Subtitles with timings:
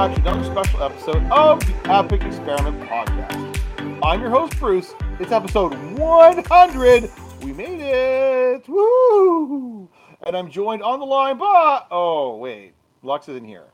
[0.00, 3.60] back to another special episode of the Epic Experiment Podcast.
[4.02, 4.94] I'm your host, Bruce.
[5.18, 7.10] It's episode 100.
[7.42, 8.66] We made it.
[8.66, 9.90] Woo!
[10.22, 11.82] And I'm joined on the line by.
[11.90, 12.72] Oh, wait.
[13.02, 13.66] Lux isn't here.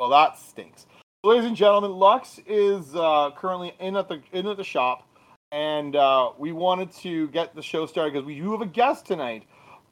[0.00, 0.86] Well, that stinks.
[1.22, 5.06] Ladies and gentlemen, Lux is uh, currently in at the in at the shop,
[5.52, 9.04] and uh, we wanted to get the show started because we do have a guest
[9.04, 9.42] tonight.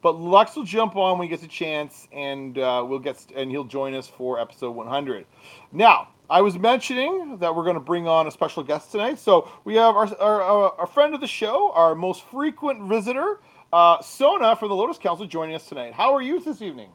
[0.01, 3.49] But Lux will jump on when he gets a chance, and uh, we'll get and
[3.49, 5.25] he'll join us for episode 100.
[5.71, 9.51] Now, I was mentioning that we're going to bring on a special guest tonight, so
[9.63, 13.39] we have our our, our friend of the show, our most frequent visitor,
[13.73, 15.93] uh, Sona from the Lotus Council, joining us tonight.
[15.93, 16.89] How are you this evening?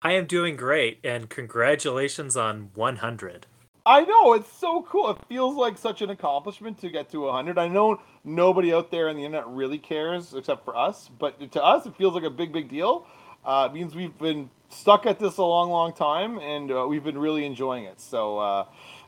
[0.00, 3.46] I am doing great, and congratulations on 100.
[3.84, 5.10] I know it's so cool.
[5.10, 7.58] It feels like such an accomplishment to get to 100.
[7.58, 11.62] I know nobody out there on the internet really cares except for us, but to
[11.62, 13.06] us it feels like a big, big deal.
[13.44, 17.02] Uh, it means we've been stuck at this a long, long time, and uh, we've
[17.02, 18.00] been really enjoying it.
[18.00, 18.64] So, uh,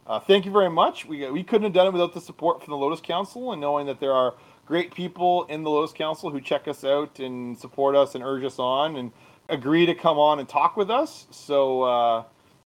[0.09, 1.07] uh thank you very much.
[1.07, 3.87] We we couldn't have done it without the support from the Lotus Council and knowing
[3.87, 4.35] that there are
[4.67, 8.43] great people in the Lotus Council who check us out and support us and urge
[8.43, 9.13] us on and
[9.49, 11.29] agree to come on and talk with us.
[11.31, 12.25] So uh,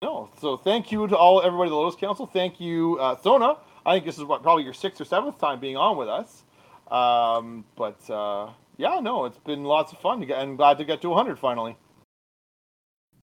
[0.05, 2.27] no, so thank you to all everybody at the Lotus Council.
[2.27, 3.57] Thank you, uh, Sona.
[3.87, 6.43] I think this is what probably your sixth or seventh time being on with us.
[6.91, 10.85] Um, but uh, yeah, no, it's been lots of fun to get, and glad to
[10.85, 11.75] get to 100 finally.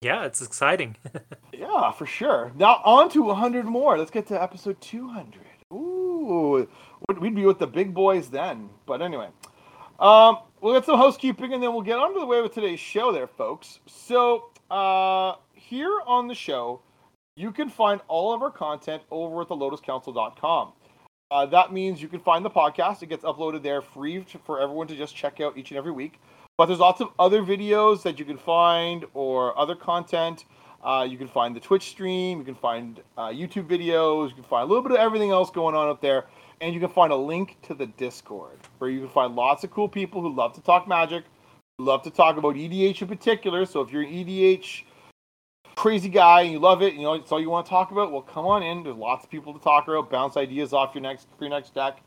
[0.00, 0.97] Yeah, it's exciting.
[1.52, 2.50] yeah, for sure.
[2.56, 3.96] Now on to 100 more.
[3.96, 5.41] Let's get to episode 200.
[5.72, 6.69] Ooh,
[7.20, 8.69] we'd be with the big boys then.
[8.86, 9.28] But anyway,
[10.00, 12.80] um, we'll get some housekeeping and then we'll get on to the way with today's
[12.80, 13.78] show, there, folks.
[13.86, 15.34] So, uh,
[15.68, 16.80] here on the show,
[17.36, 20.72] you can find all of our content over at thelotuscouncil.com.
[21.30, 23.02] Uh, that means you can find the podcast.
[23.02, 25.92] It gets uploaded there free to, for everyone to just check out each and every
[25.92, 26.20] week.
[26.58, 30.44] But there's lots of other videos that you can find or other content.
[30.84, 32.39] Uh, you can find the Twitch stream.
[32.39, 34.29] You can find uh, YouTube videos.
[34.29, 36.27] You can find a little bit of everything else going on up there.
[36.61, 39.70] And you can find a link to the Discord where you can find lots of
[39.70, 41.24] cool people who love to talk magic,
[41.79, 43.64] love to talk about EDH in particular.
[43.64, 44.83] So if you're an EDH
[45.74, 48.12] crazy guy and you love it, you know, it's all you want to talk about,
[48.12, 48.83] well, come on in.
[48.83, 50.10] There's lots of people to talk about.
[50.10, 52.00] Bounce ideas off your next your next deck,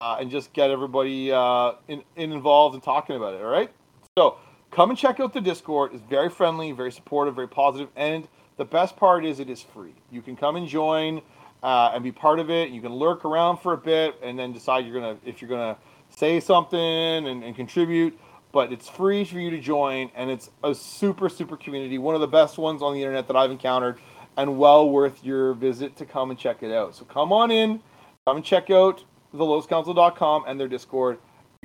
[0.00, 3.42] uh, and just get everybody uh, in, in involved and talking about it.
[3.42, 3.70] All right.
[4.18, 4.36] So
[4.70, 5.92] come and check out the Discord.
[5.94, 9.94] It's very friendly, very supportive, very positive, and the best part is it is free.
[10.10, 11.20] You can come and join
[11.62, 12.70] uh, and be part of it.
[12.70, 15.76] You can lurk around for a bit and then decide you're gonna if you're gonna
[16.10, 18.18] say something and, and contribute
[18.54, 21.98] but it's free for you to join, and it's a super, super community.
[21.98, 23.98] One of the best ones on the internet that I've encountered,
[24.36, 26.94] and well worth your visit to come and check it out.
[26.94, 27.80] So come on in,
[28.26, 29.02] come and check out
[29.34, 31.18] thelotuscouncil.com and their Discord.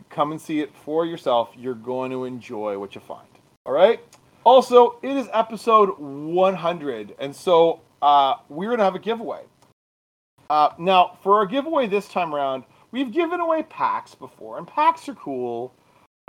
[0.09, 1.51] Come and see it for yourself.
[1.55, 3.27] You're going to enjoy what you find.
[3.67, 4.00] All right?
[4.44, 9.44] Also, it is episode 100, and so uh, we're going to have a giveaway.
[10.50, 15.07] Uh, now, for our giveaway this time around, we've given away packs before, and packs
[15.07, 15.75] are cool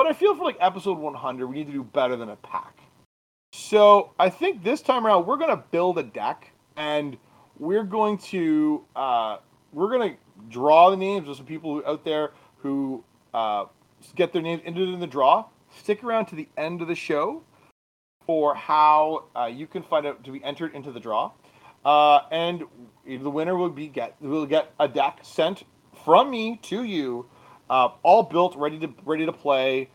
[0.00, 2.78] but I feel for like episode 100, we need to do better than a pack.
[3.53, 7.19] So I think this time around, we're going to build a deck and
[7.59, 9.37] we're going to uh,
[9.75, 10.16] we're going to
[10.49, 13.66] draw the names of some people out there who uh,
[14.15, 15.44] get their names entered in the draw.
[15.77, 17.43] Stick around to the end of the show
[18.25, 21.31] for how uh, you can find out to be entered into the draw.
[21.84, 22.62] Uh, and
[23.06, 25.65] the winner will be get will get a deck sent
[26.06, 27.28] from me to you
[27.70, 29.88] uh, all built, ready to ready to play,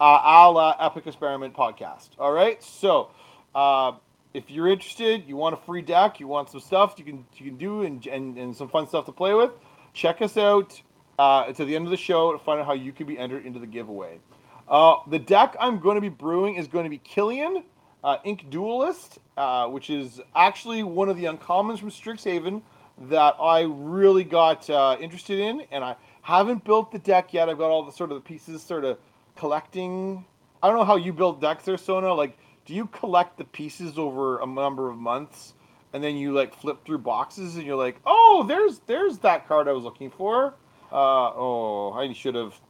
[0.00, 2.08] uh, a la Epic Experiment podcast.
[2.18, 3.10] All right, so
[3.54, 3.92] uh,
[4.34, 7.46] if you're interested, you want a free deck, you want some stuff you can you
[7.50, 9.52] can do, and and, and some fun stuff to play with,
[9.92, 10.80] check us out
[11.18, 13.44] uh, to the end of the show to find out how you can be entered
[13.44, 14.18] into the giveaway.
[14.66, 17.62] Uh, the deck I'm going to be brewing is going to be Killian,
[18.02, 22.62] uh, Ink Duelist, uh, which is actually one of the uncommons from Strixhaven
[23.10, 25.96] that I really got uh, interested in, and I
[26.26, 27.48] haven't built the deck yet.
[27.48, 28.98] I've got all the sort of the pieces sort of
[29.36, 30.24] collecting.
[30.60, 32.12] I don't know how you build decks there, Sona.
[32.12, 35.54] Like, do you collect the pieces over a number of months,
[35.92, 39.68] and then you like flip through boxes, and you're like, oh, there's there's that card
[39.68, 40.54] I was looking for.
[40.90, 42.60] Uh, oh, I should have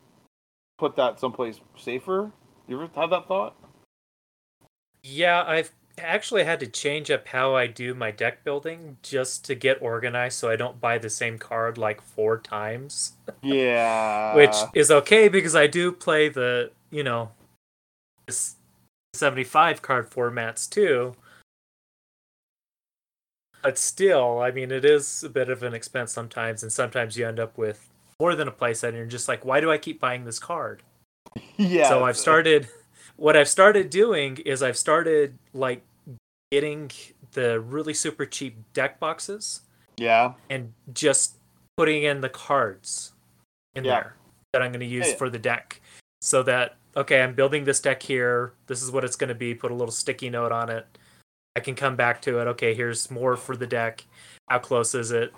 [0.78, 2.30] put that someplace safer.
[2.68, 3.56] You ever have that thought?
[5.02, 9.54] Yeah, I've actually had to change up how I do my deck building just to
[9.54, 13.12] get organized so I don't buy the same card like four times.
[13.42, 14.34] Yeah.
[14.34, 17.30] Which is okay because I do play the, you know,
[19.14, 21.14] 75 card formats too.
[23.62, 27.26] But still, I mean, it is a bit of an expense sometimes, and sometimes you
[27.26, 27.90] end up with
[28.20, 30.82] more than a playset, and you're just like, why do I keep buying this card?
[31.58, 31.88] Yeah.
[31.88, 32.68] So I've started
[33.16, 35.82] what I've started doing is I've started like
[36.50, 36.90] getting
[37.32, 39.62] the really super cheap deck boxes
[39.96, 40.34] Yeah.
[40.50, 41.36] and just
[41.76, 43.12] putting in the cards
[43.74, 43.94] in Yeah.
[43.94, 44.14] there
[44.52, 45.16] that I'm going to use Yeah.
[45.16, 45.80] for the deck.
[46.20, 48.54] So that okay, I'm building this deck here.
[48.68, 49.54] This is what it's going to be.
[49.54, 50.86] Put a little sticky note on it.
[51.54, 52.46] I can come back to it.
[52.48, 54.04] Okay, here's more for the deck.
[54.48, 55.32] How close is it?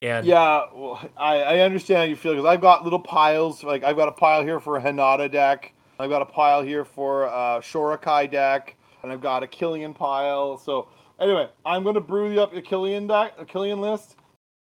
[0.00, 3.62] And Yeah, well, I, I understand how you feel because I've got little piles.
[3.62, 5.72] Like I've got a pile here for a Hanada deck.
[6.02, 10.58] I've got a pile here for a Shorikai deck, and I've got a Killian pile.
[10.58, 10.88] So
[11.20, 14.16] anyway, I'm going to brew up a Killian deck, a Killian list,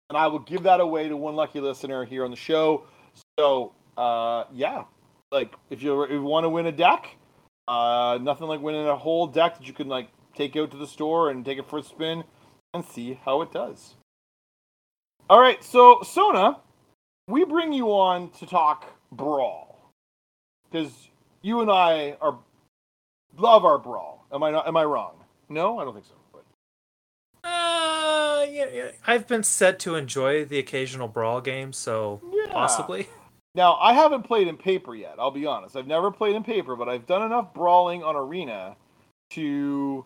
[0.08, 2.84] and I will give that away to one lucky listener here on the show.
[3.38, 4.84] So uh, yeah,
[5.30, 7.16] like if you, if you want to win a deck,
[7.68, 10.86] uh, nothing like winning a whole deck that you can like take out to the
[10.86, 12.24] store and take it for a spin
[12.72, 13.94] and see how it does.
[15.28, 16.60] All right, so Sona,
[17.28, 19.90] we bring you on to talk brawl
[20.70, 21.10] because
[21.46, 22.36] you and I are
[23.38, 24.26] love our brawl.
[24.32, 24.66] Am I not?
[24.66, 25.14] Am I wrong?
[25.48, 26.14] No, I don't think so.
[26.32, 26.44] But
[27.48, 28.90] Uh, yeah, yeah.
[29.06, 32.52] I've been set to enjoy the occasional brawl game, so yeah.
[32.52, 33.08] possibly.
[33.54, 35.14] Now I haven't played in paper yet.
[35.18, 35.76] I'll be honest.
[35.76, 38.76] I've never played in paper, but I've done enough brawling on arena
[39.30, 40.04] to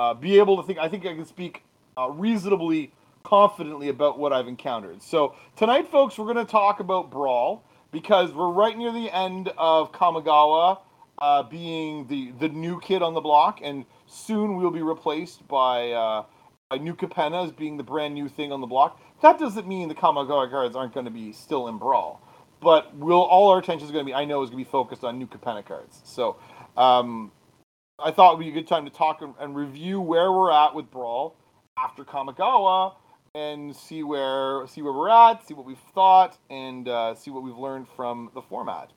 [0.00, 0.80] uh, be able to think.
[0.80, 1.62] I think I can speak
[1.96, 2.90] uh, reasonably
[3.22, 5.00] confidently about what I've encountered.
[5.00, 9.50] So tonight, folks, we're going to talk about brawl because we're right near the end
[9.56, 10.80] of Kamigawa
[11.20, 15.90] uh, being the the new kid on the block, and soon we'll be replaced by
[15.92, 16.24] uh,
[16.70, 19.00] by New Capenna as being the brand new thing on the block.
[19.22, 22.20] That doesn't mean the Kamigawa cards aren't going to be still in brawl,
[22.60, 24.70] but we'll all our attention is going to be I know is going to be
[24.70, 26.00] focused on New Capenna cards.
[26.04, 26.36] So.
[26.76, 27.32] Um,
[28.00, 30.52] I thought it would be a good time to talk and, and review where we're
[30.52, 31.34] at with Brawl
[31.76, 32.94] after Kamigawa
[33.34, 37.42] and see where see where we're at, see what we've thought, and uh, see what
[37.42, 38.90] we've learned from the format.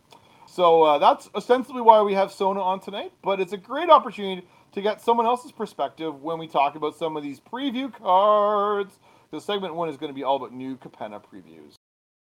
[0.48, 4.45] So uh, that's ostensibly why we have Sona on tonight, but it's a great opportunity
[4.74, 9.00] to get someone else's perspective when we talk about some of these preview cards.
[9.31, 11.75] The segment one is going to be all about new Capenna previews.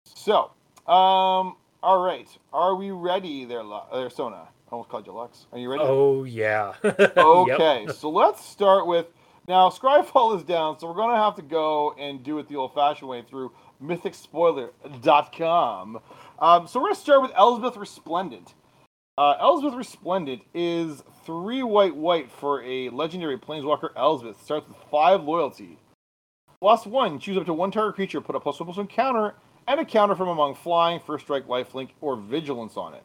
[0.04, 0.51] So,
[0.92, 3.63] um, all right, are we ready there,
[3.94, 4.36] there Sona?
[4.36, 5.45] I almost called you Lux.
[5.54, 5.83] Are you ready?
[5.86, 6.74] Oh yeah.
[7.18, 9.06] Okay, so let's start with
[9.47, 9.69] now.
[9.69, 13.21] Scryfall is down, so we're gonna have to go and do it the old-fashioned way
[13.21, 13.51] through
[13.81, 15.99] MythicSpoiler.com.
[16.39, 18.53] Um, so we're gonna start with Elspeth Resplendent.
[19.17, 24.41] Uh, Elspeth Resplendent is three white white for a legendary Planeswalker Elspeth.
[24.44, 25.79] Starts with five loyalty.
[26.59, 29.35] Plus one, choose up to one target creature, put a plus one plus one counter,
[29.67, 33.03] and a counter from among flying, first strike, lifelink, or vigilance on it.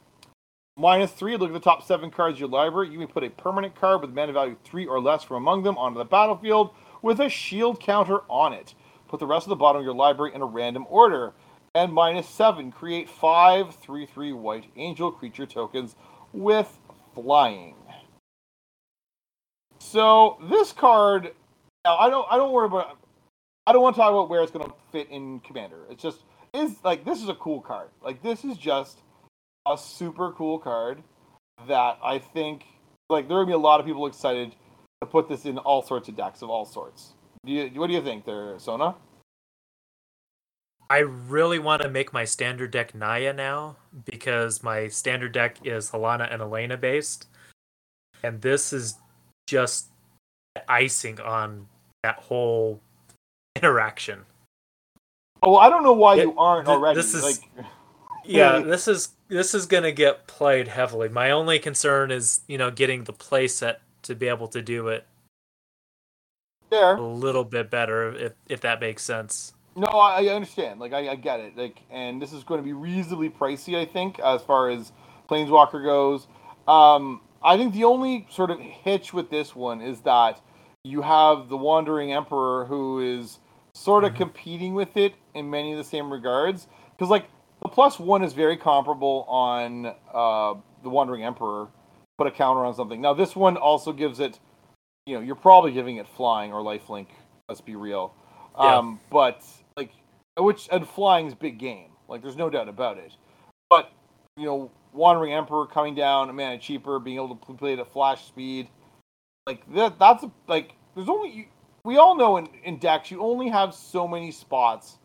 [0.76, 2.88] Minus three, look at the top seven cards of your library.
[2.88, 5.76] You may put a permanent card with mana value three or less from among them
[5.76, 6.70] onto the battlefield
[7.02, 8.74] with a shield counter on it.
[9.06, 11.34] Put the rest of the bottom of your library in a random order.
[11.74, 15.94] And minus seven, create five 3 3 white angel creature tokens
[16.32, 16.78] with
[17.14, 17.76] flying.
[19.78, 21.32] So this card,
[21.84, 22.96] now I don't I don't worry about
[23.66, 25.80] I don't want to talk about where it's going to fit in Commander.
[25.90, 27.88] It's just is like this is a cool card.
[28.02, 29.00] Like this is just
[29.66, 31.02] a super cool card
[31.68, 32.64] that I think
[33.08, 34.54] like there would be a lot of people excited
[35.00, 37.12] to put this in all sorts of decks of all sorts.
[37.44, 38.94] Do you, what do you think there, Sona?
[40.88, 45.90] I really want to make my standard deck Naya now because my standard deck is
[45.90, 47.26] Halana and Alena based.
[48.22, 48.98] And this is
[49.46, 49.88] just
[50.68, 51.66] icing on
[52.02, 52.80] that whole
[53.56, 54.20] interaction.
[55.42, 56.96] Oh, well, I don't know why Yeah, you aren't already.
[56.96, 57.66] this is- like,
[58.24, 58.62] Yeah, Yeah.
[58.64, 61.08] this is this is gonna get played heavily.
[61.08, 64.88] My only concern is, you know, getting the play set to be able to do
[64.88, 65.06] it
[66.70, 66.96] there.
[66.96, 69.54] a little bit better if if that makes sense.
[69.74, 70.80] No, I, I understand.
[70.80, 71.56] Like, I, I get it.
[71.56, 74.92] Like, and this is going to be reasonably pricey, I think, as far as
[75.30, 76.26] Planeswalker goes.
[76.68, 80.42] Um, I think the only sort of hitch with this one is that
[80.84, 83.38] you have the Wandering Emperor who is
[83.74, 84.16] sort of Mhm.
[84.16, 86.66] competing with it in many of the same regards.
[86.90, 87.24] Because, like,
[87.62, 91.68] the plus one is very comparable on uh, the Wandering Emperor.
[92.18, 93.00] Put a counter on something.
[93.00, 94.38] Now, this one also gives it,
[95.06, 97.06] you know, you're probably giving it flying or lifelink.
[97.48, 98.14] Let's be real.
[98.58, 98.76] Yeah.
[98.76, 99.44] Um, but
[99.76, 99.90] like,
[100.38, 101.90] which and flying's big game.
[102.08, 103.12] Like, there's no doubt about it.
[103.70, 103.90] But
[104.36, 107.92] you know, Wandering Emperor coming down a mana cheaper, being able to play it at
[107.92, 108.68] flash speed,
[109.46, 109.98] like that.
[109.98, 111.48] That's a, like there's only
[111.84, 114.98] we all know in, in decks you only have so many spots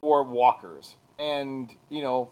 [0.00, 2.30] for walkers, and you know,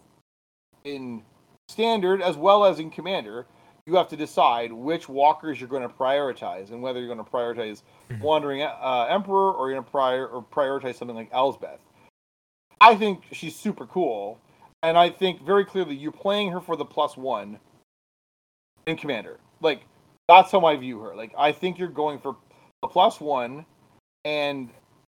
[0.85, 1.23] in
[1.69, 3.47] standard as well as in commander,
[3.87, 7.31] you have to decide which walkers you're going to prioritize and whether you're going to
[7.31, 8.21] prioritize Mhm.
[8.21, 11.81] Wandering uh, Emperor or you're going to prior or prioritize something like Elspeth.
[12.81, 14.39] I think she's super cool,
[14.83, 17.59] and I think very clearly you're playing her for the plus one
[18.87, 19.39] in Commander.
[19.61, 19.83] Like
[20.29, 21.15] that's how I view her.
[21.15, 22.37] Like I think you're going for
[22.83, 23.65] a plus one,
[24.25, 24.71] and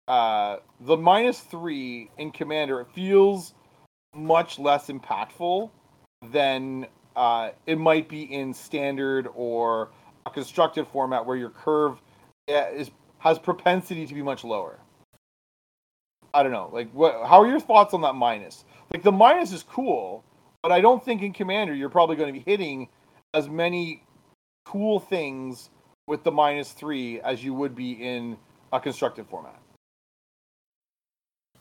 [0.07, 3.53] uh, the minus three in Commander it feels
[4.17, 5.69] much less impactful
[6.31, 9.89] than uh, it might be in standard or
[10.25, 12.01] a constructed format where your curve
[12.47, 14.79] eh, is has propensity to be much lower.
[16.33, 16.69] I don't know.
[16.71, 17.13] Like, what?
[17.27, 18.65] How are your thoughts on that minus?
[18.93, 20.23] Like, the minus is cool,
[20.61, 22.89] but I don't think in Commander you're probably going to be hitting
[23.33, 24.03] as many
[24.65, 25.69] cool things
[26.07, 28.37] with the minus three as you would be in
[28.71, 29.59] a constructed format.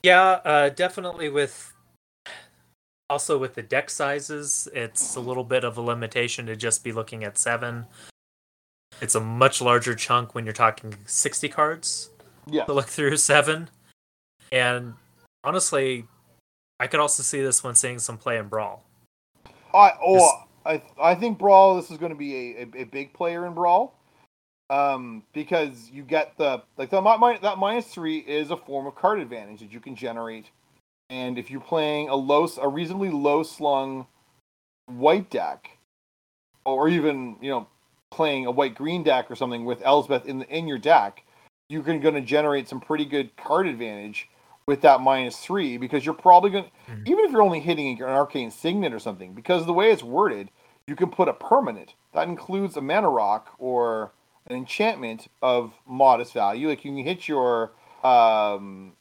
[0.03, 1.73] Yeah, uh, definitely with
[3.09, 6.93] also with the deck sizes, it's a little bit of a limitation to just be
[6.93, 7.87] looking at seven.
[9.01, 12.11] It's a much larger chunk when you're talking 60 cards
[12.47, 12.65] Yeah.
[12.65, 13.69] to look through seven.
[14.51, 14.95] And
[15.45, 16.07] honestly,
[16.81, 18.85] I could also see this one seeing some play in Brawl.
[19.75, 23.13] I oh I I think Brawl this is going to be a, a, a big
[23.13, 23.95] player in Brawl.
[24.69, 27.01] Um, because you get the like the
[27.43, 30.51] that minus three is a form of card advantage that you can generate,
[31.11, 34.07] and if you're playing a low a reasonably low slung
[34.87, 35.79] white deck,
[36.65, 37.67] or even you know
[38.11, 41.25] playing a white green deck or something with Elspeth in the, in your deck,
[41.69, 44.29] you're going to generate some pretty good card advantage
[44.67, 47.09] with that minus three because you're probably going to Mhm.
[47.09, 50.51] even if you're only hitting an arcane signet or something because the way it's worded
[50.87, 54.13] you can put a permanent that includes a mana rock or
[54.47, 57.73] an enchantment of modest value like you can hit your
[58.05, 58.93] um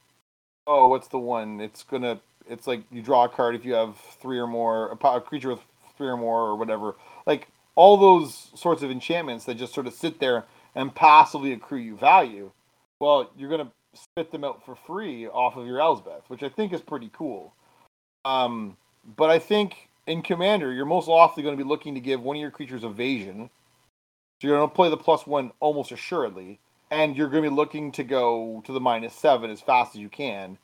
[0.67, 3.98] oh what's the one it's gonna it's like you draw a card if you have
[4.22, 5.60] three or more a, a creature with
[5.98, 6.95] three or more or whatever
[7.25, 11.79] like all those sorts of enchantments that just sort of sit there and passively accrue
[11.79, 12.51] you value
[13.00, 16.74] well you're gonna spit them out for free off of your Elspeth, which I think
[16.74, 17.53] is pretty cool.
[18.24, 18.77] Um,
[19.17, 22.38] but I think in Commander, you're most likely going to be looking to give one
[22.38, 23.50] of your creatures evasion.
[24.41, 26.60] So you're going to play the plus one almost assuredly,
[26.92, 30.01] and you're going to be looking to go to the minus seven as fast as
[30.01, 30.58] you can.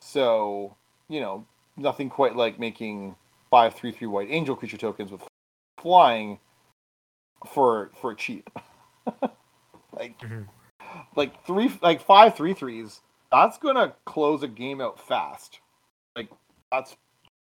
[0.00, 0.76] So,
[1.08, 3.16] you know, nothing quite like making
[3.50, 5.22] five three three white angel creature tokens with
[5.80, 6.38] flying
[7.46, 8.50] for for cheap.
[9.92, 10.48] like Mhm.
[11.16, 13.00] like three like five three threes
[13.30, 15.60] that's gonna close a game out fast
[16.16, 16.30] like
[16.70, 16.96] that's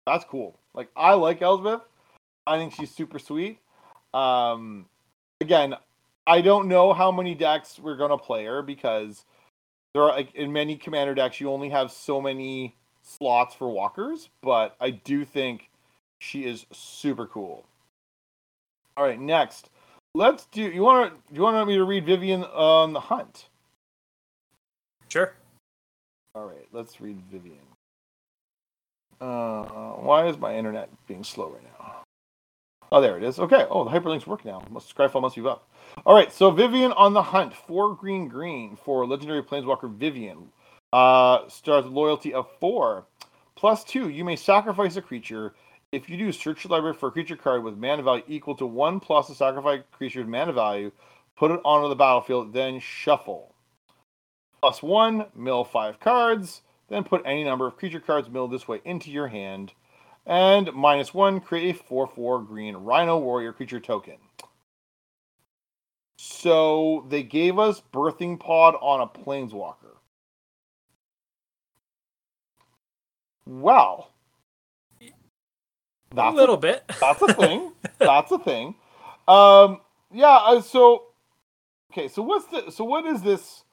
[0.05, 1.81] that's cool like i like elspeth
[2.45, 3.59] i think she's super sweet
[4.13, 4.85] um
[5.41, 5.75] again
[6.27, 9.25] i don't know how many decks we're gonna play her because
[9.93, 14.29] there are like in many commander decks you only have so many slots for walkers
[14.43, 15.69] but i do think
[16.19, 17.65] she is super cool
[18.97, 19.69] all right next
[20.15, 23.47] let's do you want to you want me to read vivien on the hunt
[25.09, 25.33] Sure.
[26.35, 27.59] all right, let's read Vivien.
[29.21, 31.95] Uh, why is my internet being slow right now?
[32.91, 33.39] Oh, there it is.
[33.39, 33.65] Okay.
[33.69, 34.63] Oh, the hyperlinks work now.
[34.69, 35.67] Must Scryfall must be up.
[36.05, 36.31] All right.
[36.31, 37.53] So Vivien on the hunt.
[37.53, 40.49] for green green for legendary planeswalker Vivien.
[40.93, 43.05] Uh, starts loyalty of four.
[43.55, 44.09] Plus two.
[44.09, 45.53] You may sacrifice a creature.
[45.91, 48.65] If you do, search your library for a creature card with mana value equal to
[48.65, 50.91] one plus the sacrificed creature's mana value.
[51.37, 52.53] Put it onto the battlefield.
[52.53, 53.53] Then shuffle
[54.61, 58.81] plus one, mill five cards, then put any number of creature cards milled this way
[58.85, 59.73] into your hand,
[60.25, 64.15] and minus one, create a 4 4 green Rhino Warrior creature token.
[66.17, 69.95] So they gave us Birthing Pod on a Planeswalker.
[73.45, 74.11] Well,
[75.01, 75.11] A
[76.13, 76.83] that's a little bit.
[76.99, 77.71] that's a thing.
[77.99, 78.75] That's a thing.
[79.27, 79.81] Um,
[80.13, 80.37] yeah.
[80.45, 81.05] Uh, so,
[81.91, 82.07] okay.
[82.07, 82.71] So what's the?
[82.71, 83.63] So what is this?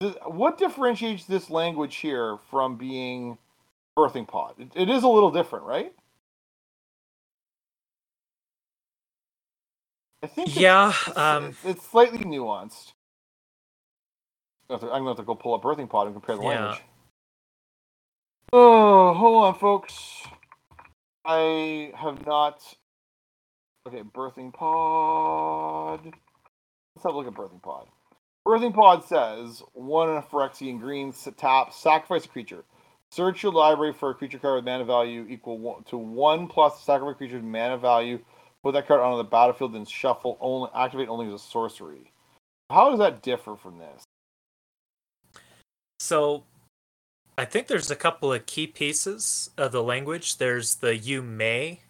[0.00, 3.36] this- What differentiates this language here from being
[3.96, 4.54] birthing pod?
[4.58, 5.92] It, it is a little different, right?
[10.22, 10.48] I think.
[10.48, 10.88] it's- yeah.
[11.06, 12.92] it's, Um, it's, it's slightly nuanced.
[14.70, 16.48] I'm gonna have to go pull up birthing pod and compare the Yeah.
[16.48, 16.82] language.
[18.52, 20.24] Oh, hold on, folks.
[21.24, 22.62] I have not.
[23.86, 26.04] Okay, birthing pod.
[26.04, 27.86] Let's have a look at birthing pod.
[28.46, 32.64] Birthing pod says one Phyrexian green tap, sacrifice a creature.
[33.10, 36.82] Search your library for a creature card with mana value equal to one plus the
[36.84, 38.18] sacrifice creature's mana value.
[38.64, 40.36] Put that card onto the battlefield, then shuffle.
[40.40, 42.12] Only activate only as a sorcery.
[42.70, 44.02] How does that differ from this?
[46.00, 46.44] So
[47.36, 50.38] I think there's a couple of key pieces of the language.
[50.38, 51.80] There's the you may.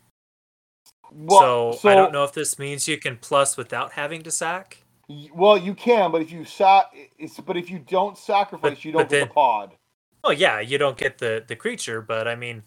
[1.10, 4.82] Well, so, I don't know if this means you can plus without having to sack.
[5.32, 6.84] Well, you can, but if you sa-
[7.18, 9.75] it's but if you don't sacrifice, But- you don't get then- the pod.
[10.25, 12.62] Oh yeah, you don't get the the creature, but I mean,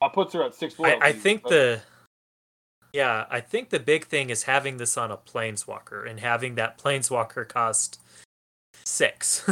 [0.00, 0.96] That puts her at six I.
[1.02, 1.82] I think but- the
[2.92, 6.78] Yeah, I think the big thing is having this on a planeswalker and having that
[6.78, 8.00] planeswalker cost
[8.84, 9.48] six.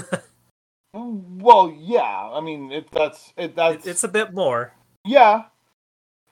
[0.94, 2.30] well, yeah.
[2.32, 4.75] I mean, it, that's it, that's it's a bit more.
[5.06, 5.44] Yeah,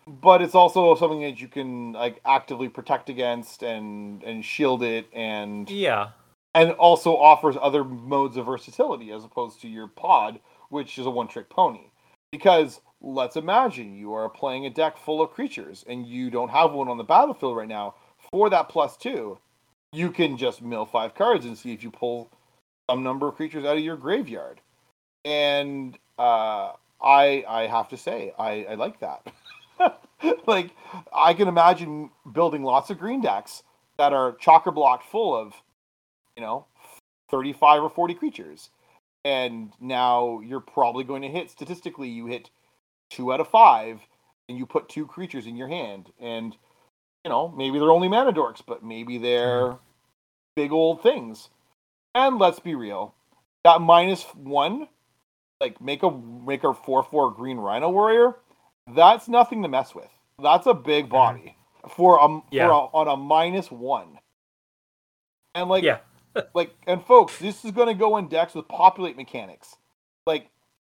[0.08, 5.06] but it's also something that you can like actively protect against and and shield it
[5.12, 6.08] and yeah
[6.54, 11.10] and also offers other modes of versatility as opposed to your pod which is a
[11.10, 11.90] one trick pony
[12.32, 16.72] because let's imagine you are playing a deck full of creatures and you don't have
[16.72, 17.94] one on the battlefield right now
[18.30, 19.38] for that plus two
[19.92, 22.28] you can just mill five cards and see if you pull
[22.90, 24.60] some number of creatures out of your graveyard
[25.24, 29.26] and uh, i i have to say i i like that
[30.46, 30.70] like
[31.12, 33.62] I can imagine building lots of green decks
[33.98, 35.54] that are chocker blocked full of,
[36.36, 36.66] you know,
[37.30, 38.70] 35 or 40 creatures.
[39.24, 42.50] And now you're probably going to hit statistically you hit
[43.10, 44.00] 2 out of 5
[44.48, 46.56] and you put two creatures in your hand and
[47.24, 49.78] you know, maybe they're only mana dorks, but maybe they're mm.
[50.56, 51.50] big old things.
[52.14, 53.14] And let's be real,
[53.64, 54.88] that minus 1
[55.60, 58.36] like make a make a 4/4 green rhino warrior
[58.94, 60.08] that's nothing to mess with.
[60.42, 61.12] That's a big mm-hmm.
[61.12, 61.56] body
[61.88, 62.66] for a, yeah.
[62.66, 64.18] for a, on a minus one.
[65.54, 65.98] And like, yeah.
[66.54, 69.76] like, and folks, this is going to go in decks with populate mechanics.
[70.26, 70.50] Like,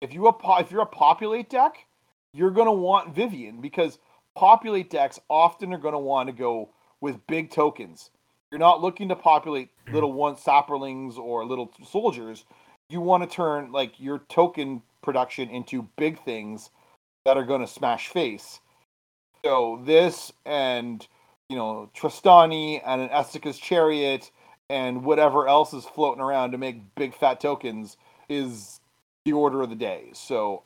[0.01, 1.85] if you a if you're a populate deck,
[2.33, 3.97] you're going to want Vivien because
[4.35, 6.69] populate decks often are going to want to go
[7.01, 8.11] with big tokens.
[8.51, 12.45] You're not looking to populate little one saprolings or little soldiers.
[12.89, 16.69] You want to turn like your token production into big things
[17.25, 18.59] that are going to smash face.
[19.45, 21.05] So this and
[21.47, 24.31] you know Trostani and an Esika's chariot
[24.69, 28.79] and whatever else is floating around to make big fat tokens is
[29.25, 30.09] the order of the day.
[30.13, 30.63] So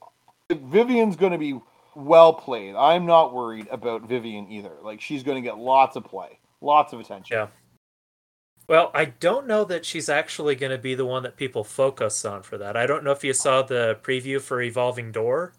[0.52, 1.60] Vivien's going to be
[1.96, 2.76] well played.
[2.76, 4.74] I'm not worried about Vivien either.
[4.82, 7.38] Like she's going to get lots of play, lots of attention.
[7.38, 7.48] Yeah.
[8.68, 12.24] Well, I don't know that she's actually going to be the one that people focus
[12.24, 12.78] on for that.
[12.78, 15.54] I don't know if you saw the preview for Evolving Door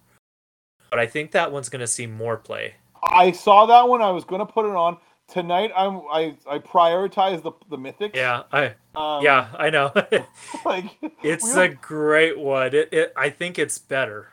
[0.95, 2.77] but I think that one's going to see more play.
[3.03, 4.01] I saw that one.
[4.01, 5.73] I was going to put it on tonight.
[5.77, 8.15] I'm I I prioritize the the mythics.
[8.15, 9.91] Yeah, I um, yeah I know.
[10.65, 12.77] like it's a great one.
[12.77, 14.29] It, it I think it's better.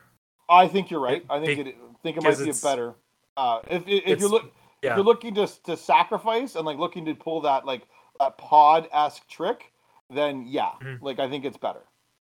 [0.51, 1.23] I think you're right.
[1.29, 2.93] I think it think it might be better.
[3.37, 4.91] Uh, if if, if you're look yeah.
[4.91, 7.87] if you're looking to to sacrifice and like looking to pull that like
[8.19, 9.71] that pod esque trick,
[10.09, 11.03] then yeah, mm-hmm.
[11.03, 11.81] like I think it's better.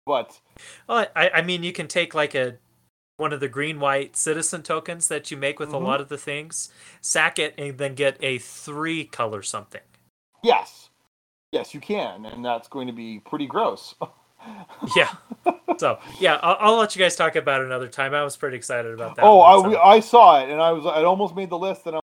[0.06, 0.38] But
[0.88, 2.58] well, I I mean you can take like a
[3.16, 5.84] one of the green white citizen tokens that you make with mm-hmm.
[5.84, 9.82] a lot of the things, sack it, and then get a three color something.
[10.42, 10.88] Yes.
[11.52, 13.94] Yes, you can, and that's going to be pretty gross.
[14.96, 15.10] yeah.
[15.78, 18.14] So yeah, I'll, I'll, let you guys talk about it another time.
[18.14, 19.24] I was pretty excited about that.
[19.24, 19.80] Oh, one, I, so.
[19.80, 22.02] I saw it, and I was I almost made the list, and I'm,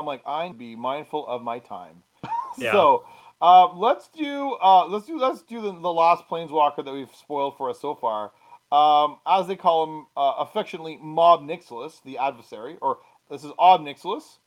[0.00, 2.02] I'm like I be mindful of my time.
[2.58, 2.72] yeah.
[2.72, 3.04] So
[3.40, 7.56] uh, let's do uh, let's do let's do the, the last planeswalker that we've spoiled
[7.56, 8.32] for us so far
[8.72, 12.98] um, as they call him uh, affectionately, Mob Nixilis, the adversary, or
[13.30, 14.38] this is Ob Nixilis.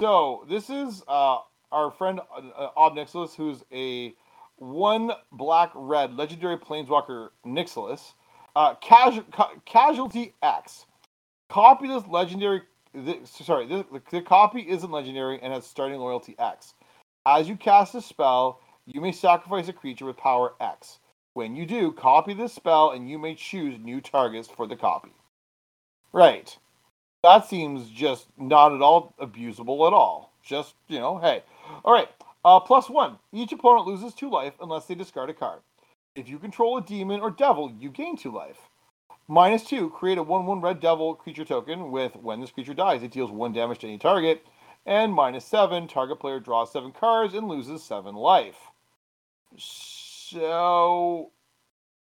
[0.00, 1.38] So this is uh,
[1.70, 4.14] our friend uh, Ob Nixilis, who's a
[4.58, 8.12] one black red legendary planeswalker Nixilis.
[8.56, 9.22] Uh, ca-
[9.64, 10.86] casualty X.
[11.48, 12.62] Copy this legendary.
[12.94, 16.74] This, sorry, this, the, copy isn't legendary and has starting loyalty X.
[17.26, 20.98] As you cast a spell, you may sacrifice a creature with power X.
[21.34, 25.12] When you do, copy the spell and you may choose new targets for the copy.
[26.12, 26.56] Right.
[27.22, 30.32] That seems just not at all abusable at all.
[30.42, 31.42] Just, you know, hey.
[31.84, 32.08] All right.
[32.44, 33.18] Uh, plus one.
[33.32, 35.60] Each opponent loses two life unless they discard a card.
[36.14, 38.68] If you control a demon or devil, you gain two life.
[39.28, 39.90] Minus two.
[39.90, 43.30] Create a 1 1 red devil creature token with when this creature dies, it deals
[43.30, 44.44] one damage to any target.
[44.86, 45.86] And minus seven.
[45.86, 48.56] Target player draws seven cards and loses seven life.
[49.56, 51.30] So,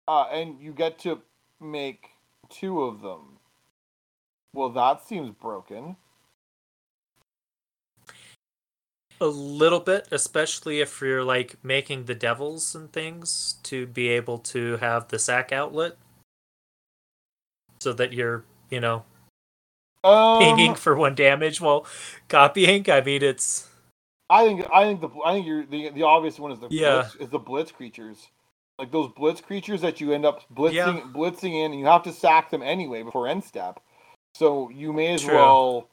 [0.09, 1.21] uh, and you get to
[1.61, 2.11] make
[2.49, 3.39] two of them.
[4.55, 5.97] Well, that seems broken.
[9.23, 14.39] A little bit, especially if you're like making the devils and things to be able
[14.39, 15.97] to have the sack outlet,
[17.79, 19.05] so that you're, you know,
[20.03, 21.87] um, pinging for one damage while
[22.29, 22.91] copying.
[22.91, 23.69] I mean, it's
[24.29, 27.03] I think I think the I think you're the the obvious one is the yeah.
[27.03, 28.27] blitz, is the blitz creatures.
[28.77, 31.01] Like those blitz creatures that you end up blitzing yeah.
[31.15, 33.79] blitzing in and you have to sack them anyway before end step.
[34.35, 35.35] So you may as True.
[35.37, 35.89] well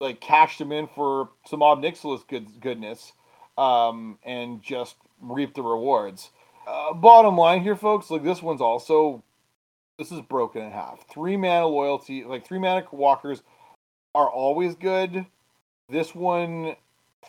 [0.00, 3.12] like cashed them in for some Ob Nixilis good goodness
[3.58, 6.30] um, and just reap the rewards.
[6.66, 9.22] Uh, bottom line here, folks, like this one's also
[9.98, 11.06] this is broken in half.
[11.08, 13.42] Three mana loyalty, like three mana walkers,
[14.14, 15.26] are always good
[15.88, 16.76] This one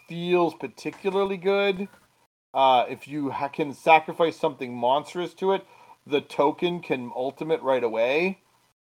[0.08, 1.88] feels particularly good.
[2.54, 5.66] Uh, if you ha- can sacrifice something monstrous to it,
[6.08, 8.40] the token can ultimate right away,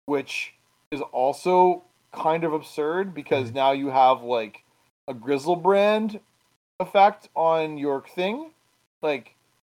[0.05, 0.55] which
[0.91, 4.63] is also kind of absurd because now you have like
[5.07, 6.19] a Griselbrand
[6.79, 8.51] effect on your thing.
[9.01, 9.35] Like,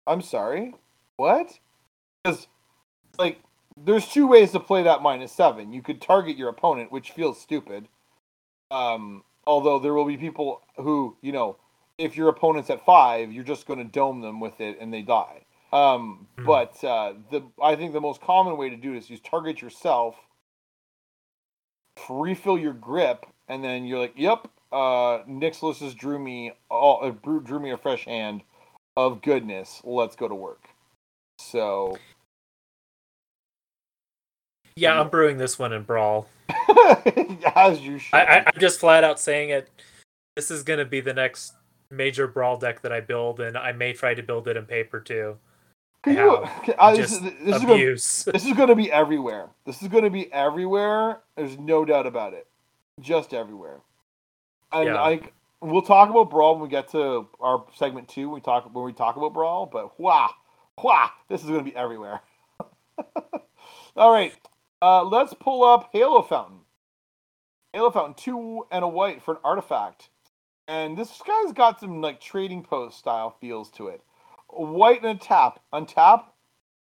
[0.06, 0.74] I'm sorry,
[1.16, 1.58] what?
[2.24, 2.46] Because
[3.18, 3.40] like
[3.76, 5.72] there's two ways to play that minus seven.
[5.72, 7.88] You could target your opponent, which feels stupid.
[8.70, 11.56] Um, although there will be people who, you know,
[11.96, 15.02] if your opponent's at five, you're just going to dome them with it and they
[15.02, 15.42] die.
[15.72, 16.46] Um, Mhm.
[16.46, 20.16] But uh, the I think the most common way to do this is target yourself,
[22.08, 27.10] refill your grip, and then you're like, "Yep, uh, Nixilis has drew me all uh,
[27.10, 28.42] drew drew me a fresh hand
[28.96, 29.80] of goodness.
[29.84, 30.64] Let's go to work."
[31.38, 31.98] So
[34.78, 36.28] Yeah, I'm brewing this one in Brawl.
[37.56, 38.14] as you should.
[38.14, 39.68] I, I, I'm just flat out saying it.
[40.36, 41.54] This is going to be the next
[41.90, 45.00] major Brawl deck that I build, and I may try to build it in paper
[45.00, 45.36] too.
[46.04, 49.48] Can you, can- this, this, is gonna, this is going to be everywhere.
[49.66, 51.20] This is going to be everywhere.
[51.36, 52.46] There's no doubt about it.
[53.00, 53.80] Just everywhere.
[54.72, 55.02] And Yeah.
[55.02, 55.20] I,
[55.60, 58.28] we'll talk about brawl when we get to our segment two.
[58.28, 60.30] When we talk when we talk about brawl, but wow,
[60.82, 62.20] wow, this is going to be everywhere.
[63.96, 64.32] All right,
[64.82, 66.60] uh, let's pull up Halo Fountain.
[67.72, 70.10] Halo Fountain, two and a white for an artifact,
[70.68, 74.02] and this guy's got some like trading post style feels to it.
[74.48, 75.60] White and a tap.
[75.72, 76.24] Untap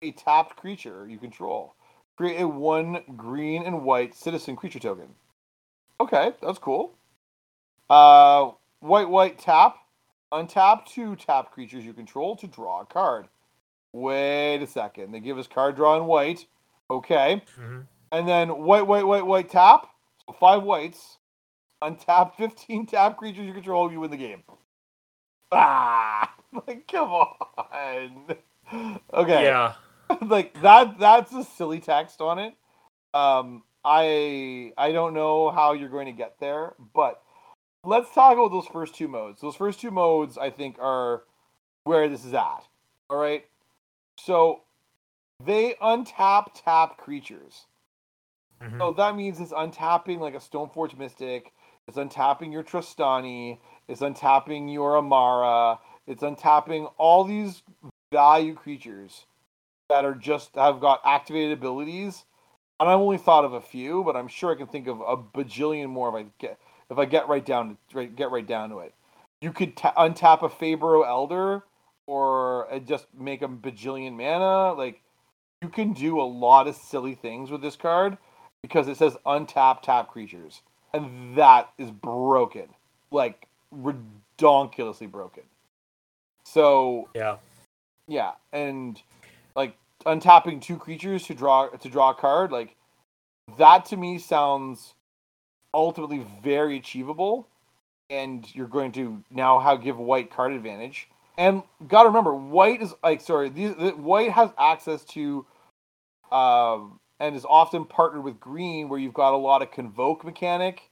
[0.02, 1.74] a tapped creature you control.
[2.16, 5.08] Create a one green and white citizen creature token.
[6.00, 6.94] Okay, that's cool.
[7.88, 8.50] Uh,
[8.80, 9.76] white, white, tap.
[10.32, 13.28] Untap two tap creatures you control to draw a card.
[13.92, 15.12] Wait a second.
[15.12, 16.46] They give us card draw in white.
[16.90, 17.42] Okay.
[17.58, 17.80] Mm-hmm.
[18.12, 19.88] And then white, white, white, white, tap.
[20.26, 21.18] So five whites.
[21.82, 24.42] Untap 15 tap creatures you control, you win the game.
[25.54, 26.34] Ah!
[26.68, 28.36] Like, come on.
[29.12, 29.74] Okay Yeah.
[30.22, 32.54] like that that's a silly text on it
[33.14, 37.22] um i i don't know how you're going to get there but
[37.84, 41.24] let's talk about those first two modes those first two modes i think are
[41.84, 42.64] where this is at
[43.10, 43.46] all right
[44.18, 44.62] so
[45.44, 47.66] they untap tap creatures
[48.62, 48.78] Mhm.
[48.80, 51.52] so that means it's untapping like a Stoneforge Mystic.
[51.86, 53.58] It's untapping your Trostani.
[53.88, 55.78] It's untapping your Amara.
[56.06, 57.62] It's untapping all these
[58.12, 59.26] value creatures
[59.88, 62.24] that are just have got activated abilities.
[62.80, 65.16] And I've only thought of a few, but I'm sure I can think of a
[65.16, 66.58] bajillion more if I get
[66.90, 68.94] if I get right down to right, get right down to it.
[69.40, 71.62] You could ta- untap a Faeburrow Elder
[72.06, 74.72] or uh, just make a bajillion mana.
[74.72, 75.02] Like
[75.62, 78.18] you can do a lot of silly things with this card
[78.62, 82.68] because it says untap tap creatures, and that is broken,
[83.10, 83.46] like
[83.82, 85.44] redonkulously broken.
[86.44, 87.38] So Yeah.
[88.06, 89.00] yeah, and
[89.56, 92.76] like untapping two creatures to draw to draw a card, like
[93.58, 94.94] that to me sounds
[95.72, 97.48] ultimately very achievable.
[98.10, 101.08] And you're going to now have give white card advantage.
[101.38, 105.46] And gotta remember, white is like sorry, these the, white has access to,
[106.30, 110.90] um, and is often partnered with green, where you've got a lot of convoke mechanic,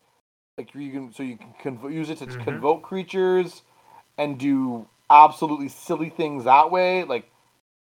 [0.58, 2.40] like you can so you can convo- use it to Mhm.
[2.44, 3.62] convoke creatures,
[4.18, 7.04] and do absolutely silly things that way.
[7.04, 7.30] Like,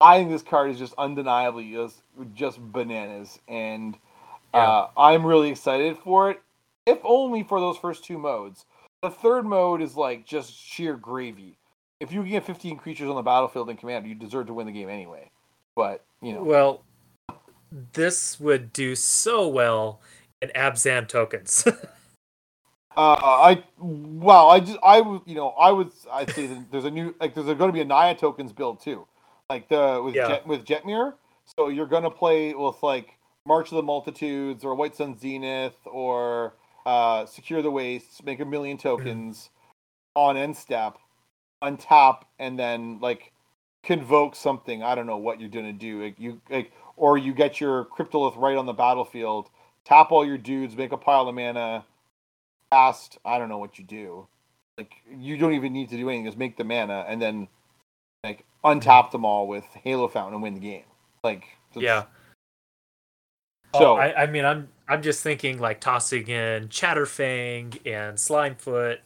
[0.01, 2.01] I think this card is just undeniably just
[2.33, 3.97] just bananas, and
[4.53, 6.41] uh, I'm really excited for it.
[6.85, 8.65] If only for those first two modes.
[9.03, 11.57] The third mode is like just sheer gravy.
[11.99, 14.71] If you get 15 creatures on the battlefield in command, you deserve to win the
[14.71, 15.29] game anyway.
[15.75, 16.83] But you know, Well,
[17.71, 20.01] this would do so well
[20.41, 21.67] in Abzan tokens.
[22.97, 26.91] Uh, I wow, I just I was you know I was I see there's a
[26.91, 29.05] new like there's going to be a Naya tokens build too,
[29.49, 30.27] like the with Yeah.
[30.29, 31.13] Jet, with Jetmir.
[31.57, 35.75] So you're going to play with like March of the Multitudes or White Sun Zenith
[35.85, 36.53] or
[36.85, 39.49] uh, Secure the Wastes, make a million tokens
[40.15, 40.97] on end step,
[41.63, 43.33] untap, and then like
[43.83, 44.83] convoke something.
[44.83, 46.01] I don't know what you're going to do.
[46.01, 49.49] Like you like or you get your Cryptolith Rite on the battlefield,
[49.83, 51.85] tap all your dudes, make a pile of mana
[52.75, 54.27] cast I don't know what you do.
[54.77, 57.47] Like you don't even need to do anything, just make the mana and then
[58.23, 60.83] like untap them all with Halo Fountain and win the game.
[61.23, 62.03] Like yeah.
[63.75, 68.99] So Oh, I, I mean, I'm I'm just thinking like tossing in Chatterfang and Slimefoot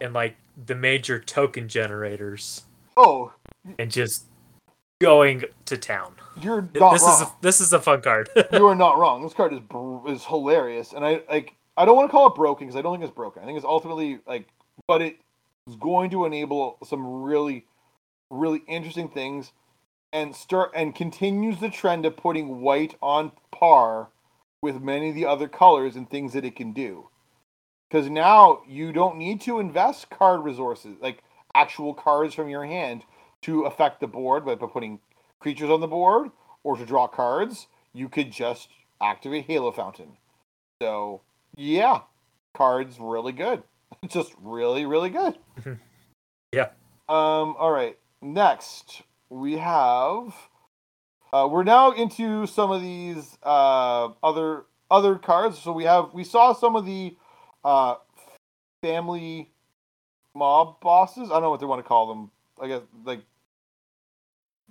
[0.00, 2.64] and like the major token generators
[2.96, 3.32] oh,
[3.78, 4.26] and just
[5.00, 6.14] going to town.
[6.40, 7.14] you're not this wrong.
[7.14, 8.28] is a, this is a fun card.
[8.52, 9.22] you are not wrong.
[9.22, 12.34] This card is br- is hilarious, and I like I don't want to call it
[12.34, 13.40] broken because I don't think it's broken.
[13.40, 14.48] I think it's ultimately like,
[14.88, 15.18] but it
[15.68, 17.66] is going to enable some really,
[18.30, 19.52] really interesting things,
[20.12, 24.08] and start and continues the trend of putting white on par
[24.60, 27.10] with many of the other colors and things that it can do.
[27.88, 31.22] Because now you don't need to invest card resources like
[31.54, 33.04] actual cards from your hand
[33.42, 34.98] to affect the board by putting
[35.38, 36.30] creatures on the board
[36.64, 37.68] or to draw cards.
[37.92, 38.68] You could just
[39.00, 40.16] activate Halo Fountain.
[40.82, 41.22] So
[41.58, 42.02] yeah,
[42.54, 43.62] cards really good.
[44.08, 45.36] Just really, really good.
[46.52, 46.70] yeah.
[47.08, 47.56] Um.
[47.58, 47.98] All right.
[48.22, 50.34] Next, we have.
[51.32, 55.58] Uh, we're now into some of these uh, other other cards.
[55.58, 57.16] So we have we saw some of the
[57.64, 57.96] uh,
[58.82, 59.50] family
[60.34, 61.30] mob bosses.
[61.30, 62.30] I don't know what they want to call them.
[62.60, 63.20] I guess like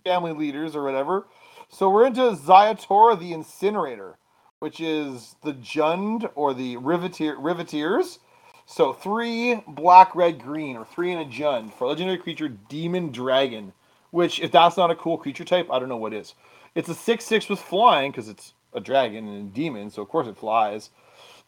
[0.04, 1.28] family leaders or whatever.
[1.70, 4.18] So we're into Ziatora the Incinerator
[4.60, 8.20] which is the Jund or the Riveteer, Riveteers.
[8.66, 13.74] So three black, red, green, or three in a Jund for legendary creature Demon Dragon.
[14.12, 16.34] Which, if that's not a cool creature type, I don't know what is.
[16.76, 20.28] It's a six-six with flying because it's a dragon and a demon, so of course
[20.28, 20.90] it flies.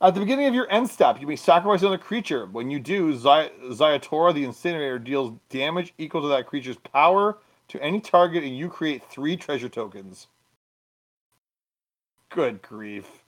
[0.01, 2.45] At the beginning of your end step, you may sacrifice another creature.
[2.45, 7.37] When you do, Zy- Ziatora the Incinerator deals damage equal to that creature's power
[7.69, 10.27] to any target, and you create three treasure tokens.
[12.29, 13.23] Good grief.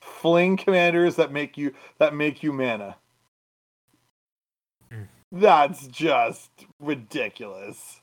[0.00, 2.96] Fling commanders that make you that make you mana.
[4.92, 5.08] Mm.
[5.30, 6.50] That's just
[6.80, 8.00] ridiculous.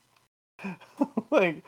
[1.31, 1.63] like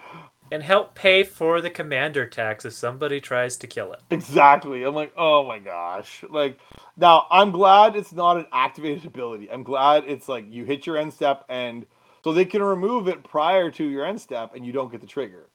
[0.51, 4.01] and help pay for the commander tax if somebody tries to kill it.
[4.11, 4.83] Exactly.
[4.83, 6.23] I'm like, oh my gosh.
[6.29, 6.59] Like
[6.95, 9.49] now I'm glad it's not an activated ability.
[9.51, 11.87] I'm glad it's like you hit your end step and
[12.23, 15.07] so they can remove it prior to your end step and you don't get the
[15.07, 15.47] trigger.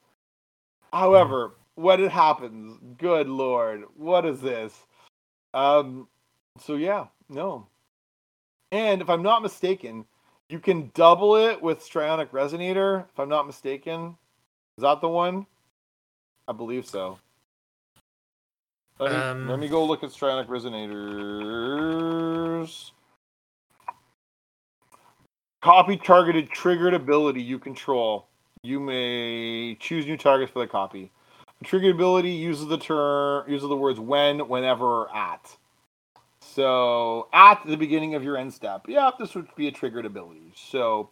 [0.93, 4.85] However, when it happens, good lord, what is this?
[5.53, 6.07] Um
[6.59, 7.67] so yeah, no.
[8.71, 10.05] And if I'm not mistaken,
[10.49, 14.17] you can double it with Strionic Resonator, if I'm not mistaken.
[14.77, 15.45] Is that the one?
[16.47, 17.19] I believe so.
[18.99, 21.79] Let me, um, let me go look at Strionic Resonators.
[25.61, 28.27] Copy targeted triggered ability you control.
[28.63, 31.11] You may choose new targets for the copy.
[31.59, 35.57] The triggered ability uses the term uses the words when, whenever, or at.
[36.41, 40.53] So at the beginning of your end step, yeah, this would be a triggered ability.
[40.55, 41.09] So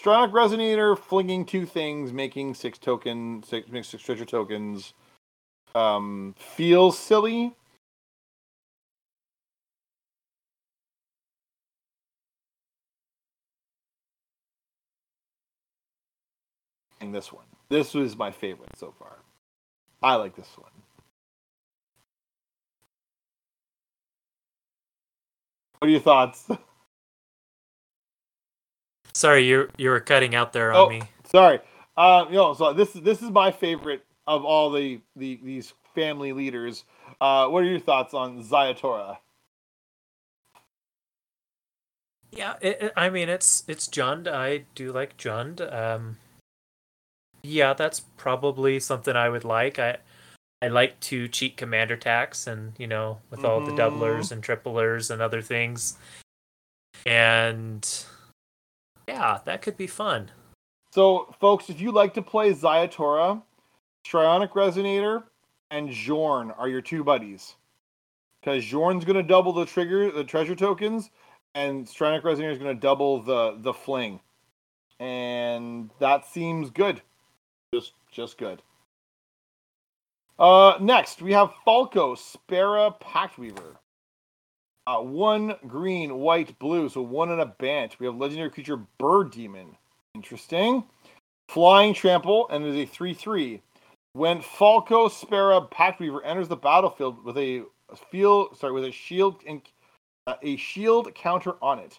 [0.00, 4.94] Strionic Resonator, flinging two things, making six token, six, six treasure tokens.
[5.74, 7.54] Um, feels silly,
[17.00, 17.44] this one.
[17.68, 19.18] This was my favorite so far.
[20.02, 20.70] I like this one.
[25.78, 26.48] What are your thoughts?
[29.14, 31.02] Sorry, you you were cutting out there on oh, me.
[31.24, 31.60] Sorry.
[31.96, 36.32] Uh, you know, so this this is my favorite of all the, the these family
[36.32, 36.84] leaders.
[37.20, 39.18] Uh, what are your thoughts on Ziatora?
[42.30, 44.28] Yeah, it, it, I mean it's it's Jund.
[44.28, 45.60] I do like Jund.
[45.72, 46.18] Um,
[47.46, 49.78] yeah, that's probably something I would like.
[49.78, 49.98] I
[50.62, 53.76] I like to cheat commander tax and you know with all mm-hmm.
[53.76, 55.96] the doublers and triplers and other things.
[57.04, 57.88] And
[59.08, 60.30] yeah, that could be fun.
[60.92, 63.42] So, folks, if you like to play Ziatora,
[64.06, 65.24] Strionic Resonator,
[65.70, 67.54] and Xorn are your two buddies.
[68.40, 71.10] Because Xorn's going to double the trigger, the treasure tokens,
[71.54, 74.20] and Strionic Resonator is going to double the the fling,
[75.00, 77.02] and that seems good.
[77.74, 78.62] Just just good.
[80.38, 83.76] Uh, next we have Falco Spara Pactweaver.
[84.86, 87.98] Uh, one green, white, blue, so one in a bant.
[87.98, 89.76] We have legendary creature Bird Demon.
[90.14, 90.84] Interesting.
[91.48, 93.60] Flying Trample and is a 3 3.
[94.12, 97.64] When Falco Spara Pactweaver enters the battlefield with a
[98.10, 99.60] field, sorry, with a shield and
[100.26, 101.98] uh, a shield counter on it,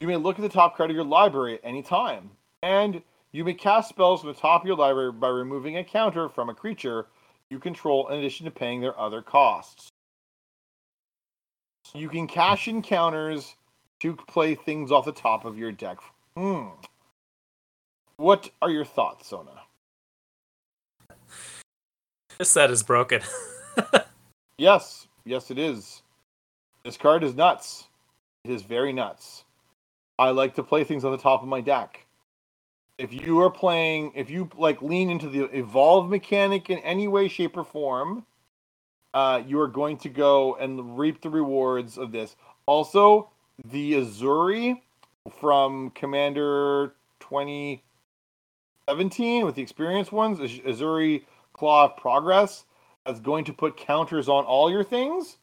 [0.00, 2.30] you may look at the top card of your library at any time.
[2.62, 3.02] And
[3.34, 6.48] you may cast spells from the top of your library by removing a counter from
[6.48, 7.08] a creature
[7.50, 9.88] you control in addition to paying their other costs.
[11.92, 13.56] You can cash in counters
[14.00, 15.98] to play things off the top of your deck.
[16.36, 16.68] Hmm.
[18.16, 19.62] What are your thoughts, Sona?
[22.38, 23.20] This set is broken.
[24.58, 26.02] yes, yes, it is.
[26.84, 27.88] This card is nuts.
[28.44, 29.44] It is very nuts.
[30.20, 32.03] I like to play things on the top of my deck.
[32.96, 37.28] If you are playing, if you like lean into the evolve mechanic in any way,
[37.28, 38.24] shape, or form,
[39.14, 42.36] uh, you are going to go and reap the rewards of this.
[42.66, 43.30] Also,
[43.64, 44.80] the Ezuri
[45.40, 52.64] from Commander 2017 with the experienced ones, Ezuri Claw of Progress,
[53.06, 55.38] is going to put counters on all your things,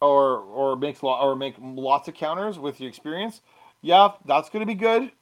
[0.00, 3.40] or or makes lo- or make lots of counters with your experience.
[3.82, 5.12] Yeah, that's going to be good.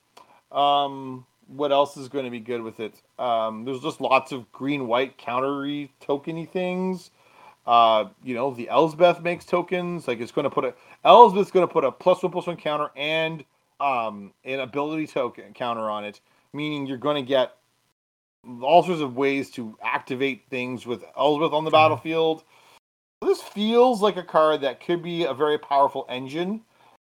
[0.53, 2.95] Um, what else is going to be good with it?
[3.19, 7.11] Um, there's just lots of green white countery tokeny things.
[7.67, 10.09] Uh, you know, the Elspeth makes tokens.
[10.09, 12.57] Like it's going to put a Elspeth's going to put a plus one plus one
[12.57, 13.45] counter and
[13.81, 16.21] um an ability token counter on it,
[16.53, 17.57] meaning you're going to get
[18.63, 22.45] all sorts of ways to activate things with Elspeth on the battlefield.
[23.23, 26.63] This feels like a card that could be a very powerful engine.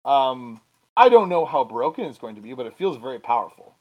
[0.05, 0.61] Um,
[0.95, 3.72] I don't know how broken it's going to be, but it feels very powerful.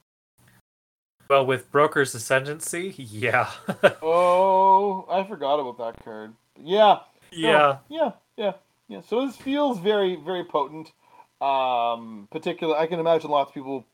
[1.33, 3.51] Well, with Broker's Ascendancy, yeah.
[4.03, 6.35] oh, I forgot about that card.
[6.63, 6.99] Yeah.
[7.31, 7.53] Yeah.
[7.53, 8.13] No, yeah.
[8.37, 8.53] Yeah.
[8.89, 9.01] Yeah.
[9.01, 10.93] So this feels very, very potent.
[11.41, 13.87] Um, particular, I can imagine lots of people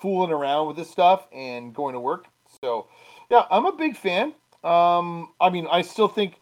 [0.00, 2.26] fooling around with this stuff and going to work.
[2.62, 2.86] So,
[3.28, 4.32] yeah, I'm a big fan.
[4.62, 6.38] Um, I mean, I still think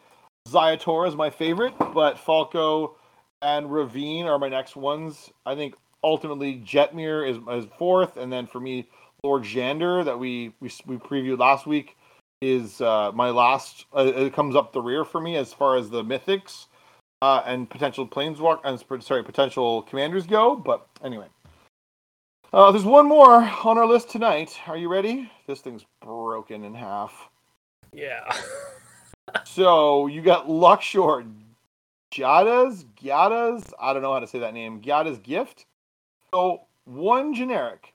[0.47, 2.95] Ziatora is my favorite, but Falco
[3.41, 5.31] and Raffine are my next ones.
[5.47, 5.73] I think
[6.03, 8.87] ultimately Jetmir is, is fourth, and then for me,
[9.23, 11.97] Lord Xander that we we, we previewed last week
[12.41, 13.85] is uh, my last.
[13.95, 16.67] Uh, it comes up the rear for me as far as the mythics
[17.21, 20.55] uh, and potential planeswalk and sorry potential commanders go.
[20.55, 21.27] But anyway,
[22.53, 24.59] uh, there's one more on our list tonight.
[24.67, 25.29] Are you ready?
[25.47, 27.29] This thing's broken in half.
[27.93, 28.35] Yeah.
[29.45, 31.29] so you got Luxior,
[32.11, 34.81] Giada's, Giada's, I don't know how to say that name.
[34.81, 35.65] Giada's gift.
[36.33, 37.93] So one generic.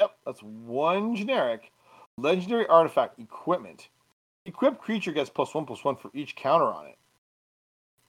[0.00, 1.72] Yep, that's one generic.
[2.18, 3.88] Legendary artifact equipment.
[4.44, 6.98] Equipped creature gets plus one plus one for each counter on it.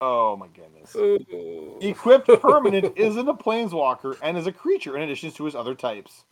[0.02, 0.96] Oh my goodness.
[1.82, 6.26] Equipped permanent isn't a planeswalker and is a creature in addition to his other types.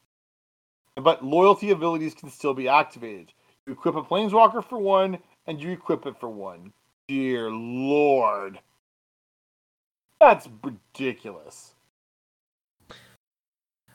[0.96, 3.34] But loyalty abilities can still be activated.
[3.66, 6.72] You equip a planeswalker for one, and you equip it for one.
[7.08, 8.60] Dear lord.
[10.20, 11.75] That's ridiculous.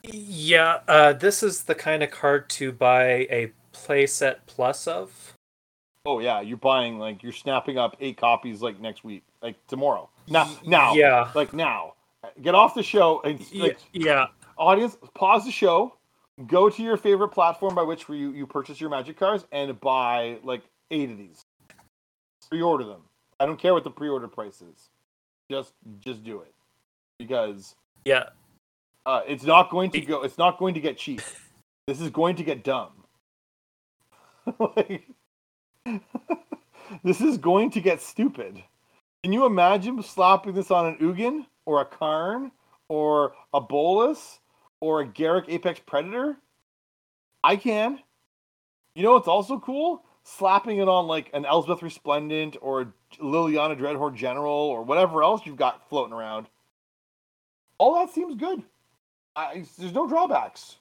[0.03, 5.35] Yeah, uh, this is the kind of card to buy a playset plus of.
[6.05, 10.09] Oh yeah, you're buying like you're snapping up eight copies like next week, like tomorrow.
[10.27, 11.93] Now, now, yeah, like now.
[12.41, 14.27] Get off the show and like, yeah.
[14.57, 15.95] Audience, pause the show.
[16.47, 20.37] Go to your favorite platform by which you you purchase your magic cards and buy
[20.43, 21.41] like eight of these.
[22.49, 23.01] Pre-order them.
[23.39, 24.89] I don't care what the pre-order price is.
[25.49, 26.53] Just just do it
[27.19, 28.29] because yeah,
[29.05, 30.23] uh, it's not going to go.
[30.23, 31.21] It's not going to get cheap.
[31.87, 32.91] This is going to get dumb.
[34.59, 35.07] like,
[37.03, 38.61] this is going to get stupid.
[39.23, 42.51] Can you imagine slapping this on an Ugin or a Karn
[42.89, 44.39] or a Bolas
[44.79, 46.37] or a Garruk Apex Predator?
[47.43, 47.99] I can.
[48.95, 50.03] You know what's also cool?
[50.23, 55.55] Slapping it on like an Elspeth Resplendent or Liliana Dreadhorde General or whatever else you've
[55.55, 56.47] got floating around.
[57.77, 58.61] All that seems good.
[59.35, 60.77] I, there's no drawbacks.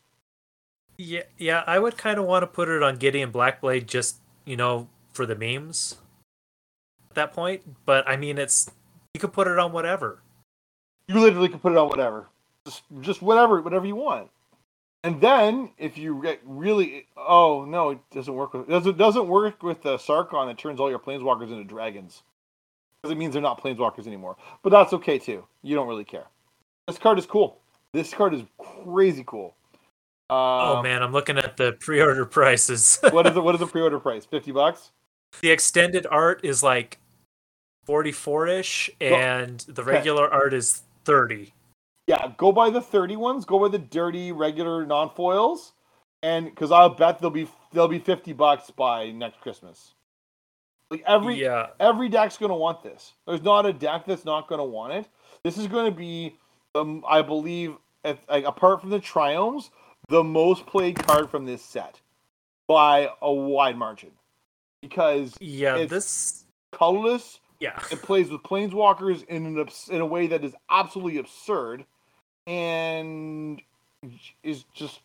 [0.97, 4.57] Yeah, yeah, I would kind of want to put it on Gideon Blackblade just, you
[4.57, 5.97] know, for the memes
[7.09, 7.63] at that point.
[7.87, 8.71] But I mean, it's
[9.15, 10.21] you could put it on whatever.
[11.09, 12.29] You literally could put it on whatever,
[12.67, 14.29] just just whatever, whatever you want.
[15.03, 19.27] And then if you get really, oh no, it doesn't work with it doesn't doesn't
[19.27, 22.23] work with the Sarkhan that turns all your planeswalkers into dragons
[23.01, 24.37] because it means they're not planeswalkers anymore.
[24.63, 25.47] But that's okay too.
[25.63, 26.27] You don't really care.
[26.87, 27.60] This card is cool.
[27.93, 29.55] This card is crazy cool.
[30.29, 33.01] Oh, um, oh man, I'm looking at the pre-order prices.
[33.11, 34.25] what is the what is the pre-order price?
[34.25, 34.93] Fifty bucks.
[35.41, 36.99] The extended art is like
[37.85, 40.37] forty-four ish, and well, the regular okay.
[40.37, 41.53] art is thirty.
[42.07, 43.45] Yeah, go buy the thirty ones.
[43.45, 45.73] Go buy the dirty regular non-foils,
[46.23, 49.95] and because I'll bet they'll be they'll be fifty bucks by next Christmas.
[50.91, 51.69] Like every yeah.
[51.79, 53.13] every deck's gonna want this.
[53.27, 55.07] There's not a deck that's not gonna want it.
[55.45, 56.37] This is gonna be,
[56.75, 59.71] um, I believe, if, like, apart from the triomes,
[60.09, 62.01] the most played card from this set
[62.67, 64.11] by a wide margin
[64.81, 67.41] because yeah, this colorless.
[67.59, 71.85] Yeah, it plays with planeswalkers in an in a way that is absolutely absurd,
[72.47, 73.61] and
[74.43, 75.01] is just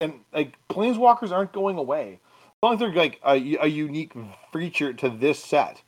[0.00, 2.20] and like planeswalkers aren't going away.
[2.46, 4.12] As long as they're like a, a unique
[4.52, 5.82] feature to this set.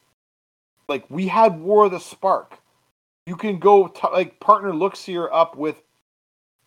[0.89, 2.59] Like we had War of the Spark.
[3.27, 5.83] You can go t- like partner looks here up with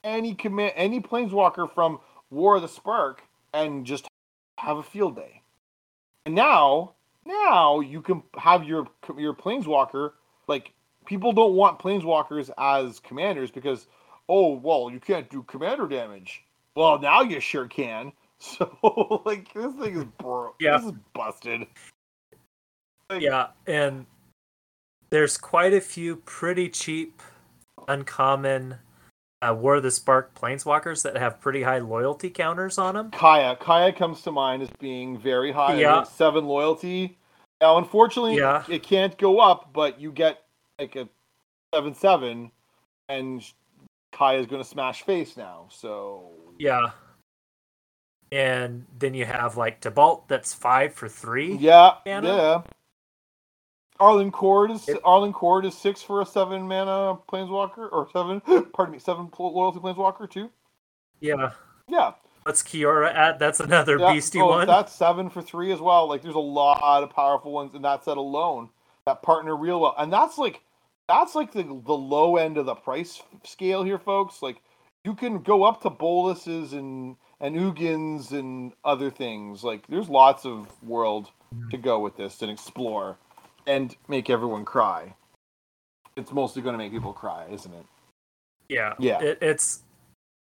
[0.04, 2.00] any command, any planeswalker from
[2.30, 4.08] War of the Spark, and just
[4.58, 5.42] have a field day.
[6.26, 6.94] And now,
[7.26, 8.88] now you can have your
[9.18, 10.12] your planeswalker
[10.48, 10.74] like
[11.06, 13.88] people don't want planeswalkers as commanders because
[14.28, 16.44] oh well you can't do commander damage.
[16.76, 18.12] Well now you sure can.
[18.42, 20.78] So like this thing is bro Yeah.
[20.78, 21.68] this is busted.
[23.10, 24.06] Like, Yeah, and
[25.10, 27.22] there's quite a few pretty cheap,
[27.88, 28.76] uncommon
[29.42, 33.12] uh, War of the Spark planeswalkers that have pretty high loyalty counters on them.
[33.12, 33.56] Kaya.
[33.56, 35.76] Kaya comes to mind as being very high.
[35.80, 36.04] Yeah.
[36.04, 37.18] seven loyalty.
[37.62, 38.64] Now, unfortunately, Yeah.
[38.70, 40.44] it can't go up, but you get
[40.78, 41.08] like a
[41.74, 42.52] seven seven,
[43.08, 43.42] and
[44.12, 45.68] Kaya's going to smash face now.
[45.72, 46.92] So Yeah.
[48.32, 51.56] And then you have like Tibalt that's five for three.
[51.56, 52.62] yeah, yeah.
[54.00, 58.42] Arlinn Kord is It- Arlinn Kord is six for a seven mana planeswalker or seven.
[58.74, 60.50] Pardon me, seven loyalty planeswalker too.
[61.20, 61.52] Yeah.
[61.88, 63.38] Yeah, What's Kiora at?
[63.38, 64.14] That's another yeah.
[64.14, 64.68] beastie oh, one.
[64.68, 66.08] That's seven for three as well.
[66.08, 68.70] Like there's a lot of powerful ones in that set alone
[69.06, 70.62] that partner real well, and that's like
[71.08, 74.42] that's like the the low end of the price scale here, folks.
[74.42, 74.62] Like
[75.04, 79.64] you can go up to bolases and and Ugins and other things.
[79.64, 81.30] Like there's lots of world
[81.72, 83.18] to go with this and explore
[83.68, 85.16] and make everyone cry.
[86.16, 87.86] It's mostly going to make people cry, isn't it?
[88.68, 88.94] Yeah.
[89.00, 89.22] Yeah.
[89.22, 89.82] It, it's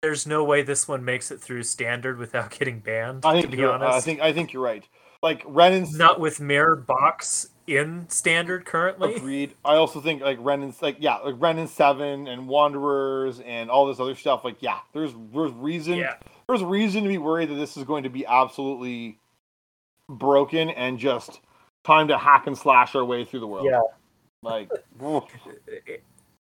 [0.02, 3.24] there's no way this one makes it through standard without getting banned.
[3.24, 4.86] I to think be you're, honest, I think I think you're right.
[5.22, 9.14] Like Renan's not with mirrored box in standard currently.
[9.14, 9.54] Agreed.
[9.64, 13.86] I also think like Renan's like yeah, like Wrenn and Seven and Wanderers and all
[13.86, 14.44] this other stuff.
[14.44, 16.14] Like yeah, there's there's reason Yeah.
[16.48, 19.18] there's reason to be worried that this is going to be absolutely
[20.08, 21.40] broken and just
[21.84, 23.66] time to hack and slash our way through the world.
[23.66, 23.80] Yeah.
[24.42, 24.70] Like.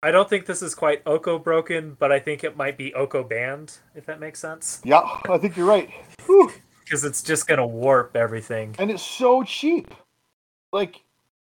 [0.04, 3.22] I don't think this is quite Oko broken, but I think it might be Oko
[3.22, 4.80] banned, if that makes sense.
[4.84, 5.88] yeah, I think you're right.
[6.84, 8.74] Because it's just gonna warp everything.
[8.80, 9.94] And it's so cheap.
[10.72, 11.02] Like,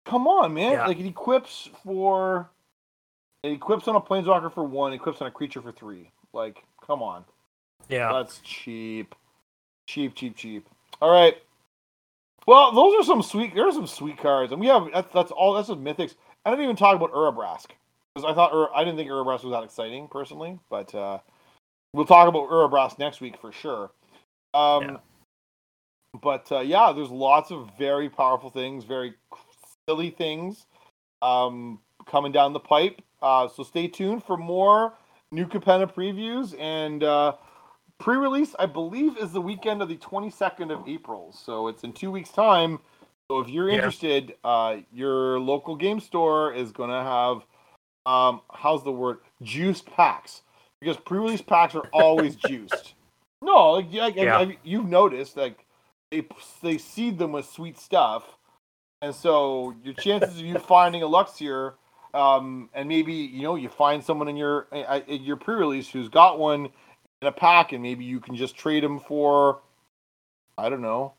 [0.05, 0.73] come on, man.
[0.73, 0.87] Yeah.
[0.87, 2.49] Like it equips for
[3.43, 6.11] it equips on a planeswalker for one, equips on a creature for three.
[6.31, 7.25] Like, come on.
[7.89, 8.13] Yeah.
[8.13, 9.13] That's cheap.
[9.87, 10.67] Cheap, cheap, cheap.
[11.01, 11.35] All right.
[12.47, 13.53] Well, those are some sweet.
[13.53, 15.53] There are some sweet cards, and we have that's, that's all.
[15.53, 16.15] That's just mythics.
[16.45, 17.67] I didn't even talk about Urabrask
[18.15, 21.19] because I thought Ur, I didn't think Urabrask was that exciting personally, but uh,
[21.93, 23.91] we'll talk about Urabrask next week for sure.
[24.53, 24.97] Um, Yeah.
[26.21, 29.13] But uh, yeah, there's lots of very powerful things, very
[29.87, 30.65] silly things
[31.21, 33.01] um, coming down the pipe.
[33.21, 34.93] Uh, so stay tuned for more
[35.33, 37.03] new Capenna previews and.
[37.99, 41.93] Uh, pre-release i believe is the weekend of the 22nd of april so it's in
[41.93, 42.79] two weeks time
[43.29, 43.75] so if you're Yeah.
[43.75, 47.45] interested uh, your local game store is going to have
[48.05, 50.41] um, how's the word juice packs
[50.79, 52.93] because pre-release packs are always juiced
[53.41, 54.37] no like, yeah, Yeah.
[54.37, 55.65] I- you've noticed like
[56.11, 56.25] they
[56.61, 58.37] they seed them with sweet stuff
[59.01, 61.73] and so your chances of you finding a Luxior
[62.13, 66.09] um, and maybe you know you find someone in your uh, in your pre-release who's
[66.09, 66.69] got one
[67.21, 69.61] in a pack, and maybe you can just trade them for,
[70.57, 71.13] I don't know,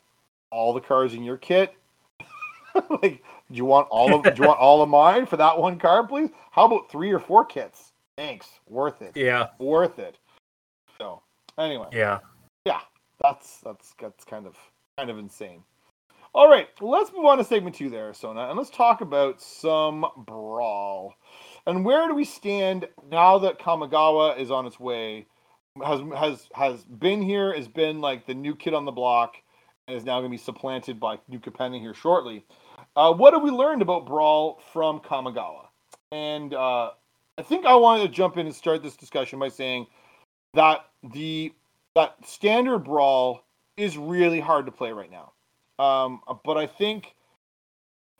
[0.51, 1.73] all the cards in your kit.
[3.01, 5.77] like, do you want all of do you want all of mine for that one
[5.79, 6.29] card, please?
[6.51, 7.91] How about three or four kits?
[8.17, 9.47] Thanks, worth it, Yeah.
[9.59, 10.17] worth it.
[10.97, 11.21] So,
[11.57, 12.19] anyway, Yeah.
[12.65, 12.81] Yeah,
[13.21, 14.55] that's that's that's kind of
[14.97, 15.63] kind of insane.
[16.33, 20.05] All right, let's move on to segment two there, Sona, and let's talk about some
[20.15, 21.15] brawl.
[21.65, 25.25] And where do we stand now that Kamigawa is on its way?
[25.85, 29.35] Has has has been here, has been like the new kid on the block,
[29.87, 32.45] and is now going to be supplanted by New Capenna here shortly.
[32.95, 35.67] Uh, what have we learned about Brawl from Kamigawa?
[36.11, 36.91] And uh,
[37.37, 39.87] I think I wanted to jump in and start this discussion by saying
[40.53, 41.53] that the
[41.95, 43.43] that standard Brawl
[43.77, 45.31] is really hard to play right now.
[45.79, 47.15] Um, but I think,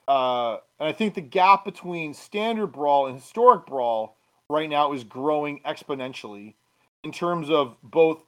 [0.07, 4.16] uh, and I think the gap between standard brawl and historic brawl
[4.49, 6.53] right now is growing exponentially
[7.04, 8.24] in terms of both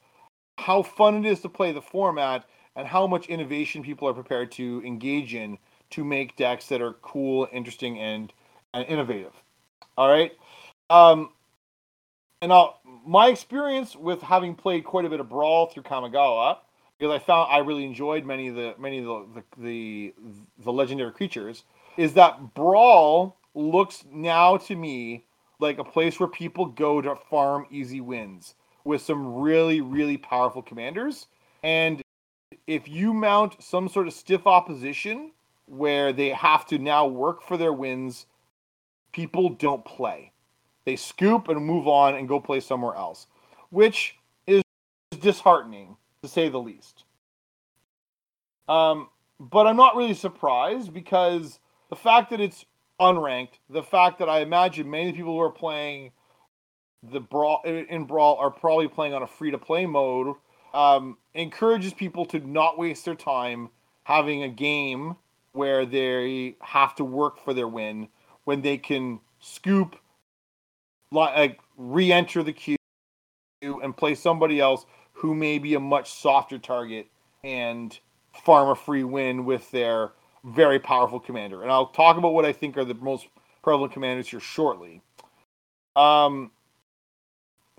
[0.57, 2.45] how fun it is to play the format
[2.75, 5.57] and how much innovation people are prepared to engage in
[5.89, 8.31] to make decks that are cool, interesting, and,
[8.73, 9.33] and innovative.
[9.97, 10.31] All right.
[10.89, 11.31] Um,
[12.41, 16.57] and now my experience with having played quite a bit of brawl through Kamigawa
[16.97, 20.13] because I found I really enjoyed many of the many of the the, the,
[20.63, 21.63] the legendary creatures
[21.97, 25.25] is that brawl looks now to me
[25.59, 30.61] like a place where people go to farm easy wins with some really really powerful
[30.61, 31.27] commanders
[31.63, 32.01] and
[32.67, 35.31] if you mount some sort of stiff opposition
[35.65, 38.25] where they have to now work for their wins
[39.11, 40.31] people don't play
[40.85, 43.27] they scoop and move on and go play somewhere else
[43.71, 44.61] which is
[45.19, 47.03] disheartening to say the least.
[48.69, 49.09] Um,
[49.39, 51.59] but I'm not really surprised because
[51.89, 52.65] the fact that it's
[52.99, 56.11] unranked, the fact that I imagine many people who are playing
[57.03, 60.35] the brawl in brawl are probably playing on a free to play mode,
[60.73, 63.69] um, encourages people to not waste their time
[64.03, 65.15] having a game
[65.53, 68.07] where they have to work for their win
[68.45, 69.95] when they can scoop,
[71.11, 72.77] like re-enter the queue
[73.61, 77.07] and play somebody else who may be a much softer target
[77.43, 77.99] and
[78.43, 80.11] farm a free win with their
[80.43, 81.61] very powerful commander.
[81.61, 83.27] And I'll talk about what I think are the most
[83.63, 85.01] prevalent commanders here shortly.
[85.95, 86.51] Um,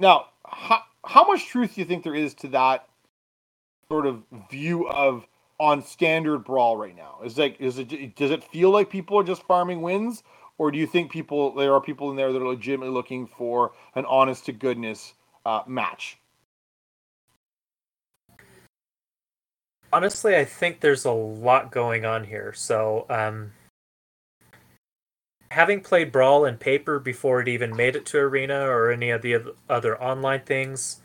[0.03, 2.89] now, how, how much truth do you think there is to that
[3.89, 5.27] sort of view of
[5.61, 7.21] on standard brawl right now?
[7.25, 10.25] Is like is it does it feel like people are just farming wins,
[10.59, 13.73] or do you think people there are people in there that are legitimately looking for
[13.95, 15.15] an honest to goodness
[15.47, 16.19] uh, match?
[19.93, 22.53] Honestly, I think there's a lot going on here.
[22.55, 23.53] So, um,
[25.53, 29.21] having played Brawl and paper before it even made it to Arena or any of
[29.21, 31.01] the other online things,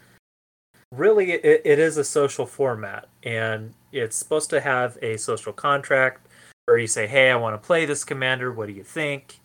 [0.91, 6.27] really it, it is a social format and it's supposed to have a social contract
[6.65, 8.51] where you say, hey, I want to play this commander.
[8.51, 9.39] What do you think?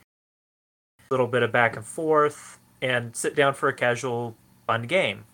[1.00, 4.36] A little bit of back and forth and sit down for a casual,
[4.68, 5.24] fun game.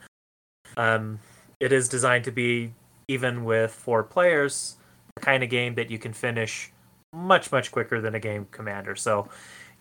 [0.79, 1.21] Um,
[1.61, 2.73] it is designed to be
[3.07, 4.77] even with four players,
[5.14, 6.73] the kind of game that you can finish
[7.12, 8.95] much much quicker than a game commander.
[8.95, 9.29] So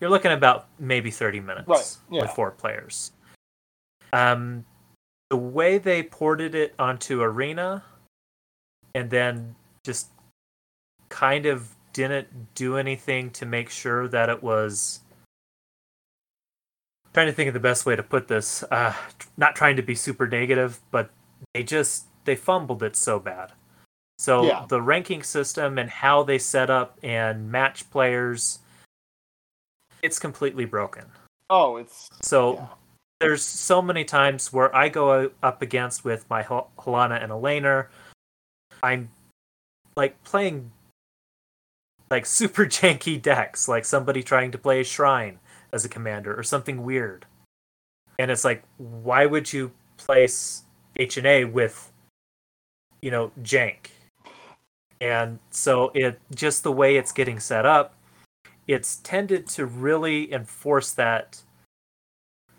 [0.00, 1.96] you're looking about maybe 30 minutes right.
[2.10, 2.22] yeah.
[2.22, 3.12] with four players.
[4.12, 4.64] Um,
[5.30, 7.84] the way they ported it onto Arena,
[8.94, 10.08] and then just
[11.08, 15.00] kind of didn't do anything to make sure that it was
[17.12, 18.92] trying to think of the best way to put this uh,
[19.36, 21.10] not trying to be super negative but
[21.54, 23.52] they just they fumbled it so bad.
[24.18, 24.66] So yeah.
[24.68, 28.58] the ranking system and how they set up and match players,
[30.02, 31.04] it's completely broken.
[31.50, 32.54] Oh, it's so.
[32.54, 32.66] Yeah.
[33.20, 37.86] There's so many times where I go up against with my Halana and Alena.
[38.80, 39.10] I'm
[39.96, 40.70] like playing
[42.10, 45.40] like super janky decks, like somebody trying to play a shrine
[45.72, 47.26] as a commander or something weird.
[48.20, 50.62] And it's like, why would you place
[50.96, 51.92] H and A with
[53.00, 53.90] you know, jank.
[55.00, 57.94] And so it just the way it's getting set up,
[58.68, 61.42] it's tended to really enforce that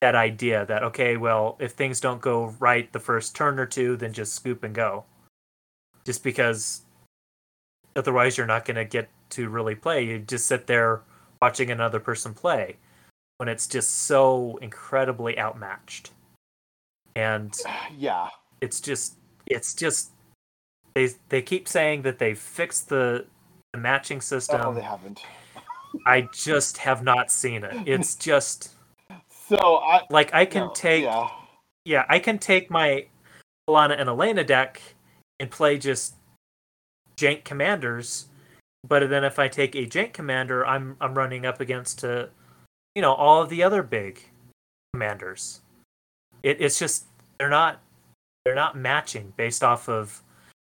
[0.01, 3.95] that idea that okay, well, if things don't go right the first turn or two,
[3.95, 5.05] then just scoop and go.
[6.05, 6.81] Just because
[7.95, 10.03] otherwise you're not going to get to really play.
[10.03, 11.01] You just sit there
[11.41, 12.77] watching another person play
[13.37, 16.11] when it's just so incredibly outmatched.
[17.15, 17.55] And
[17.97, 18.29] yeah,
[18.61, 20.11] it's just it's just
[20.93, 23.25] they they keep saying that they fixed the,
[23.73, 24.61] the matching system.
[24.63, 25.21] Oh, they haven't.
[26.05, 27.87] I just have not seen it.
[27.87, 28.75] It's just
[29.29, 31.29] so I like I can no, take yeah.
[31.85, 33.07] yeah, I can take my
[33.69, 34.81] Alana and Alena deck
[35.39, 36.15] and play just
[37.17, 38.27] jank commanders,
[38.87, 42.27] but then if I take a jank commander, I'm I'm running up against to uh,
[42.95, 44.21] you know all of the other big
[44.93, 45.61] commanders.
[46.43, 47.05] It, it's just
[47.37, 47.81] they're not
[48.45, 50.23] they're not matching based off of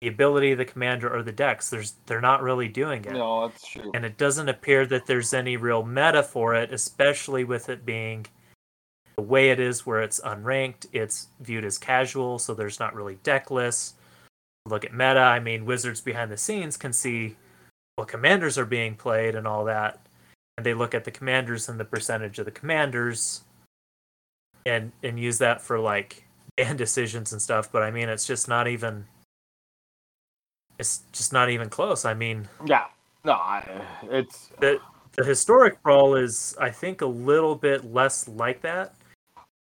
[0.04, 1.70] the ability of the commander or the decks.
[1.70, 3.14] There's they're not really doing it.
[3.14, 3.90] No, that's true.
[3.94, 8.26] And it doesn't appear that there's any real meta for it, especially with it being
[9.16, 13.16] the way it is where it's unranked, it's viewed as casual, so there's not really
[13.24, 13.94] deck lists.
[14.66, 17.38] Look at meta, I mean wizards behind the scenes can see
[17.96, 20.06] what commanders are being played and all that.
[20.58, 23.44] And they look at the commanders and the percentage of the commanders
[24.66, 26.26] and and use that for like
[26.58, 29.06] ban decisions and stuff, but I mean it's just not even
[30.80, 32.06] it's just not even close.
[32.06, 32.86] I mean, yeah,
[33.24, 33.66] no, I,
[34.04, 34.80] it's the
[35.14, 38.96] the historic brawl is I think a little bit less like that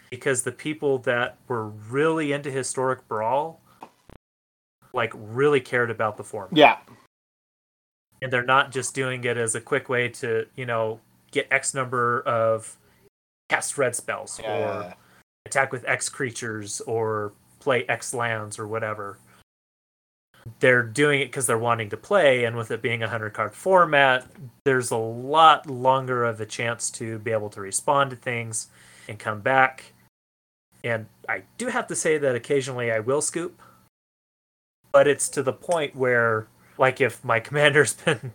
[0.10, 3.60] because the people that were really into historic brawl
[4.94, 6.58] like really cared about the format.
[6.58, 6.78] Yeah.
[8.22, 11.00] And they're not just doing it as a quick way to, you know,
[11.32, 12.78] get X number of
[13.50, 14.58] cast red spells yeah.
[14.58, 14.94] or
[15.46, 19.18] attack with X creatures or play X lands or whatever
[20.60, 23.54] they're doing it because they're wanting to play and with it being a 100 card
[23.54, 24.26] format
[24.66, 28.68] there's a lot longer of a chance to be able to respond to things
[29.08, 29.94] and come back.
[30.84, 33.62] And i do have to say that occasionally i will scoop
[34.92, 38.34] but it's to the point where like if my commander's been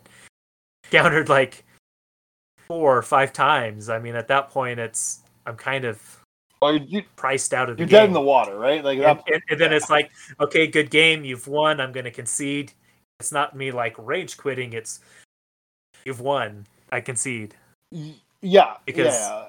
[0.89, 1.65] countered like
[2.67, 6.16] four or five times i mean at that point it's i'm kind of
[6.61, 7.97] Well, you, priced out of the you're game.
[7.99, 8.83] dead in the water, right?
[8.83, 11.79] Like and, and, and then it's like, okay, good game, you've won.
[11.79, 12.73] I'm going to concede.
[13.19, 14.73] It's not me like rage quitting.
[14.73, 14.99] It's
[16.05, 16.65] you've won.
[16.91, 17.55] I concede.
[18.41, 19.43] Yeah, Because- yeah.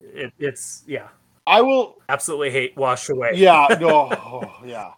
[0.00, 1.08] It, it's yeah,
[1.46, 1.96] I will.
[2.10, 3.32] absolutely hate wash away.
[3.36, 4.92] Yeah, no, oh, yeah.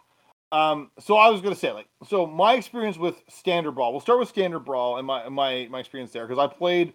[0.51, 3.93] Um, so I was gonna say, like, so my experience with standard brawl.
[3.93, 6.91] We'll start with standard brawl and my my my experience there because I played,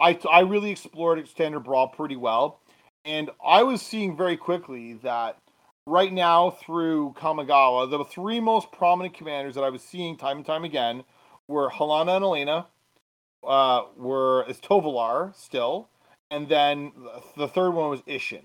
[0.00, 2.60] I I really explored standard brawl pretty well,
[3.04, 5.38] and I was seeing very quickly that
[5.86, 10.46] right now through Kamigawa, the three most prominent commanders that I was seeing time and
[10.46, 11.04] time again
[11.48, 12.66] were Halana and Alena,
[13.46, 15.88] uh, were is Tovalar still,
[16.30, 16.92] and then
[17.36, 18.44] the third one was Ishin,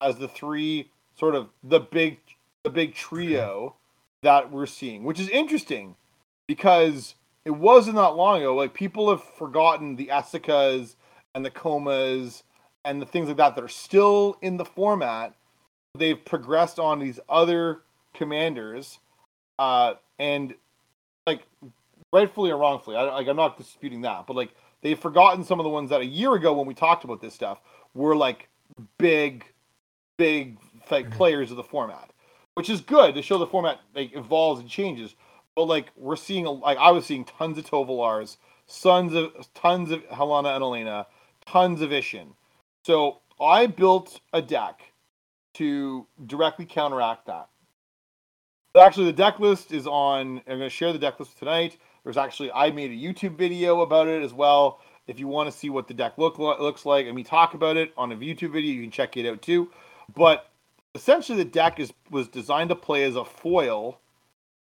[0.00, 2.18] as the three sort of the big
[2.62, 3.74] the big trio
[4.22, 5.96] that we're seeing, which is interesting
[6.46, 8.54] because it wasn't that long ago.
[8.54, 10.94] Like people have forgotten the Esikas
[11.34, 12.42] and the Comas
[12.84, 15.34] and the things like that that are still in the format.
[15.96, 17.82] They've progressed on these other
[18.14, 18.98] commanders,
[19.58, 20.54] uh, and
[21.26, 21.42] like
[22.12, 25.64] rightfully or wrongfully, I, like I'm not disputing that, but like they've forgotten some of
[25.64, 27.60] the ones that a year ago when we talked about this stuff
[27.94, 28.48] were like
[28.98, 29.44] big,
[30.18, 30.58] big
[30.90, 31.12] like Mhm.
[31.12, 32.10] players of the format,
[32.54, 35.14] which is good to show the format like evolves and changes.
[35.56, 38.36] But like we're seeing, like I was seeing tons of Tovalars,
[38.82, 41.06] tons of tons of Halana and Alena,
[41.46, 42.28] tons of Ishin.
[42.88, 44.80] So I built a deck
[45.56, 47.50] to directly counteract that.
[48.74, 50.38] Actually, the deck list is on.
[50.38, 51.76] I'm going to share the deck list tonight.
[52.02, 54.80] There's actually I made a YouTube video about it as well.
[55.06, 57.76] If you want to see what the deck look looks like and me talk about
[57.76, 59.68] it on a YouTube video, you can check it out too.
[60.14, 60.48] But
[60.94, 64.00] essentially, the deck is was designed to play as a foil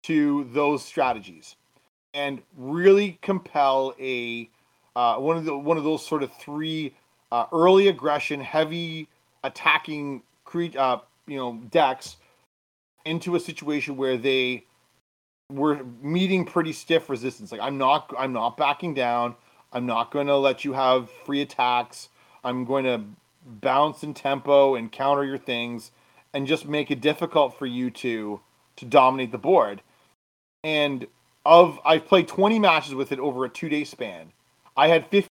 [0.06, 1.56] to those strategies
[2.16, 4.50] and really compel a
[4.96, 6.96] uh, one of the one of those sort of three
[7.32, 9.08] uh, early aggression, heavy
[9.44, 12.18] attacking cre- uh, you know decks
[13.06, 14.66] into a situation where they
[15.52, 17.52] were meeting pretty stiff resistance.
[17.52, 19.36] Like I'm not I'm not backing down.
[19.72, 22.10] I'm not going to let you have free attacks.
[22.44, 23.02] I'm going to
[23.46, 25.92] bounce in tempo and counter your things
[26.34, 28.40] and just make it difficult for you to
[28.78, 29.82] to dominate the board.
[30.64, 31.08] And
[31.46, 34.34] of I've played 20 matches with it over a 2-day span.
[34.76, 35.28] I had 15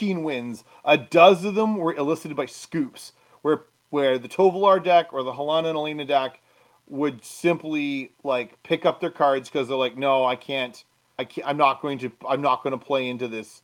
[0.00, 0.64] wins.
[0.84, 3.12] A dozen of them were elicited by scoops
[3.42, 6.40] where where the Tovalar deck or the Halana and Alena deck
[6.88, 10.84] would simply like pick up their cards because they're like, no, I can't,
[11.18, 13.62] I can't, I'm not going to, I'm not going to play into this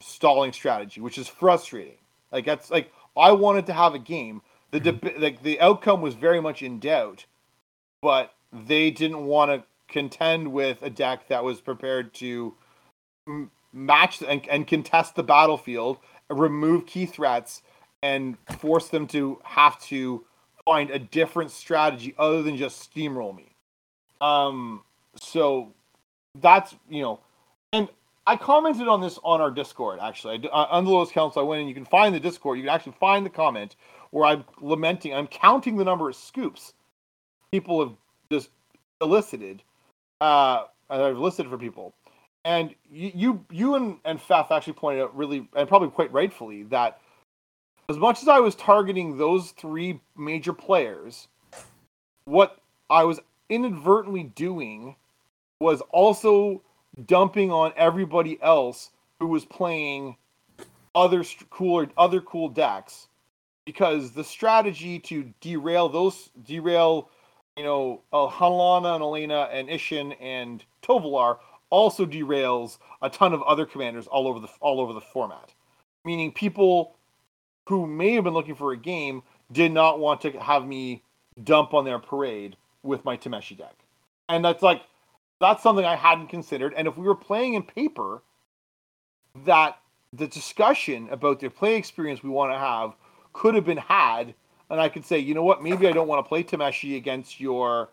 [0.00, 1.98] stalling strategy, which is frustrating.
[2.30, 4.42] Like that's like I wanted to have a game.
[4.70, 5.06] The mm-hmm.
[5.06, 7.26] deb- like the outcome was very much in doubt,
[8.02, 12.54] but they didn't want to contend with a deck that was prepared to
[13.72, 15.98] match and, and contest the battlefield,
[16.28, 17.62] remove key threats,
[18.02, 20.24] and force them to have to
[20.64, 23.54] find a different strategy other than just steamroll me.
[24.20, 24.82] Um,
[25.20, 25.72] so
[26.40, 27.20] that's you know,
[27.72, 27.88] and
[28.26, 30.48] I commented on this on our Discord actually.
[30.52, 32.58] I, uh, under Lotus Council, I went and you can find the Discord.
[32.58, 33.76] You can actually find the comment
[34.10, 35.14] where I'm lamenting.
[35.14, 36.72] I'm counting the number of scoops
[37.50, 37.94] people have
[38.30, 38.50] just
[39.00, 39.62] elicited.
[40.20, 41.94] Uh, I've listed for people,
[42.44, 46.64] and you you, you and and Faf actually pointed out really and probably quite rightfully
[46.64, 47.00] that
[47.90, 51.28] as much as I was targeting those three major players,
[52.26, 52.58] what
[52.90, 53.18] I was
[53.48, 54.94] inadvertently doing
[55.60, 56.62] was also
[57.06, 60.16] dumping on everybody else who was playing
[60.94, 63.08] other st- cooler other cool decks.
[63.64, 67.10] Because the strategy to derail those derail
[67.56, 71.38] you know uh, and Alena and Ishin and Tovalar
[71.70, 75.52] also derails a ton of other commanders all over the all over the format
[76.04, 76.96] meaning people
[77.68, 81.02] who may have been looking for a game did not want to have me
[81.44, 83.74] dump on their parade with my Tameshi deck.
[84.28, 84.82] And that's like
[85.40, 86.72] that's something I hadn't considered.
[86.76, 88.22] And if we were playing in paper,
[89.44, 89.78] that
[90.12, 92.94] the discussion about the play experience we want to have
[93.34, 94.34] could have been had,
[94.70, 97.38] and I could say, you know what, maybe I don't want to play Tameshi against
[97.38, 97.90] your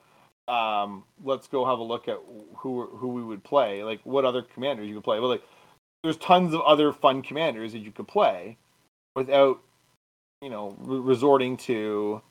[0.48, 2.18] um let's go have a look at
[2.58, 5.20] who who we would play, like what other commanders you could play.
[5.20, 5.44] But like
[6.04, 8.58] there's tons of other fun commanders that you could play
[9.16, 9.62] without
[10.42, 12.22] you know re- resorting to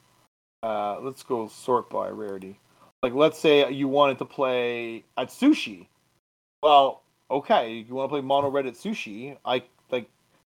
[0.63, 2.59] uh let's go sort by rarity.
[3.03, 5.87] Like let's say you wanted to play Atsushi.
[6.63, 10.07] Well okay you want to play mono red Atsushi i like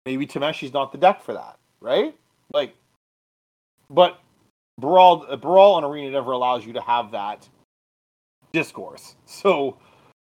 [0.05, 2.15] maybe tameshi's not the deck for that right?
[2.53, 2.75] Like
[3.89, 4.19] but
[4.79, 7.47] brawl brawl and arena never allows you to have that
[8.51, 9.77] discourse so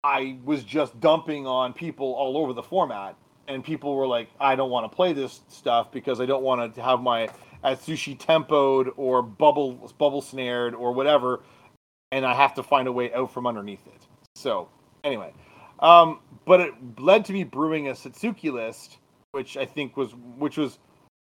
[0.03, 3.15] i was just dumping on people all over the format
[3.47, 6.75] and people were like, I don't want to play this stuff because I don't want
[6.75, 7.29] to have my
[7.63, 11.41] Atsushi tempoed or bubble bubble snared or whatever,
[12.11, 14.05] and I have to find a way out from underneath it.
[14.35, 14.69] So
[15.03, 15.33] anyway,
[15.79, 18.97] um, but it led to me brewing a Satsuki list,
[19.31, 20.77] which I think was which was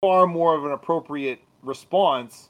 [0.02, 2.49] far more of an appropriate response.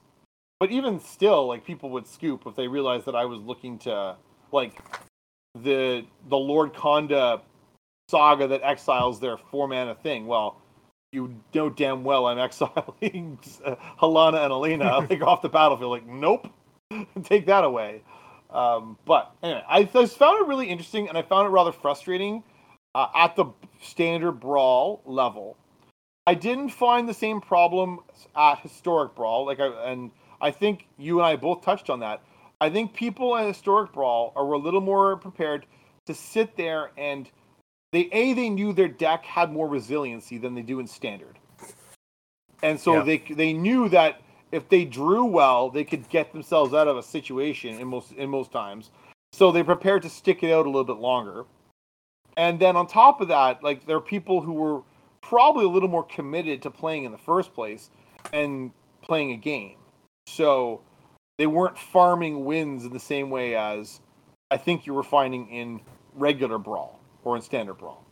[0.61, 4.17] But even still, like people would scoop if they realized that I was looking to
[4.53, 4.79] like
[5.55, 7.41] the the Lord Conda
[8.11, 10.27] saga that exiles their four mana thing.
[10.27, 10.61] Well,
[11.13, 13.39] you know damn well I'm exiling
[14.01, 15.91] Halana and Alena like off the battlefield.
[15.91, 16.49] Like, nope,
[17.25, 18.03] take that away.
[18.51, 22.43] Um, but anyway, I just found it really interesting, and I found it rather frustrating
[22.95, 23.47] uh, at the
[23.81, 25.57] standard brawl level.
[26.27, 28.01] I didn't find the same problem
[28.37, 29.47] at historic brawl.
[29.47, 32.23] Like, I, and I think you and I both touched on that.
[32.61, 35.67] I think people in historic brawl are a little more prepared
[36.07, 37.31] to sit there and
[37.93, 41.39] they a they knew their deck had more resiliency than they do in standard,
[42.63, 43.03] and so Yeah.
[43.03, 44.21] they they knew that
[44.53, 48.31] if they drew well, they could get themselves out of a situation in most in
[48.31, 48.91] most times.
[49.33, 51.47] So they prepared to stick it out a little bit longer.
[52.37, 54.83] And then on top of that, like there are people who were
[55.21, 57.91] probably a little more committed to playing in the first place
[58.33, 58.71] and
[59.03, 59.77] playing a game.
[60.31, 60.81] So
[61.39, 64.01] they weren't farming wins in the same way as
[64.51, 65.81] I think you were finding in
[66.15, 68.05] regular brawl or in standard brawl.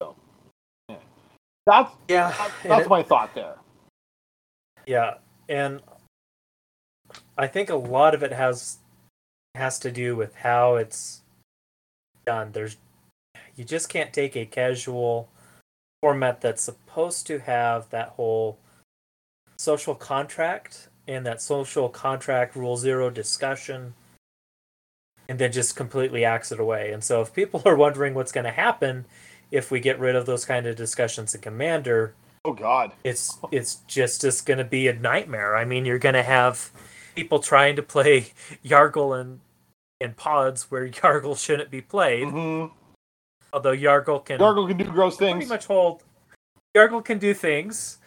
[0.00, 0.16] So
[0.88, 0.96] yeah.
[1.66, 3.56] that's Yeah, that's, that's it- my thought there.
[4.86, 5.14] Yeah,
[5.48, 5.82] and
[7.36, 8.78] I think a lot of it has
[9.54, 11.22] has to do with how it's
[12.26, 12.52] done.
[12.52, 12.78] There's
[13.54, 15.28] you just can't take a casual
[16.02, 18.58] format that's supposed to have that whole
[19.58, 23.94] social contract and that social contract rule zero discussion
[25.28, 26.92] and then just completely axe it away.
[26.92, 29.06] And so if people are wondering what's going to happen
[29.50, 32.92] if we get rid of those kind of discussions in Commander, Oh God.
[33.02, 35.56] it's it's just just going to be a nightmare.
[35.56, 36.70] I mean, you're going to have
[37.16, 38.32] people trying to play
[38.64, 39.40] Yargle and
[40.00, 42.28] in pods where Yargle shouldn't be played.
[42.28, 42.66] hmm
[43.52, 45.36] Although Yargle can Gargle can do gross things.
[45.36, 46.02] pretty much hold.
[46.76, 47.97] Yargle can do things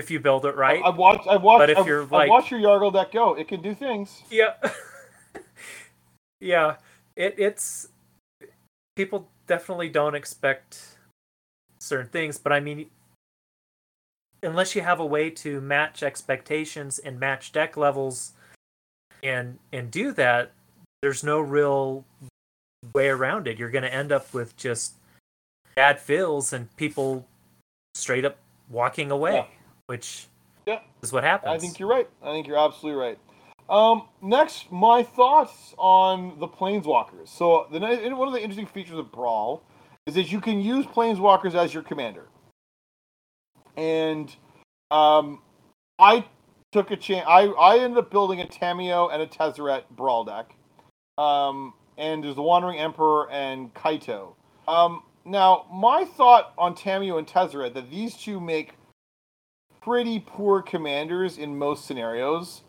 [0.00, 0.82] if you build it right.
[0.84, 1.28] I've watched.
[1.28, 1.60] I've watched.
[1.60, 3.34] But if I've, you're like- watched your Yargle deck go.
[3.34, 4.22] It can do things.
[4.30, 4.54] yeah,
[6.40, 6.76] yeah.
[7.16, 7.88] It it's
[8.96, 10.96] people definitely don't expect
[11.80, 12.86] certain things, but I mean,
[14.42, 18.32] unless you have a way to match expectations and match deck levels,
[19.22, 20.52] and and do that,
[21.02, 22.04] there's no real
[22.94, 23.58] way around it.
[23.58, 24.94] You're going to end up with just
[25.76, 27.26] bad fills and people
[27.94, 28.38] straight up
[28.70, 29.44] walking away, Yeah.
[29.90, 30.28] Which
[30.66, 30.82] Yeah.
[31.02, 31.52] is what happens.
[31.52, 32.08] I think you're right.
[32.22, 33.18] I think you're absolutely right.
[33.68, 37.26] Um, next, my thoughts on the planeswalkers.
[37.26, 39.64] So, the one of the interesting features of Brawl
[40.06, 42.28] is that you can use planeswalkers as your commander.
[43.76, 44.32] And
[44.92, 45.42] um,
[45.98, 46.24] I
[46.70, 47.26] took a chance.
[47.28, 50.54] I, I ended up building a Tamiyo and a Tezzeret Brawl deck.
[51.18, 54.34] Um, and there's the Wandering Emperor and Kaito.
[54.68, 58.74] Um, now, my thought on Tamiyo and Tezzeret that these two make
[59.82, 62.62] pretty poor commanders in most scenarios.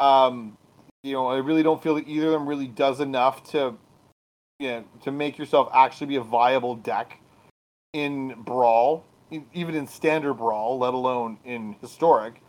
[0.00, 0.56] Um,
[1.02, 3.76] you know, I really don't feel that either of them really does enough to,
[4.58, 7.20] you know, to make yourself actually be a viable deck
[7.92, 9.04] in Brawl,
[9.52, 12.42] even in Standard Brawl, let alone in Historic.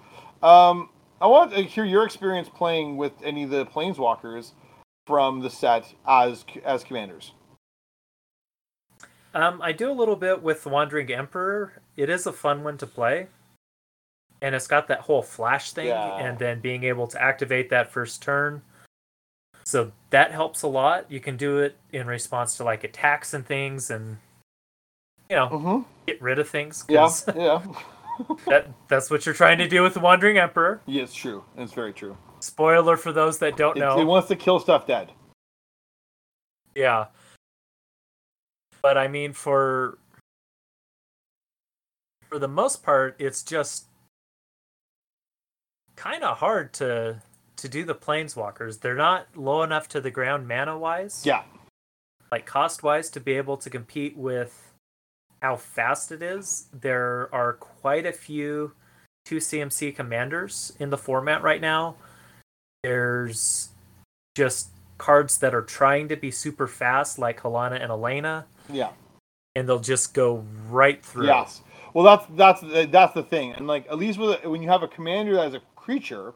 [0.43, 0.89] Um,
[1.21, 4.51] I want to hear your experience playing with any of the Planeswalkers
[5.05, 7.31] from the set as as commanders.
[9.33, 11.81] Um, I do a little bit with the Wandering Emperor.
[11.95, 13.27] It is a fun one to play.
[14.41, 16.17] And it's got that whole flash thing Yeah.
[16.17, 18.61] and then being able to activate that first turn.
[19.63, 21.11] So that helps a lot.
[21.11, 24.17] You can do it in response to like attacks and things and
[25.29, 25.81] you know, Mm-hmm.
[26.05, 26.85] get rid of things.
[26.87, 27.61] Yeah, yeah.
[28.47, 30.81] that that's what you're trying to do with the Wandering Emperor.
[30.85, 31.43] yeah, it's true.
[31.57, 32.15] It's very true.
[32.39, 33.99] Spoiler for those that don't It, know.
[33.99, 35.11] it wants to kill stuff dead.
[36.75, 37.07] Yeah.
[38.81, 39.97] But I mean for
[42.29, 43.85] for the most part it's just
[45.97, 47.21] kind of hard to
[47.57, 48.79] to do the planeswalkers.
[48.79, 51.25] They're not low enough to the ground mana wise.
[51.25, 51.43] Yeah.
[52.31, 54.71] Like cost wise to be able to compete with
[55.41, 56.67] how fast it is.
[56.71, 58.73] There are quite a few
[59.25, 61.95] 2 CMC commanders in the format right now.
[62.83, 63.69] There's
[64.35, 68.91] just cards that are trying to be super fast, like Halana and Alena, Yeah.
[69.55, 71.27] and they'll just go right through.
[71.27, 71.61] Yes.
[71.93, 74.83] Well, that's that's the- that's the thing, and like at least with when you have
[74.83, 76.33] a commander that is a creature,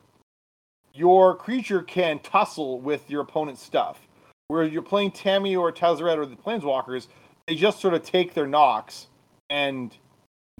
[0.94, 4.00] your creature can tussle with your opponent's stuff.
[4.48, 7.08] Where you're playing Tammy or Tezzeret or the Planeswalkers,
[7.48, 9.08] they just sort of take their knocks
[9.50, 9.94] and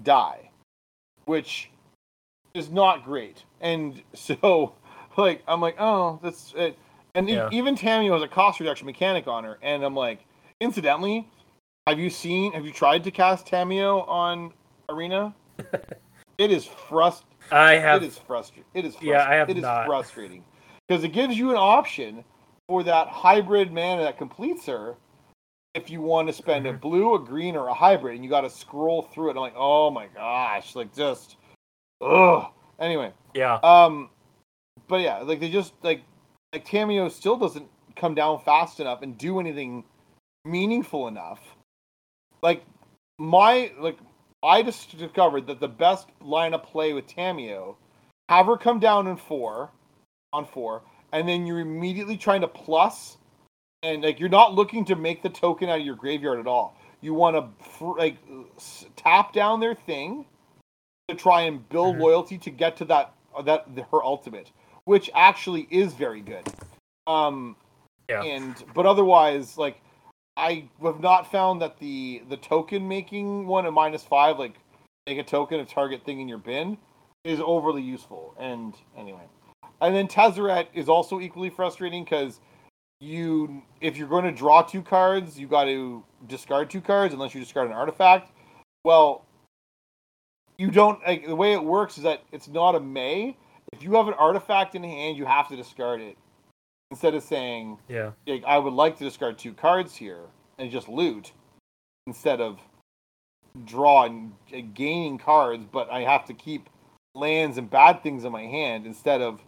[0.02, 0.50] die,
[1.24, 1.70] which
[2.52, 3.44] is not great.
[3.62, 4.74] And so,
[5.16, 6.76] like, I'm like, oh, that's it.
[7.14, 10.20] And e- even Tamiyo has a cost reduction mechanic on her, and I'm like,
[10.60, 11.26] incidentally,
[11.86, 12.52] have you seen?
[12.52, 14.52] Have you tried to cast Tamiyo on
[14.90, 15.34] Arena?
[16.38, 17.22] it is frust.
[17.50, 18.64] I have It is frustrating.
[18.74, 18.96] It is.
[19.00, 19.86] Yeah, I have It is not.
[19.86, 20.44] frustrating
[20.88, 22.24] because it gives you an option
[22.68, 24.96] for that hybrid mana that completes her.
[25.74, 26.80] If you want to spend a Mhm.
[26.80, 29.54] blue, a green, or a hybrid, and you got to scroll through it, I'm like,
[29.56, 31.36] oh my gosh, like just,
[32.02, 32.46] ugh.
[32.78, 33.54] Anyway, yeah.
[33.62, 34.10] um,
[34.88, 36.02] but yeah, like they just like
[36.52, 39.84] like Tamiyo still doesn't come down fast enough and do anything
[40.44, 41.40] meaningful enough.
[42.42, 42.64] Like
[43.18, 43.96] my like
[44.42, 47.76] I just discovered that the best line of play with Tamiyo,
[48.28, 49.70] have her come down in four,
[50.32, 50.82] on four,
[51.12, 53.18] and then you're immediately trying to plus,
[53.82, 56.76] and like you're not looking to make the token out of your graveyard at all.
[57.00, 58.16] You want to fr- like
[58.96, 60.24] tap down their thing
[61.08, 62.00] to try and build Mhm.
[62.00, 63.12] loyalty to get to that
[63.44, 64.50] that her ultimate,
[64.84, 66.46] which actually is very good.
[67.06, 67.56] Um,
[68.08, 68.22] Yeah.
[68.22, 69.80] and but otherwise, like
[70.36, 74.54] I have not found that the the token making one at minus five, like
[75.06, 76.78] make a token of target thing in your bin,
[77.24, 78.34] is overly useful.
[78.38, 79.24] And anyway,
[79.80, 82.40] and then Tezzeret is also equally frustrating because
[83.00, 87.34] you if you're going to draw two cards, you got to discard two cards unless
[87.34, 88.32] you discard an artifact.
[88.84, 89.26] Well,
[90.56, 93.36] you don't like the way it works is that it's not a may.
[93.72, 96.16] If you have an artifact in hand, you have to discard it
[96.92, 98.12] instead of saying Yeah.
[98.26, 100.26] like, I would like to discard two cards here
[100.58, 101.32] and just loot
[102.06, 102.60] instead of
[103.64, 106.68] draw and uh, gaining cards, but I have to keep
[107.14, 109.40] lands and bad things in my hand instead of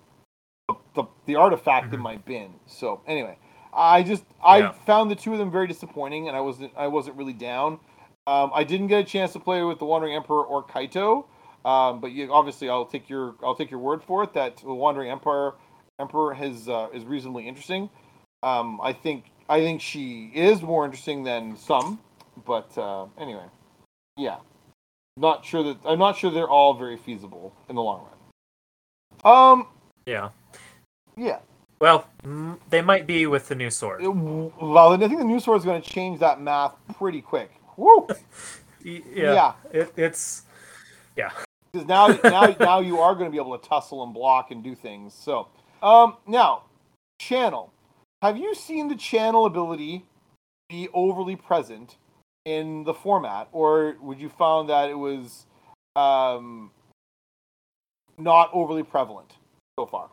[0.68, 2.02] the, the, the artifact in Mhm.
[2.02, 2.54] my bin.
[2.66, 3.38] So anyway,
[3.74, 4.72] I just I Yeah.
[4.86, 7.78] found the two of them very disappointing, and I wasn't I wasn't really down.
[8.26, 11.26] Um, I didn't get a chance to play with the Wandering Emperor or Kaito,
[11.66, 14.72] um, but you, obviously I'll take your I'll take your word for it that the
[14.74, 15.56] Wandering Emperor
[16.00, 17.88] Emperor has uh, is reasonably interesting.
[18.42, 22.00] Um, I think I think she is more interesting than some,
[22.44, 23.44] but uh, anyway,
[24.16, 24.38] yeah,
[25.16, 29.32] not sure that I'm not sure they're all very feasible in the long run.
[29.32, 29.68] Um,
[30.06, 30.30] Yeah.
[31.16, 31.38] yeah.
[31.80, 32.06] Well,
[32.70, 34.02] they might be with the new sword.
[34.02, 37.50] It- well, I think the new sword is going to change that math pretty quick.
[37.76, 38.06] Woo!
[38.86, 39.02] Yeah.
[39.14, 39.52] Yeah.
[39.72, 40.42] It, it's
[41.16, 41.30] yeah.
[41.72, 44.62] Because now, now, now you are going to be able to tussle and block and
[44.62, 45.14] do things.
[45.14, 45.48] So,
[45.84, 46.62] um, now,
[47.20, 47.72] channel.
[48.22, 50.06] Have you seen the channel ability
[50.70, 51.96] be overly present
[52.46, 55.44] in the format, or would you found that it was
[55.94, 56.70] um,
[58.16, 59.34] not overly prevalent
[59.78, 60.08] so far?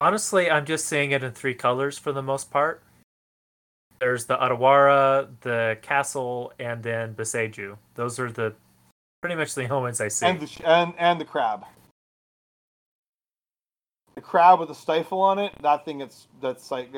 [0.00, 2.82] Honestly, I'm just seeing it in three colors for the most part.
[4.00, 7.76] There's the Otawara, the castle, and then Boseiju.
[7.94, 8.54] Those are the
[9.22, 10.26] pretty much the only ones I see.
[10.26, 11.64] And the sh- and and the crab.
[14.24, 15.52] Crab with a stifle on it.
[15.62, 16.00] That thing.
[16.00, 16.90] It's that's like.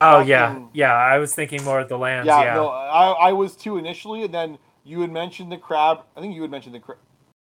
[0.00, 0.92] oh yeah, thing- yeah.
[0.92, 2.26] I was thinking more of the lands.
[2.26, 6.00] Yeah, Yeah, no, I, I was too initially, and then you had mentioned the crab.
[6.16, 6.98] I think you had mentioned the crab.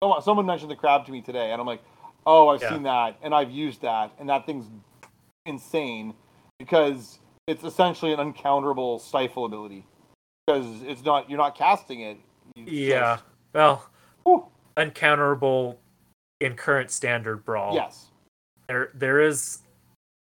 [0.02, 1.82] Someone, someone mentioned the crab to me today, and I'm like,
[2.26, 2.70] oh, I've Yeah.
[2.70, 4.66] seen that, and I've used that, and that thing's
[5.46, 6.14] insane
[6.58, 9.84] because it's essentially an uncounterable stifle ability
[10.46, 12.18] because it's not you're not casting it.
[12.56, 13.16] Yeah.
[13.16, 13.24] just-
[13.54, 13.88] Well,
[14.24, 14.46] Whew.
[14.76, 15.76] uncounterable
[16.40, 17.74] in current standard brawl.
[17.74, 18.06] yes.
[18.68, 19.60] There there is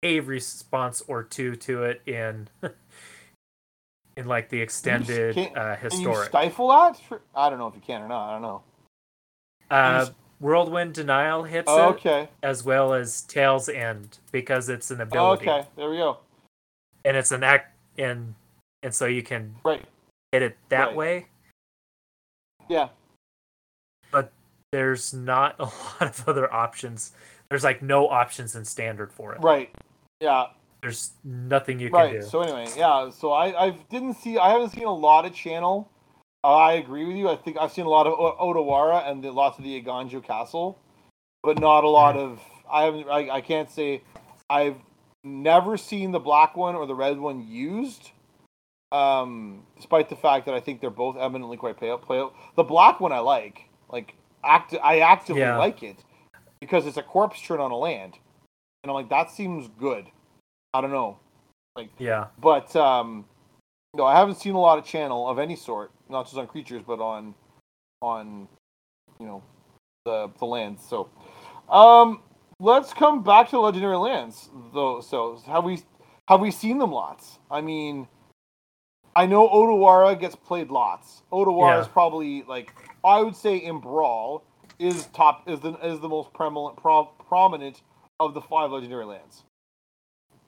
[0.02, 2.48] a response or two to it in
[4.16, 5.42] in like the extended uh,
[5.76, 6.28] Can you historic.
[6.28, 7.00] stifle that?
[7.34, 8.28] I don't know if you can or not.
[8.28, 8.62] I don't know.
[9.70, 10.06] Uh,
[10.40, 12.28] Whirlwind Denial hits Oh, it, okay.
[12.42, 15.66] as well as Tale's End because it's an ability Okay.
[15.76, 16.18] There we go.
[17.04, 18.34] and it's an act and
[18.84, 19.84] and so you can Right.
[20.30, 20.96] hit it that Right.
[20.96, 21.26] way.
[22.68, 22.90] Yeah.
[24.12, 24.32] But
[24.70, 27.12] there's not a lot of other options.
[27.50, 29.40] There's like no options in standard for it.
[29.40, 29.70] Right.
[30.20, 30.46] Yeah.
[30.82, 32.22] There's nothing you can right do.
[32.22, 35.90] so anyway yeah so i i didn't see i haven't seen a lot of channel
[36.44, 39.24] uh, i agree with you i think i've seen a lot of o- otawara and
[39.24, 40.78] the, lots of the eiganjo castle
[41.42, 42.40] but not a lot of
[42.70, 44.02] i haven't I, I can't say
[44.48, 44.76] i've
[45.24, 48.12] never seen the black one or the red one used
[48.92, 52.04] um despite the fact that i think they're both eminently quite play out
[52.54, 55.56] the black one i like like act i actively Yeah.
[55.58, 56.04] like it
[56.60, 58.14] because it's a corpse turn on a land
[58.82, 60.06] and i'm like that seems good
[60.74, 61.18] i don't know
[61.76, 62.26] like yeah.
[62.40, 63.24] but um,
[63.94, 66.82] no, I haven't seen a lot of channel of any sort, not just on creatures,
[66.86, 67.34] but on
[68.02, 68.48] on
[69.18, 69.42] you know
[70.04, 70.84] the the lands.
[70.84, 71.08] So,
[71.70, 72.22] um,
[72.60, 75.00] let's come back to legendary lands though.
[75.00, 75.82] So have we
[76.28, 77.38] have we seen them lots?
[77.50, 78.08] I mean,
[79.16, 81.22] I know Otawara gets played lots.
[81.32, 81.80] Otawara Yeah.
[81.80, 82.72] is probably like
[83.04, 84.44] I would say in Brawl
[84.78, 87.82] is top is the is the most prevalent pro, prominent
[88.20, 89.42] of the five legendary lands.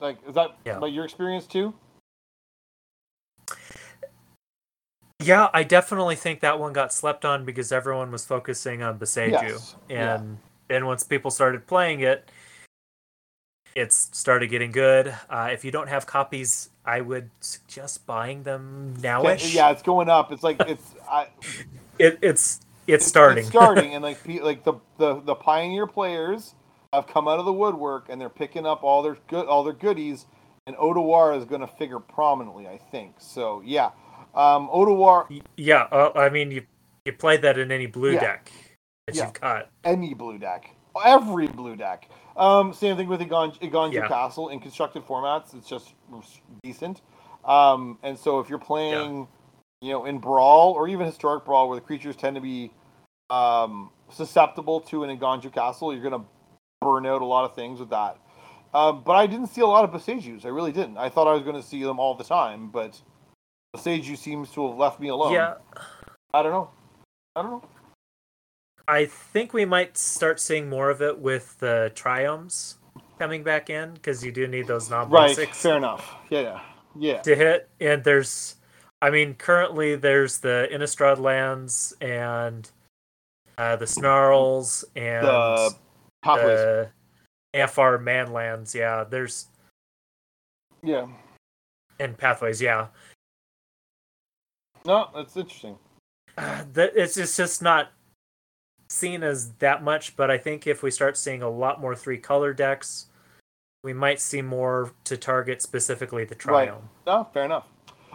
[0.01, 0.79] Like is that Yeah.
[0.79, 1.75] like your experience too?
[5.23, 9.33] Yeah, I definitely think that one got slept on because everyone was focusing on Boseiju.
[9.33, 10.15] Yes, yeah.
[10.17, 12.31] And then once people started playing it,
[13.75, 15.15] it's started getting good.
[15.29, 19.55] Uh, if you don't have copies, I would suggest buying them nowish.
[19.55, 20.33] Yeah, it's going up.
[20.33, 21.27] It's like it's I,
[21.99, 23.39] It, it's it's starting.
[23.39, 26.55] It's starting, and like like the, the the pioneer players
[26.93, 29.73] have come out of the woodwork, and they're picking up all their good all their
[29.73, 30.27] goodies.
[30.67, 33.15] And Otawara is going to figure prominently, I think.
[33.19, 33.87] So yeah,
[34.35, 36.63] um, Otawara yeah, uh, I mean you
[37.05, 38.21] you play that in any blue Yeah.
[38.21, 38.53] deck
[39.07, 39.25] that Yeah.
[39.25, 39.69] you've got.
[39.85, 40.75] any blue deck,
[41.05, 42.09] every blue deck.
[42.37, 44.07] Um, same thing with Eiganjo Yeah.
[44.09, 45.55] Castle in constructed formats.
[45.55, 45.95] It's just
[46.63, 47.01] decent.
[47.45, 49.27] Um, and so if you're playing,
[49.81, 52.73] you know, in Brawl or even historic Brawl, where the creatures tend to be
[53.31, 56.25] um, susceptible to an Eiganjo Castle, you're gonna
[56.81, 58.19] burn out a lot of things with that.
[58.73, 60.45] Um, but I didn't see a lot of Boseijus.
[60.45, 60.97] I really didn't.
[60.97, 63.01] I thought I was going to see them all the time, but
[63.75, 65.33] Boseiju seems to have left me alone.
[65.33, 65.55] Yeah,
[66.33, 66.71] I don't know.
[67.35, 67.65] I don't know.
[68.87, 72.77] I think we might start seeing more of it with the triomes
[73.19, 75.37] coming back in because you do need those non Right.
[75.37, 76.15] Fair enough.
[76.29, 76.41] Yeah.
[76.41, 76.61] Yeah.
[76.97, 77.23] Yeah.
[77.23, 77.69] to hit.
[77.81, 78.57] And there's,
[79.03, 82.71] I mean, currently there's the Innistrad lands and
[83.57, 85.75] uh, the Snarls and The
[86.25, 86.91] the
[87.55, 88.75] AFR man lands.
[88.75, 89.47] Yeah, there's
[90.83, 91.07] yeah.
[91.99, 92.61] and pathways.
[92.61, 92.89] Yeah,
[94.85, 95.79] No, that's interesting.
[96.37, 97.93] uh, that it's just, just not
[98.89, 100.17] seen as that much.
[100.17, 103.07] But I think if we start seeing a lot more three color decks,
[103.83, 106.69] we might see more to target specifically the Right.
[106.69, 106.83] triome.
[107.07, 107.67] No, fair enough.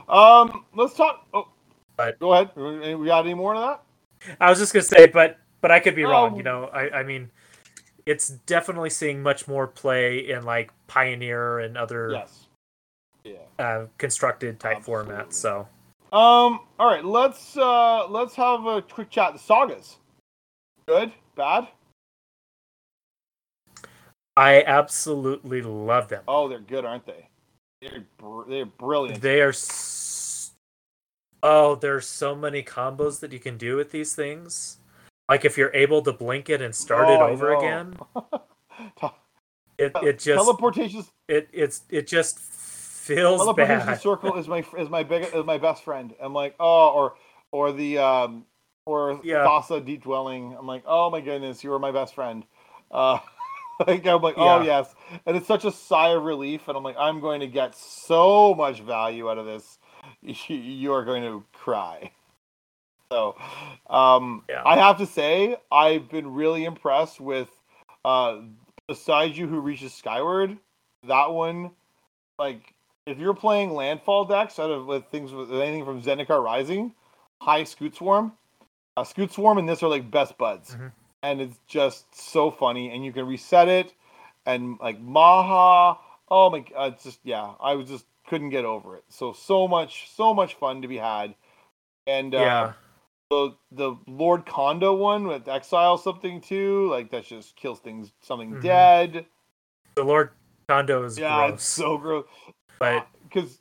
[0.10, 1.26] Um, let's talk.
[1.34, 1.48] Oh,
[1.98, 2.52] But- go ahead.
[2.56, 3.82] We we got any more to that?
[4.40, 6.34] I was just gonna say, but but I could be wrong.
[6.34, 6.38] Oh.
[6.38, 7.30] You know, I I mean,
[8.06, 12.48] it's definitely seeing much more play in like Pioneer and other Yes.
[13.24, 13.38] Yeah.
[13.60, 15.14] uh, constructed type Absolutely.
[15.16, 15.34] formats.
[15.34, 15.68] So
[16.14, 16.60] Um.
[16.80, 17.04] All right.
[17.04, 19.34] Let's uh let's have a quick chat.
[19.34, 19.98] The sagas.
[20.88, 21.12] Good.
[21.36, 21.68] Bad.
[24.38, 26.24] I absolutely love them.
[26.28, 27.28] Oh, they're good, aren't they?
[27.90, 29.22] They're br- they're brilliant.
[29.22, 29.50] They are.
[29.50, 30.52] S-
[31.44, 34.78] oh, there's so many combos that you can do with these things.
[35.30, 37.96] Like if you're able to blink it and start it Oh, I over again,
[39.78, 41.06] it it just teleportation.
[41.28, 44.02] it it's it just feels Teleportation bad.
[44.02, 46.14] circle is my is my big is my best friend.
[46.20, 47.16] I'm like, oh, or
[47.52, 48.46] or the um
[48.86, 49.46] or Yeah.
[49.46, 50.56] Thassa deep dwelling.
[50.58, 52.44] I'm like, oh my goodness, you are my best friend.
[52.92, 53.18] Uh,
[53.88, 54.94] like I'm like, oh yes,
[55.26, 56.68] and it's such a sigh of relief.
[56.68, 59.80] And I'm like, I'm going to get so much value out of this.
[60.48, 62.12] You are going to cry.
[63.12, 63.36] So,
[63.90, 64.62] um, Yeah.
[64.66, 67.50] I have to say, I've been really impressed with
[68.04, 68.42] uh,
[68.90, 70.58] Boseiju who reaches skyward.
[71.08, 71.72] That one,
[72.40, 72.74] like,
[73.08, 76.94] if you're playing landfall decks out of with things with anything from Zendikar Rising,
[77.42, 78.32] high Scute Swarm,
[78.98, 80.92] uh, Scute Swarm and this are like best buds, Mhm.
[81.26, 82.92] And it's just so funny.
[82.94, 83.94] And you can reset it,
[84.46, 86.00] and like Maha.
[86.30, 89.04] Oh my god, it's just yeah, I was just couldn't get over it.
[89.10, 91.34] So so much so much fun to be had,
[92.06, 92.74] and uh, yeah.
[93.32, 98.56] the the Lord Konda one with Exile something too, like that just kills things something
[98.56, 98.62] Mhm.
[98.62, 99.26] dead.
[99.96, 100.30] The Lord
[100.70, 101.54] Konda is Yeah, gross.
[101.56, 102.26] it's so gross.
[102.80, 103.58] but because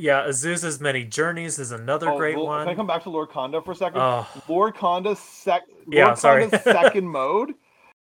[0.00, 2.64] yeah, Azusa's Many Journeys is another oh, great one.
[2.64, 4.00] Can I come back to Lord Konda for a second?
[4.00, 6.46] Oh, Lord Konda's sec Yeah, Lord sorry.
[6.46, 7.54] Konda's second mode,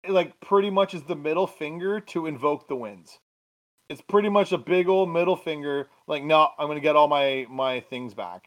[0.08, 3.18] like pretty much is the middle finger to invoke the winds.
[3.90, 7.46] It's pretty much a big old middle finger, like no, I'm gonna get all my
[7.50, 8.46] my things back.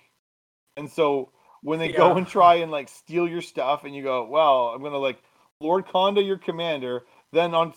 [0.76, 1.32] And so
[1.62, 4.82] when they go and try and like steal your stuff, and you go, well, I'm
[4.82, 5.22] gonna like
[5.60, 7.04] Lord Konda, your commander.
[7.32, 7.74] Then on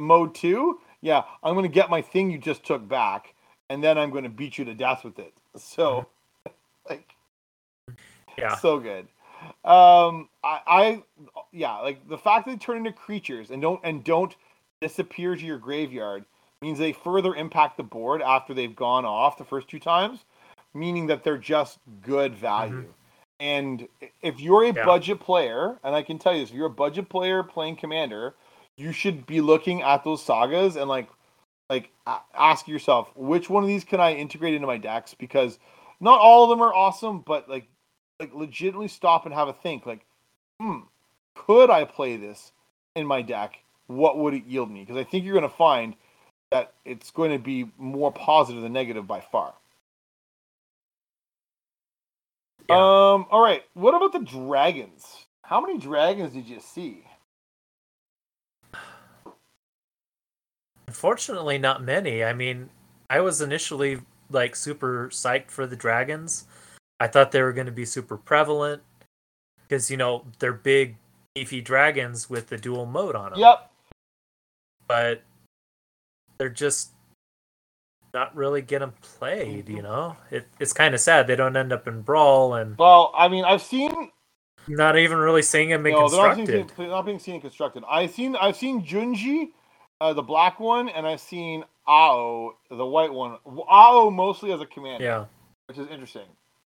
[0.00, 3.34] mode two, yeah, I'm gonna get my thing you just took back,
[3.70, 5.32] and then I'm gonna beat you to death with it.
[5.58, 6.06] So,
[6.90, 7.14] like,
[8.36, 8.56] yeah.
[8.56, 9.06] so good.
[9.64, 11.02] Um, I, I,
[11.50, 14.34] yeah, like the fact that they turn into creatures and don't and don't
[14.82, 16.24] disappear to your graveyard
[16.60, 20.24] means they further impact the board after they've gone off the first two times,
[20.74, 22.92] meaning that they're just good value.
[23.38, 23.88] And
[24.22, 24.84] if you're a Yeah.
[24.84, 28.34] budget player, and I can tell you this, if you're a budget player playing Commander,
[28.76, 31.08] you should be looking at those sagas and like,
[31.70, 31.90] like
[32.34, 35.58] ask yourself which one of these can I integrate into my decks because
[36.00, 37.68] not all of them are awesome, but like
[38.20, 40.06] like legitimately stop and have a think like
[40.60, 40.80] hmm
[41.34, 42.52] could i play this
[42.94, 43.58] in my deck
[43.88, 45.94] what would it yield me because i think you're going to find
[46.52, 49.54] that it's going to be more positive than negative by far
[52.68, 52.90] Yeah.
[53.14, 53.26] Um.
[53.30, 53.62] All right.
[53.74, 55.26] What about the dragons?
[55.42, 57.04] How many dragons did you see?
[60.96, 62.24] Unfortunately, not many.
[62.24, 62.70] I mean,
[63.10, 63.98] I was initially
[64.30, 66.46] like super psyched for the dragons.
[66.98, 68.80] I thought they were going to be super prevalent
[69.68, 70.96] because you know they're big,
[71.34, 73.40] beefy dragons with the dual mode on them.
[73.40, 73.70] Yep.
[74.88, 75.22] But
[76.38, 76.92] they're just
[78.14, 79.68] not really getting played.
[79.68, 83.12] You know, it, it's kind of sad they don't end up in brawl and Well,
[83.14, 83.92] I mean, I've seen
[84.66, 86.52] not even really seeing them in no, they're not, constructed.
[86.52, 87.84] being, they're not being seen constructed.
[87.86, 89.50] I've seen I've seen Junji,
[90.00, 93.38] uh, the black one, and I've seen Ao, the white one.
[93.68, 95.24] Ao mostly as a commander, Yeah,
[95.68, 96.26] which is interesting.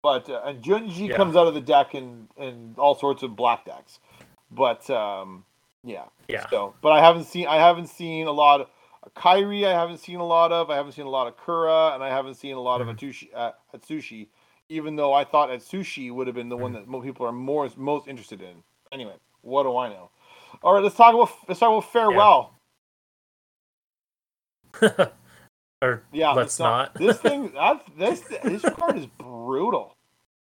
[0.04, 1.16] But uh, and Junji Yeah.
[1.16, 4.00] comes out of the deck in in all sorts of black decks.
[4.52, 5.44] But um,
[5.84, 6.06] yeah.
[6.28, 6.48] yeah.
[6.50, 8.70] So, but I haven't seen I haven't seen a lot of
[9.16, 9.66] Kairi.
[9.66, 10.70] I haven't seen a lot of.
[10.70, 12.90] I haven't seen a lot of Kura, and I haven't seen a lot Mhm.
[12.90, 13.30] of Atsushi.
[13.34, 14.28] Uh, Atsushi,
[14.70, 17.70] even though I thought Atsushi would have been the one that most people are more
[17.76, 18.64] most interested in.
[18.92, 20.10] Anyway, what do I know?
[20.64, 22.54] All right, let's talk about let's talk about farewell.
[25.82, 26.96] or Yeah, let's not.
[26.96, 27.06] not.
[27.06, 27.52] this thing,
[27.98, 29.96] this this card is brutal.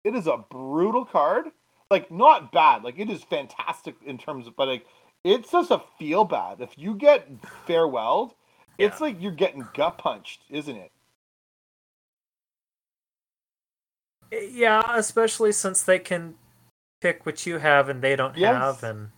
[0.04, 1.46] It is a brutal card.
[1.90, 2.84] Like not bad.
[2.84, 4.86] Like it is fantastic in terms of, but like
[5.24, 6.62] it's just a feel bad.
[6.62, 7.28] If you get
[7.68, 8.32] farewelled,
[8.78, 10.92] it's like you're getting gut punched, isn't it?
[14.32, 16.36] Eh, yeah, especially since they can
[17.02, 18.56] pick what you have and they don't Yes.
[18.56, 19.10] have, and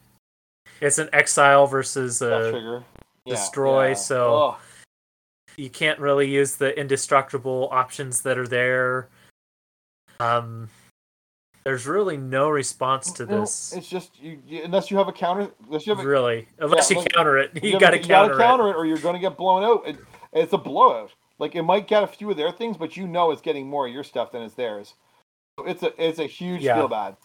[0.81, 2.21] it's an exile versus.
[2.21, 2.79] Yeah,
[3.25, 3.93] destroy, yeah.
[3.93, 4.57] so-.
[5.57, 9.09] You can't really use the indestructible options that are there.
[10.19, 10.69] Um,
[11.63, 13.73] there's really no response to No, this.
[13.73, 15.49] it's just you, you- unless you have a counter.
[15.65, 18.37] Unless you have a, really, unless Yeah, you counter it, you, have gotta you counter,
[18.37, 18.71] counter it.
[18.71, 19.87] it, or you're going to get blown out.
[19.87, 19.97] It,
[20.33, 21.11] it's a blowout.
[21.39, 23.87] Like it might get a few of their things, but you know it's getting more
[23.87, 24.93] of your stuff than it's theirs.
[25.59, 26.75] So it's a it's a huge Yeah.
[26.75, 27.15] feel bad.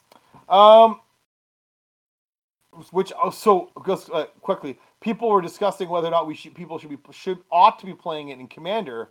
[0.49, 1.01] Um,
[2.91, 6.79] which also so just uh, quickly, people were discussing whether or not we should people
[6.79, 9.11] should be should ought to be playing it in Commander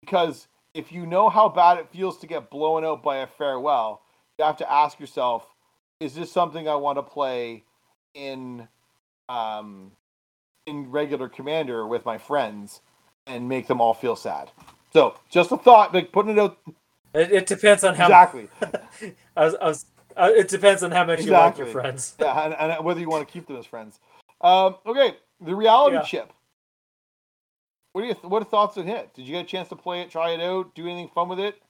[0.00, 4.02] because if you know how bad it feels to get blown out by a farewell,
[4.38, 5.44] you have to ask yourself,
[6.00, 7.64] is this something I want to play
[8.14, 8.68] in
[9.28, 9.92] um
[10.66, 12.80] in regular commander with my friends
[13.26, 14.50] and make them all feel sad.
[14.92, 16.58] So just a thought, like putting it out
[17.14, 18.06] It, it depends on how.
[18.06, 18.48] exactly.
[19.36, 19.86] I was, I was,
[20.16, 22.14] uh, it depends on how much you like your friends.
[22.20, 24.00] yeah, and, and whether you want to keep them as friends.
[24.40, 26.02] Um, okay, the reality Yeah.
[26.02, 26.32] chip.
[27.92, 29.12] What do you what are thoughts on it?
[29.14, 31.40] Did you get a chance to play it, try it out, do anything fun with
[31.40, 31.60] it?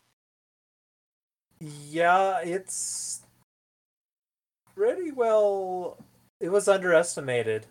[1.60, 3.22] Yeah, it's
[4.74, 5.96] pretty well.
[6.40, 7.66] It was underestimated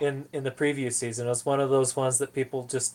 [0.00, 1.26] in in the previous season.
[1.26, 2.94] It was one of those ones that people just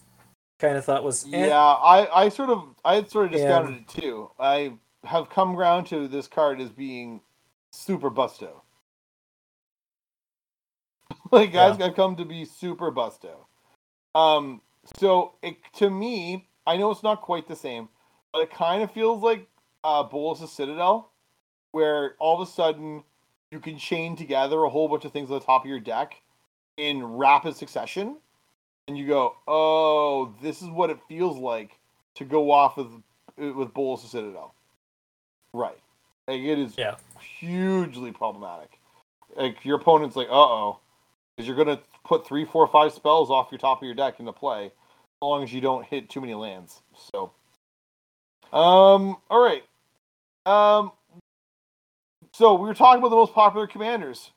[0.60, 1.48] kind of thought was eh.
[1.48, 4.32] Yeah, I, I sort of I had sort of discounted And- it too.
[4.40, 4.74] I
[5.04, 7.20] have come around to this card as being
[7.74, 8.62] super busto.
[11.44, 13.48] like guys, I've come to be super busto.
[14.14, 14.62] Um,
[15.00, 17.90] so it to me, I know it's not quite the same,
[18.32, 19.48] but it kind of feels like
[19.84, 21.10] uh, Bolas' Citadel,
[21.72, 23.04] where all of a sudden
[23.52, 26.22] you can chain together a whole bunch of things on the top of your deck
[26.78, 28.18] in rapid succession,
[28.88, 31.80] and you go, "Oh, this is what it feels like
[32.14, 32.92] to go off with
[33.38, 34.54] with Bolas' Citadel."
[35.52, 35.80] Right,
[36.28, 36.98] like it is Yeah.
[37.20, 38.78] hugely problematic.
[39.36, 40.80] Like your opponent's like, "Uh oh,"
[41.36, 44.34] because you're gonna put three, four, five spells off your top of your deck into
[44.34, 44.72] play, as
[45.22, 46.82] long as you don't hit too many lands.
[47.12, 47.32] So,
[48.52, 49.64] um, all right,
[50.46, 50.92] um,
[52.34, 54.32] so we were talking about the most popular commanders.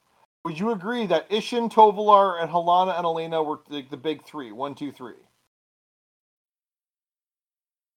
[0.44, 4.52] Would you agree that Ishin, Tovolar, and Halana and Alena were like the big three?
[4.52, 5.14] One, two, three.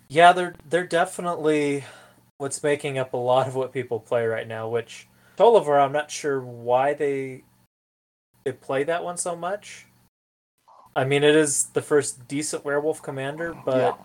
[0.08, 1.84] Yeah, they're they're definitely
[2.40, 4.68] what's making up a lot of what people play right now.
[4.68, 5.08] Which
[5.38, 7.44] Tovolar, I'm not sure why they
[8.50, 9.86] they play that one so much.
[10.96, 14.00] I mean, it is the first decent werewolf commander, but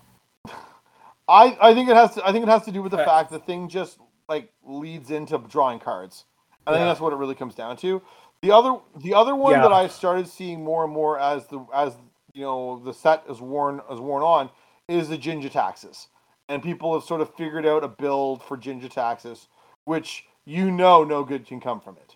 [1.27, 3.07] I, I think it has to I think it has to do with the Right.
[3.07, 3.97] fact the thing just
[4.29, 6.25] like leads into drawing cards.
[6.67, 8.01] I think that's what it really comes down to.
[8.43, 9.61] The other the other one Yeah.
[9.63, 11.95] that I started seeing more and more as the as
[12.33, 14.51] you know the set is worn is worn on
[14.87, 16.07] is the Jin-Gitaxias.
[16.47, 19.47] And people have sort of figured out a build for Jin-Gitaxias,
[19.85, 22.15] which you know no good can come from it.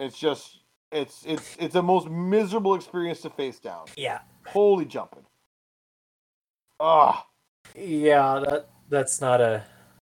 [0.00, 0.60] It's just
[0.92, 3.86] it's it's it's the most miserable experience to face down.
[3.96, 5.24] yeah, Holy jumping.
[6.80, 7.26] Ah.
[7.74, 9.64] yeah, that that's not a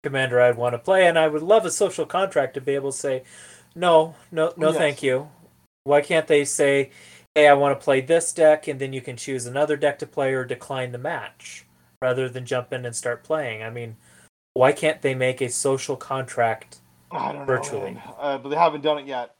[0.04, 2.92] commander I'd want to play, and I would love a social contract to be able
[2.92, 3.24] to say,
[3.76, 4.78] no, no, no, Yes.
[4.78, 5.30] thank you.
[5.84, 6.92] Why can't they say,
[7.36, 10.06] hey, I want to play this deck, and then you can choose another deck to
[10.08, 11.66] play or decline the match
[12.02, 13.64] rather than jump in and start playing?
[13.64, 13.96] I mean,
[14.54, 16.80] Why can't they make a social contract?
[17.12, 17.46] I don't know.
[17.46, 17.92] Virtually.
[17.94, 18.04] man.
[18.20, 19.36] Uh, but they haven't done it yet.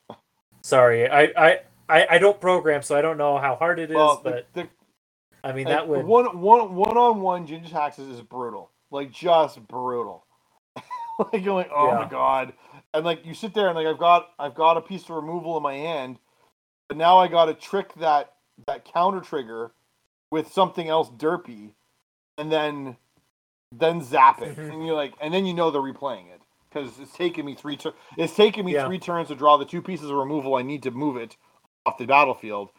[0.62, 3.96] Sorry, I I, I, I don't program, so I don't know how hard it is.
[3.96, 4.68] Well, but the,
[5.44, 8.72] I mean like, that would one one one on one Jin-Gitaxias is brutal.
[8.92, 10.26] Like just brutal.
[11.34, 12.54] like you're like, oh my god.
[12.94, 15.56] And like you sit there and like I've got I've got a piece of removal
[15.58, 16.18] in my hand,
[16.88, 18.34] but now I gotta trick that
[18.68, 19.72] that counter trigger
[20.32, 21.72] with something else derpy
[22.38, 22.98] and then
[23.72, 24.58] then zap it.
[24.58, 24.74] Mhm.
[24.74, 26.39] And you're like and then you know they're replaying it.
[26.72, 28.86] Because it's taken me three tur- it's taken me Yeah.
[28.86, 31.36] three turns to draw the two pieces of removal I need to move it
[31.86, 32.70] off the battlefield.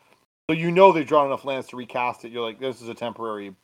[0.49, 2.33] So you know they've drawn enough lands to recast it.
[2.33, 3.55] You're like, this is a temporary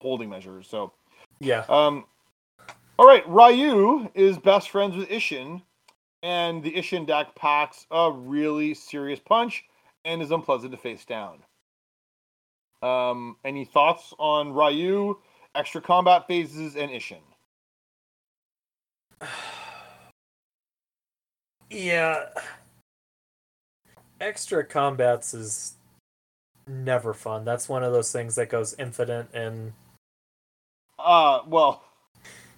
[0.00, 0.62] holding measure.
[0.62, 0.92] So,
[1.40, 1.64] yeah.
[1.68, 2.04] um,
[2.98, 5.62] all right, Raiyuu is best friends with Ishin,
[6.22, 9.64] and the Ishin deck packs a really serious punch
[10.04, 11.38] and is unpleasant to face down.
[12.82, 15.16] Um, any thoughts on Raiyuu,
[15.54, 17.22] extra combat phases, and Ishin?
[21.70, 22.26] Yeah.
[24.20, 25.74] Extra combats is
[26.66, 27.44] never fun.
[27.44, 29.72] That's one of those things that goes infinite and
[30.98, 31.84] Uh, well,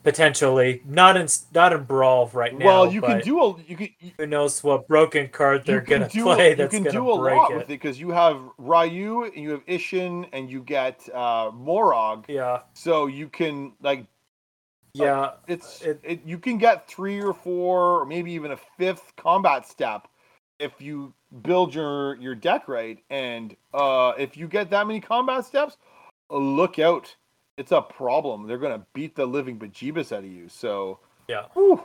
[0.03, 2.65] potentially not in not in brawl right now.
[2.65, 6.09] well, you can do a you can you, Who knows what broken card they're gonna
[6.09, 7.55] do play that's you can do a lot it.
[7.55, 12.25] with it because you have Raiyuu and you have Ishin and you get uh, Moraug,
[12.29, 14.07] Yeah, so you can like
[14.95, 19.13] yeah, it's It- it, you can get three or four or maybe even a fifth
[19.17, 20.09] combat step
[20.59, 23.03] if you build your your deck right.
[23.11, 25.77] And uh if you get that many combat steps
[26.31, 27.15] look out.
[27.57, 28.47] It's a problem.
[28.47, 30.49] They're gonna beat the living bejeebus out of you.
[30.49, 30.99] So
[31.29, 31.45] yeah.
[31.53, 31.83] whew,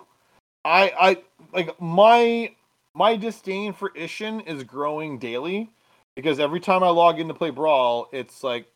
[0.66, 1.18] i i
[1.54, 2.54] like my
[2.94, 5.70] my disdain for ishin is growing daily
[6.16, 8.68] because every time i log in to play brawl it's like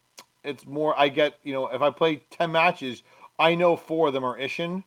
[0.44, 3.04] it's more i get you know if i play 10 matches
[3.40, 4.84] i know four of them are ishin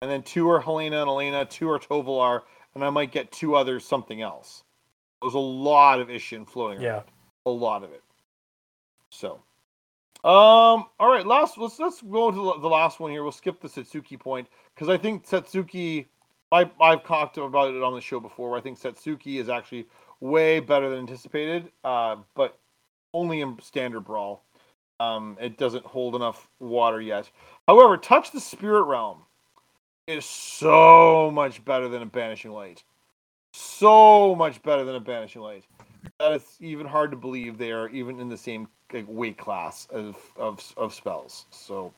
[0.00, 2.42] and then two are halana and alena two are tovolar
[2.74, 4.64] and i might get two others something else
[5.20, 7.02] there's a lot of ishin floating around Yeah.
[7.46, 8.02] a lot of it.
[9.10, 9.34] So,
[10.24, 13.22] um, all right, last let's let's go to the- last one here.
[13.22, 16.06] We'll skip the Satsuki point because I think Satsuki.
[16.50, 18.50] I I've talked about it on the show before.
[18.50, 19.86] Where I think Satsuki is actually
[20.20, 22.58] way better than anticipated, uh, but
[23.14, 24.42] only in standard brawl.
[25.00, 27.30] Um, it doesn't hold enough water yet.
[27.66, 29.18] However, Touch the Spirit Realm
[30.06, 32.84] is so much better than a Banishing Light.
[33.52, 35.64] So much better than a Banishing Light
[36.18, 39.88] that it's even hard to believe they are even in the same like, weight class
[39.90, 41.46] of, of of spells.
[41.50, 41.92] So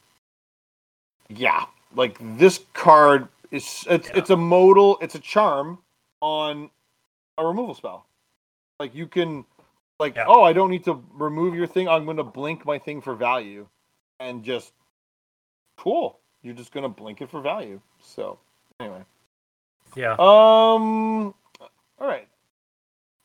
[1.29, 4.17] yeah, like this card is it's Yeah.
[4.17, 5.79] it's a modal, it's a charm
[6.21, 6.71] on
[7.39, 8.07] a removal spell.
[8.81, 9.45] Like you can
[10.05, 10.25] like Yeah.
[10.29, 11.89] oh, I don't need to remove your thing.
[11.89, 13.67] I'm going to blink my thing for value
[14.21, 14.73] and just
[15.79, 16.21] cool.
[16.43, 17.81] You're just going to blink it for value.
[18.01, 18.39] So
[18.81, 19.03] anyway,
[19.97, 20.13] Yeah.
[20.19, 21.35] um,
[21.99, 22.29] all right.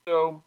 [0.08, 0.42] So,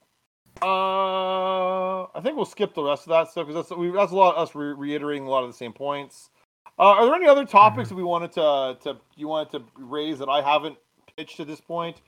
[0.62, 4.16] uh, I think we'll skip the rest of that stuff because that's we, that's a
[4.16, 6.30] lot of us re- reiterating a lot of the same points.
[6.78, 10.18] Uh, are there any other topics that we wanted to to you wanted to raise
[10.18, 10.78] that I haven't
[11.16, 12.00] pitched at this point,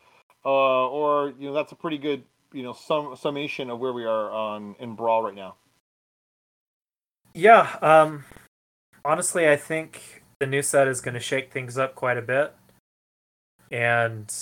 [0.44, 4.04] uh, or you know that's a pretty good you know sum, summation of where we
[4.04, 5.56] are on in brawl right now.
[7.34, 8.24] Yeah, um
[9.04, 12.54] honestly I think the new set is gonna shake things up quite a bit.
[13.70, 14.32] And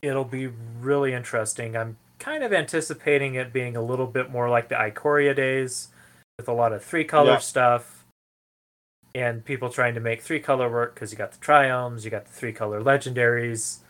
[0.00, 0.46] it'll be
[0.80, 1.76] really interesting.
[1.76, 5.88] I'm kind of anticipating it being a little bit more like the Ikoria days
[6.38, 7.38] with a lot of three color Yeah.
[7.38, 8.04] stuff
[9.14, 12.24] and people trying to make three color work because you got the triomes, you got
[12.24, 13.80] the three color legendaries,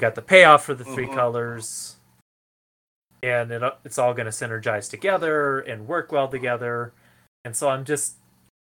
[0.00, 1.14] you got the payoff for the 3 Mhm.
[1.14, 1.96] colors,
[3.22, 6.94] and it, it's all going to synergize together and work well together.
[7.44, 8.16] And so I'm just,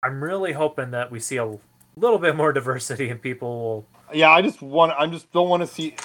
[0.05, 1.59] I'm really hoping that we see a
[1.97, 5.63] little bit more diversity and people will Yeah, I just want I just don't want
[5.63, 5.97] to see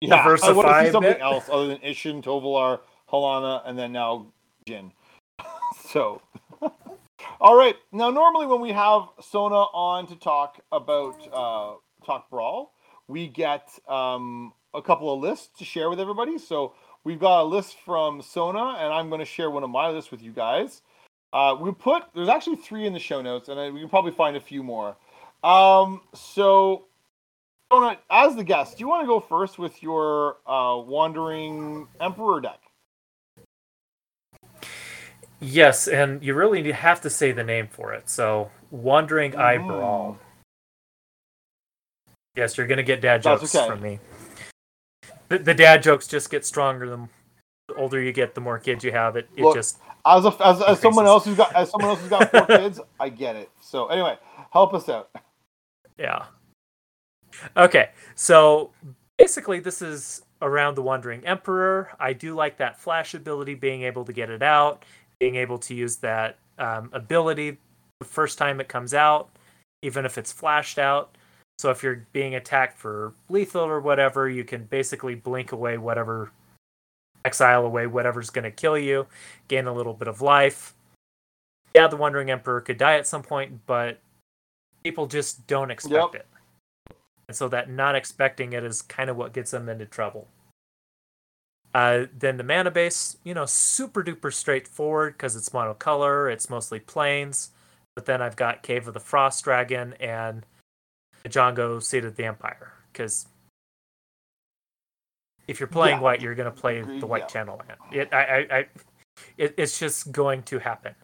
[0.00, 4.26] yeah, I want to see something else other than Ishin, Tovolar, Halana, and then now
[4.66, 4.90] Jin.
[5.88, 6.22] so,
[7.40, 7.76] all right.
[7.92, 11.74] Now, normally when we have Sona on to talk about uh,
[12.04, 12.72] talk brawl,
[13.08, 16.38] we get um, a couple of lists to share with everybody.
[16.38, 16.74] So
[17.04, 20.10] we've got a list from Sona, and I'm going to share one of my lists
[20.10, 20.82] with you guys.
[21.32, 24.12] Uh, we put there's actually three in the show notes, and I, we can probably
[24.12, 24.96] find a few more.
[25.42, 26.86] Um, so
[27.72, 32.40] Sona, as the guest, do you want to go first with your uh, Wandering Emperor
[32.40, 32.60] deck?
[35.40, 38.08] Yes, and you really have to say the name for it.
[38.08, 40.18] So, Wandering Eye Mhm.
[42.36, 43.66] Yes, you're gonna get dad That's jokes okay.
[43.66, 43.98] from me.
[45.28, 47.08] The, the dad jokes just get stronger the
[47.68, 49.16] the older you get, the more kids you have.
[49.16, 52.00] It it Look, just As a, as, as someone else who's got as someone else
[52.00, 53.50] who's got four kids, I get it.
[53.60, 54.18] So anyway,
[54.50, 55.10] help us out.
[55.98, 56.26] Yeah.
[57.56, 58.70] Okay, so
[59.18, 61.90] basically, this is around the Wandering Emperor.
[61.98, 64.84] I do like that flash ability, being able to get it out,
[65.18, 67.58] being able to use that um, ability
[68.00, 69.30] the first time it comes out,
[69.82, 71.16] even if it's flashed out.
[71.58, 76.30] So if you're being attacked for lethal or whatever, you can basically blink away whatever,
[77.24, 79.06] exile away whatever's going to kill you,
[79.48, 80.74] gain a little bit of life.
[81.74, 84.00] Yeah, the Wandering Emperor could die at some point, but
[84.84, 86.14] people just don't expect Yep.
[86.14, 86.26] it.
[87.28, 90.28] And so that not expecting it is kind of what gets them into trouble.
[91.74, 96.80] Uh, then the mana base, you know, super duper straightforward because it's monocolor, it's mostly
[96.80, 97.50] plains.
[97.94, 100.46] But then I've got Cave of the Frost Dragon and
[101.26, 102.72] Eiganjo Seat of the Empire.
[102.92, 103.26] Because
[105.48, 106.02] if you're playing Yeah.
[106.02, 107.26] white, you're going to play Agreed, the white yeah.
[107.26, 107.78] channel land.
[107.92, 108.66] It, I, I, I,
[109.38, 110.94] it, it's just going to happen.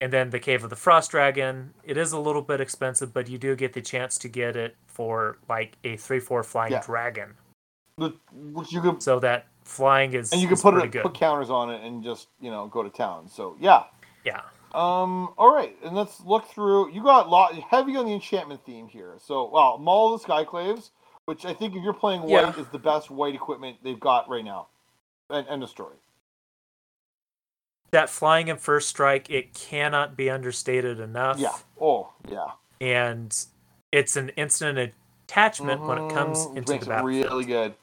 [0.00, 3.28] And then the Cave of the Frost Dragon, it is a little bit expensive, but
[3.28, 6.82] you do get the chance to get it for like a 3 4 flying Yeah.
[6.84, 7.34] dragon.
[7.98, 8.12] The-
[8.70, 11.02] you could So that flying is, and you can put it good.
[11.02, 13.26] put counters on it and just you know go to town.
[13.28, 13.84] So yeah.
[14.22, 14.42] Yeah.
[14.76, 15.32] Um.
[15.38, 16.92] All right, and let's look through.
[16.92, 19.14] You got lot heavy on the enchantment theme here.
[19.18, 20.90] So well, Maul of the Skyclaves,
[21.24, 22.60] which I think if you're playing white Yeah.
[22.60, 24.68] is the best white equipment they've got right now.
[25.30, 25.96] And end of story.
[27.90, 31.40] That flying and first strike, it cannot be understated enough.
[31.40, 31.56] Yeah.
[31.80, 32.50] Oh yeah.
[32.80, 33.34] And
[33.90, 34.92] it's an instant
[35.24, 37.30] attachment when it comes Mhm, into makes the it battlefield.
[37.30, 37.74] really good.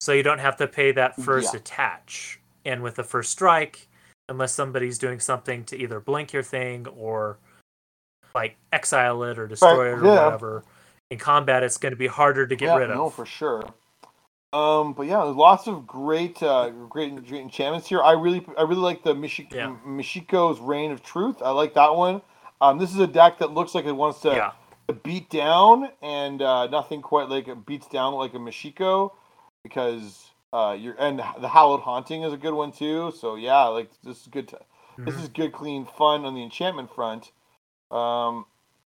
[0.00, 1.60] So you don't have to pay that first Yeah.
[1.60, 2.40] attach.
[2.64, 3.88] And with the first strike,
[4.28, 7.38] unless somebody's doing something to either blink your thing or
[8.34, 10.24] like exile it or destroy it or yeah.
[10.24, 10.64] whatever,
[11.10, 12.96] in combat it's going to be harder to get yeah, rid of.
[12.96, 13.64] No, for sure.
[14.52, 18.02] Um, but yeah, there's lots of great, uh, great, great enchantments here.
[18.02, 19.76] I really, I really like the Mishi- Yeah.
[19.86, 21.42] Michiko's Reign of Truth.
[21.42, 22.22] I like that one.
[22.60, 24.52] Um, this is a deck that looks like it wants to
[25.02, 29.12] beat down, and uh, nothing quite like it beats down like a Mishiko,
[29.62, 33.12] because uh, you're and the Hallowed Haunting is a good one too.
[33.18, 34.48] So yeah, like this is good.
[34.48, 34.60] To,
[35.04, 35.22] This Mhm.
[35.22, 37.30] is good, clean fun on the enchantment front.
[37.90, 38.46] Um,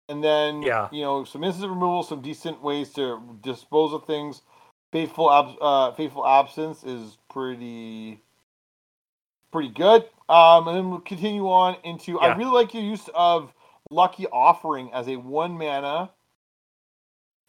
[0.08, 0.88] and then Yeah.
[0.90, 4.42] you know some instant removal, some decent ways to dispose of things.
[4.92, 8.20] Fateful, ab- uh, fateful absence is pretty,
[9.52, 10.08] pretty good.
[10.28, 12.18] Um, and then we'll continue on into.
[12.18, 13.52] I really like your use of
[13.90, 16.10] Lucky Offering as a one mana,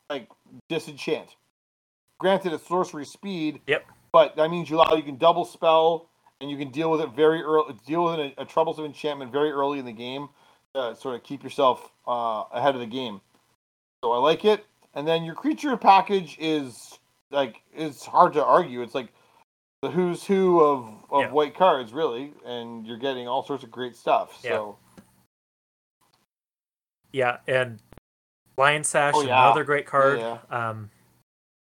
[0.09, 0.29] like
[0.69, 1.35] disenchant.
[2.19, 3.61] Granted, it's sorcery speed.
[3.65, 3.85] Yep.
[4.13, 6.09] But that means you allow you can double spell
[6.39, 7.75] and you can deal with it very early.
[7.85, 10.29] Deal with a, a troublesome enchantment very early in the game,
[10.75, 13.21] to sort of keep yourself uh, ahead of the game.
[14.03, 14.65] So I like it.
[14.93, 18.81] And then your creature package is like it's hard to argue.
[18.81, 19.09] It's like
[19.81, 21.31] the who's who of of Yeah.
[21.31, 24.37] white cards, really, and you're getting all sorts of great stuff.
[24.41, 24.77] So
[27.13, 27.79] Yeah, and
[28.57, 29.43] Lion Sash, Oh, yeah.
[29.43, 30.19] another great card.
[30.19, 30.91] Yeah, Um,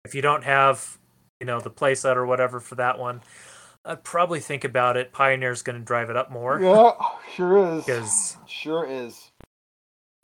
[0.05, 0.99] if you don't have,
[1.41, 3.23] you know, the playset or whatever for that one,
[3.85, 5.11] I'd probably think about it.
[5.13, 6.93] Pioneer's going to drive it up more yeah,
[7.35, 7.85] sure is.
[7.85, 9.31] because Sure is.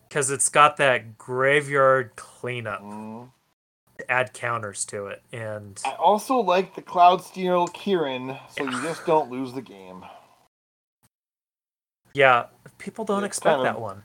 [0.08, 3.30] because it's got that graveyard cleanup Mm.
[3.98, 8.82] to add counters to it, and I also like the Cloud Steel Kirin, so you
[8.82, 10.04] just don't lose the game.
[12.12, 12.46] yeah,
[12.78, 14.02] people don't It's expect kind of- that one.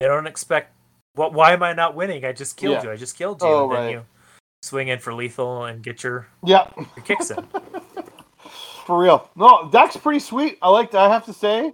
[0.00, 0.72] They don't expect.
[1.14, 1.32] What?
[1.32, 2.24] Why am I not winning?
[2.24, 2.82] I just killed Yeah.
[2.84, 2.90] you.
[2.92, 3.48] I just killed you.
[3.48, 3.90] Oh, right.
[3.90, 4.06] you
[4.62, 7.46] swing in for lethal and get your, Yeah, your kicks in.
[8.86, 9.30] for real.
[9.36, 10.58] No, that's pretty sweet.
[10.62, 10.94] I like.
[10.94, 11.72] I have to say,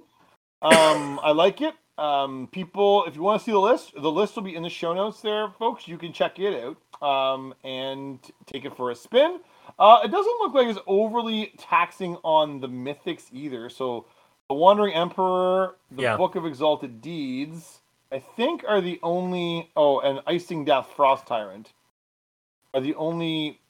[0.63, 1.75] um, I like it.
[1.97, 4.69] Um, people, if you want to see the list, the list will be in the
[4.71, 5.87] show notes there, folks.
[5.87, 9.39] You can check it out um, and take it for a spin.
[9.79, 13.69] Uh, it doesn't look like it's overly taxing on the mythics either.
[13.69, 14.07] So,
[14.49, 16.17] the Wandering Emperor, the Yeah.
[16.17, 17.81] Book of Exalted Deeds,
[18.13, 19.71] I think are the only.
[19.77, 21.73] Oh, and Icing Death, Frost Tyrant
[22.75, 23.61] are the only.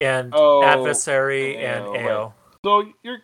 [0.00, 2.32] And Oh, adversary oh, and and AO, right.
[2.64, 3.18] So you're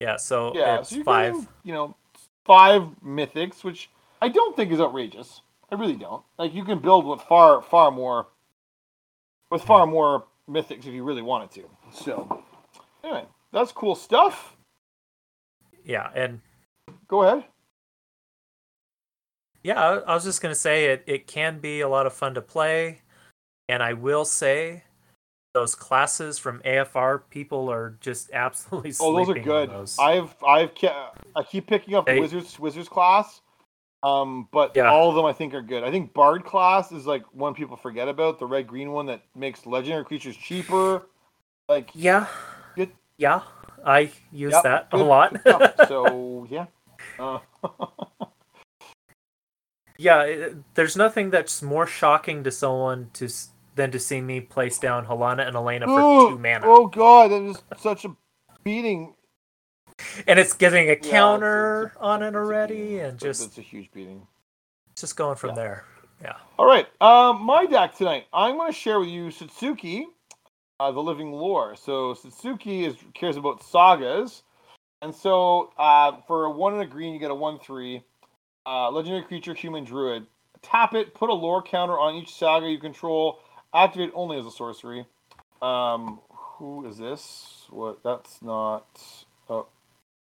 [0.00, 1.32] Yeah, so Yeah, it's so you're five.
[1.34, 1.96] getting, you know,
[2.44, 3.90] five mythics, which
[4.20, 5.40] I don't think is outrageous.
[5.70, 6.22] I really don't.
[6.38, 8.26] Like you can build with far, far more,
[9.50, 11.62] with far more mythics if you really wanted to.
[11.92, 12.42] So,
[13.04, 14.56] anyway, that's cool stuff.
[15.84, 16.40] Yeah, and
[17.08, 17.44] Go ahead.
[19.62, 21.04] yeah, I, I was just gonna say it.
[21.06, 23.02] It can be a lot of fun to play,
[23.70, 24.82] and I will say
[25.54, 28.92] those classes from AFR people are just absolutely.
[29.00, 29.70] Oh, those are good.
[29.70, 29.96] those.
[29.98, 30.92] I've, I've, ke-
[31.36, 33.40] I keep picking up They- wizards, wizards class.
[34.02, 34.90] Um, but Yeah.
[34.90, 35.84] all of them I think are good.
[35.84, 39.20] I think Bard class is like one people forget about the red green one that
[39.36, 41.06] makes legendary creatures cheaper.
[41.68, 42.26] Like Yeah.
[42.76, 42.90] Good.
[43.18, 43.42] Yeah,
[43.84, 45.36] I use Yep, that a lot.
[45.88, 46.66] so yeah.
[47.18, 47.40] Uh,
[49.98, 53.28] yeah, it, there's nothing that's more shocking to someone to
[53.80, 57.40] than to see me place down Halana and Alena for two mana, oh god, that
[57.42, 58.14] is such a
[58.62, 59.14] beating.
[60.26, 63.62] and it's getting a it's- counter it's a- on it already, and just it's a
[63.62, 64.26] huge beating.
[64.96, 65.54] just going from Yeah.
[65.56, 65.84] there.
[66.22, 66.36] Yeah.
[66.58, 68.26] All right, um, my deck tonight.
[68.34, 70.04] I'm going to share with you Satsuki,
[70.78, 71.74] uh, the Living Lore.
[71.76, 74.42] So Satsuki is cares about sagas,
[75.00, 78.02] and so uh, for a one and a green, you get a one three,
[78.66, 80.26] uh, legendary creature, human druid.
[80.60, 83.40] Tap it, put a lore counter on each saga you control.
[83.74, 85.06] Activate only as a sorcery.
[85.62, 87.66] Um, who is this?
[87.70, 88.02] What?
[88.02, 88.86] That's not.
[89.48, 89.66] Oh,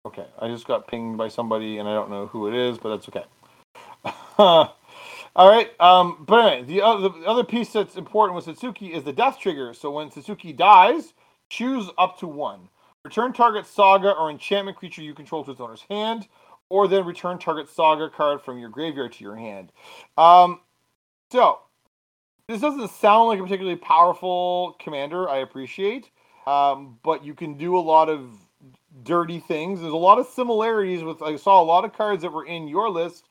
[0.06, 0.26] okay.
[0.40, 3.08] I just got pinged by somebody, and I don't know who it is, but that's
[3.10, 3.26] okay.
[4.38, 5.70] All right.
[5.80, 9.40] Um, but anyway, the other, the other piece that's important with Satsuki is the death
[9.40, 9.74] trigger.
[9.74, 11.14] So when Satsuki dies,
[11.50, 12.70] choose up to one.
[13.06, 16.28] Return target saga or enchantment creature you control to its owner's hand,
[16.70, 19.72] or then return target saga card from your graveyard to your hand.
[20.18, 20.60] Um,
[21.32, 21.60] so
[22.50, 25.30] this doesn't sound like a particularly powerful commander.
[25.30, 26.10] I appreciate,
[26.48, 28.32] um, but you can do a lot of
[29.04, 29.82] dirty things.
[29.82, 31.22] There's a lot of similarities with.
[31.22, 33.26] I saw a lot of cards that were in your list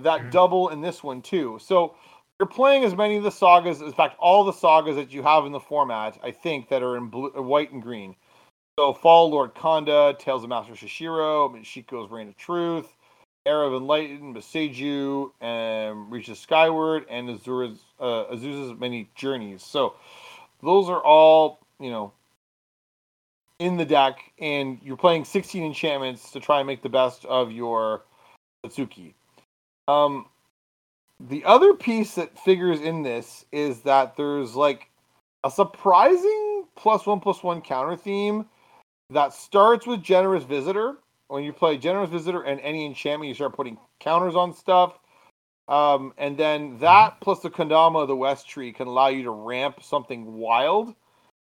[0.00, 0.30] that Mhm.
[0.32, 1.58] double in this one too.
[1.60, 1.94] So
[2.40, 5.46] you're playing as many of the sagas, in fact, all the sagas that you have
[5.46, 8.16] in the format, I think, that are in blue, uh, white and green.
[8.78, 12.96] So Fall Lord Konda, Tales of Master Seshiro, Michiko's Reign of Truth,
[13.46, 19.62] Era of Enlightened, Boseiju, and Reaches Skyward, and Azura's, uh, Azusa's Many Journeys.
[19.62, 19.94] So
[20.62, 22.12] those are all, you know,
[23.58, 27.50] in the deck, and you're playing 16 enchantments to try and make the best of
[27.50, 28.04] your
[28.64, 29.14] Satsuki.
[29.88, 30.26] Um,
[31.20, 34.88] the other piece that figures in this is that there's like
[35.44, 38.46] a surprising plus one plus one counter theme
[39.10, 40.98] that starts with Generous Visitor.
[41.28, 44.98] When you play Generous Visitor and any enchantment, you start putting counters on stuff.
[45.68, 49.30] Um, and then that plus the Kodama of the West Tree can allow you to
[49.30, 50.94] ramp something wild.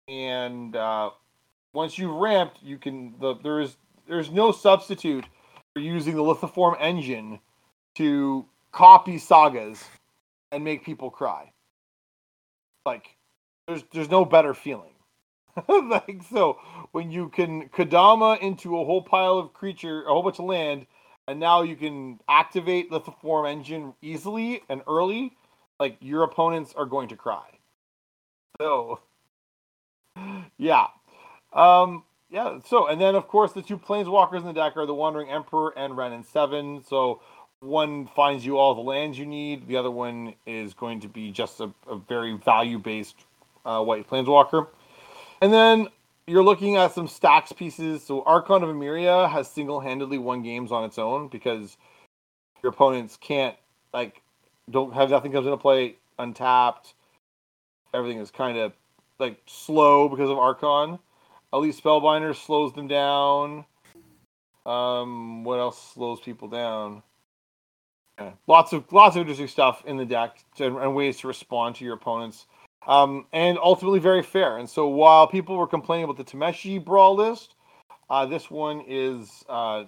[0.08, 1.10] And uh,
[1.72, 3.76] once you've ramped, you can the there's
[4.08, 5.24] there's no substitute
[5.74, 7.38] for using the lithoform engine
[7.94, 9.84] to copy sagas
[10.50, 11.52] and make people cry.
[12.84, 13.16] Like
[13.68, 14.94] there's there's no better feeling.
[15.68, 16.58] like so
[16.92, 20.86] when you can Kodama into a whole pile of creature, a whole bunch of land,
[21.26, 25.36] and now you can activate the form engine easily and early,
[25.80, 27.46] like your opponents are going to cry.
[28.60, 29.00] So
[30.58, 30.86] yeah.
[31.52, 34.94] Um yeah, so and then of course the two planeswalkers in the deck are the
[34.94, 36.84] Wandering Emperor and Wrenn and Seven.
[36.84, 37.22] So
[37.60, 39.66] one finds you all the lands you need.
[39.66, 43.16] The other one is going to be just a, a very value based
[43.64, 44.68] uh, white planeswalker.
[45.40, 45.88] And then
[46.26, 48.02] you're looking at some stacks pieces.
[48.02, 51.76] So Archon of Emeria has single handedly won games on its own because
[52.62, 53.56] your opponents can't
[53.92, 54.22] like
[54.70, 56.94] don't have nothing comes into play untapped.
[57.94, 58.72] Everything is kind of
[59.18, 60.98] like slow because of Archon.
[61.52, 63.64] Elite Spellbinder slows them down.
[64.66, 67.02] Um, what else slows people down?
[68.18, 68.32] Yeah.
[68.46, 71.84] Lots of lots of interesting stuff in the deck to, and ways to respond to
[71.84, 72.46] your opponents,
[72.88, 74.56] um, and ultimately very fair.
[74.56, 77.54] And so while people were complaining about the Tameshi brawl list,
[78.10, 79.84] uh, this one is uh,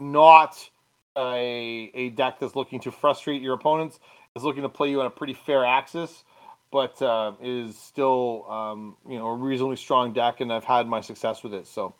[0.00, 0.70] not
[1.16, 3.98] a a deck that's looking to frustrate your opponents.
[4.34, 6.24] It's looking to play you on a pretty fair axis,
[6.70, 11.00] but uh, is still um, you know a reasonably strong deck, and I've had my
[11.00, 11.66] success with it.
[11.66, 11.94] So,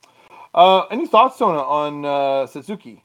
[0.54, 3.02] uh, any thoughts, Sona, on uh, Satsuki?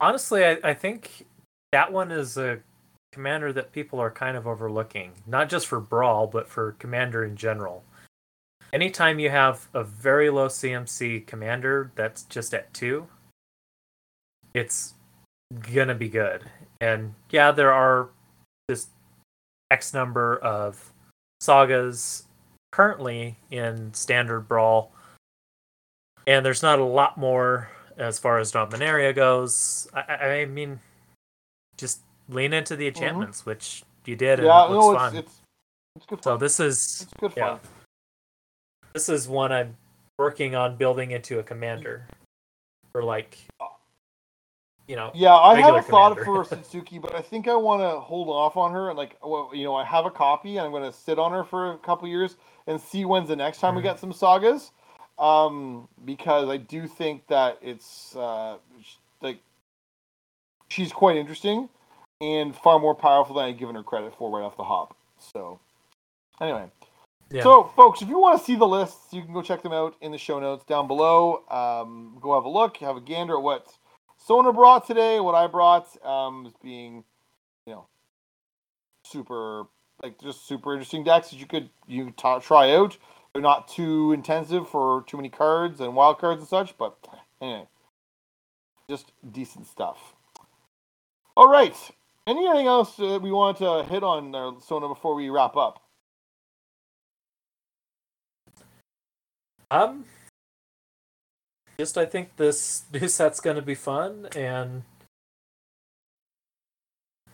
[0.00, 1.24] Honestly, I, I think
[1.72, 2.60] that one is a
[3.16, 7.34] commander that people are kind of overlooking, not just for Brawl, but for commander in
[7.34, 7.82] general.
[8.74, 13.06] Anytime you have a very low CMC commander that's just at two,
[14.52, 14.92] it's
[15.72, 16.42] gonna be good.
[16.82, 18.10] And yeah, there are
[18.68, 18.88] this
[19.70, 20.92] X number of
[21.40, 22.24] sagas
[22.70, 24.92] currently in standard Brawl,
[26.26, 29.88] and there's not a lot more as far as Dominaria goes.
[29.94, 30.80] I, I mean,
[31.78, 34.58] just lean into the enchantments, which you did, and Mm-hmm.
[34.58, 35.16] Yeah, it looks no, it's, fun.
[35.16, 35.40] it's
[35.96, 37.56] it's good so this is it's good yeah.
[37.56, 37.60] fun.
[38.94, 39.76] this is one I'm
[40.18, 42.06] working on building into a commander
[42.92, 43.38] for like,
[44.86, 46.44] you know, Yeah, I have a thought commander.
[46.44, 48.88] for Satsuki, but I think I want to hold off on her.
[48.88, 51.32] And like, well, you know, I have a copy, and I'm going to sit on
[51.32, 52.36] her for a couple years
[52.66, 53.84] and see when's the next time we Mhm.
[53.84, 54.70] get some sagas.
[55.18, 58.58] Um, because I do think that it's uh,
[59.22, 59.38] like
[60.68, 61.68] she's quite interesting
[62.20, 64.96] and far more powerful than I'd given her credit for right off the hop.
[65.18, 65.60] So,
[66.40, 66.70] anyway.
[67.30, 67.42] yeah.
[67.42, 69.96] So, folks, if you want to see the lists, you can go check them out
[70.00, 71.44] in the show notes down below.
[71.50, 73.66] Um, go have a look, have a gander at what
[74.18, 77.04] Sona brought today, what I brought, um, is being,
[77.66, 77.86] you know,
[79.04, 79.64] super
[80.02, 82.96] like just super interesting decks that you could you t- try out.
[83.32, 86.96] They're not too intensive for too many cards and wild cards and such, but
[87.40, 87.66] anyway,
[88.88, 90.14] just decent stuff.
[91.36, 91.76] All right.
[92.26, 95.80] Anything else uh, we want to hit on, uh, Sona, before we wrap up?
[99.70, 100.04] Um,
[101.78, 104.82] just I think this new set's going to be fun, and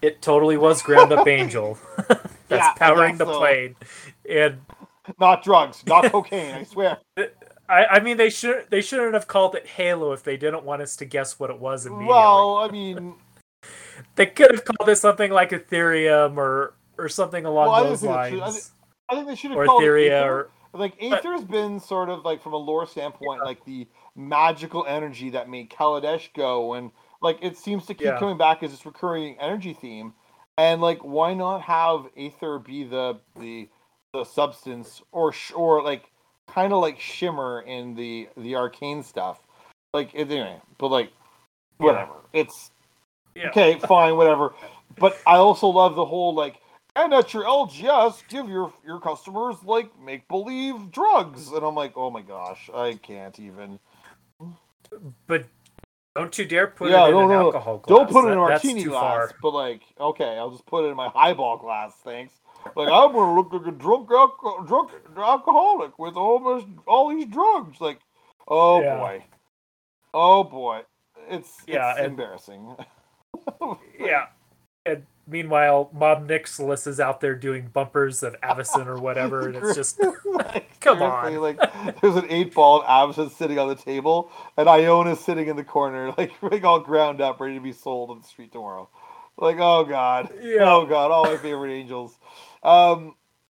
[0.03, 1.79] it totally was ground up angel
[2.49, 3.77] that's Yeah, powering the that's, uh, plane,
[4.29, 4.61] and
[5.19, 6.99] Not drugs, not cocaine, I swear.
[7.69, 10.83] I, I mean they should they shouldn't have called it Halo if they didn't want
[10.83, 12.09] us to guess what it was immediately.
[12.09, 13.15] Well, I mean,
[14.17, 18.13] they could have called it something like Ethereum or or something along Well, those think
[18.13, 18.73] I lines,
[19.09, 20.31] I think they should have or called it Aether.
[20.33, 23.87] or like Aether's been sort of like from a lore standpoint, like the
[24.17, 26.91] magical energy that made Kaladesh go, and
[27.21, 28.19] like it seems to keep Yeah.
[28.19, 30.15] coming back as this recurring energy theme.
[30.59, 33.69] And like, why not have Aether be the the
[34.13, 36.11] the substance, or or like
[36.49, 39.41] kind of like Shimmer in the the arcane stuff?
[39.95, 41.13] Like anyway, but like
[41.79, 42.13] whatever.
[42.33, 42.71] It's
[43.35, 43.49] yeah.
[43.49, 44.55] okay, fine, whatever.
[44.99, 46.57] But I also love the whole like,
[46.97, 51.93] and at your LGS, give your your customers like make believe drugs, and I'm like,
[51.97, 53.79] oh my gosh, I can't even.
[55.27, 55.47] But
[56.15, 57.97] don't you dare put Yeah, it in no, an no, alcohol glass.
[57.99, 59.35] Don't put it in a That- martini glass, far.
[59.41, 61.95] but like, okay, I'll just put it in my highball glass.
[62.05, 62.35] Thanks.
[62.77, 67.81] Like I'm gonna look like a drunk, alco- drunk alcoholic with almost all these drugs.
[67.81, 67.99] Like,
[68.47, 68.99] oh Yeah.
[68.99, 69.25] boy,
[70.15, 70.83] oh boy,
[71.29, 72.77] it's Yeah, it's and- embarrassing.
[73.99, 74.27] Yeah.
[74.85, 79.75] And meanwhile, Ob Nixilis is out there doing bumpers of Avacyn or whatever, and it's
[79.77, 81.37] just like, Come on.
[81.37, 81.59] Like
[82.01, 85.65] there's an eight ball of Avacyn sitting on the table, and Iona's sitting in the
[85.65, 88.89] corner, like, like all ground up, ready to be sold on the street tomorrow.
[89.39, 90.71] Like, oh god, Yeah.
[90.73, 92.19] oh god, all my favorite angels.
[92.63, 93.15] Um,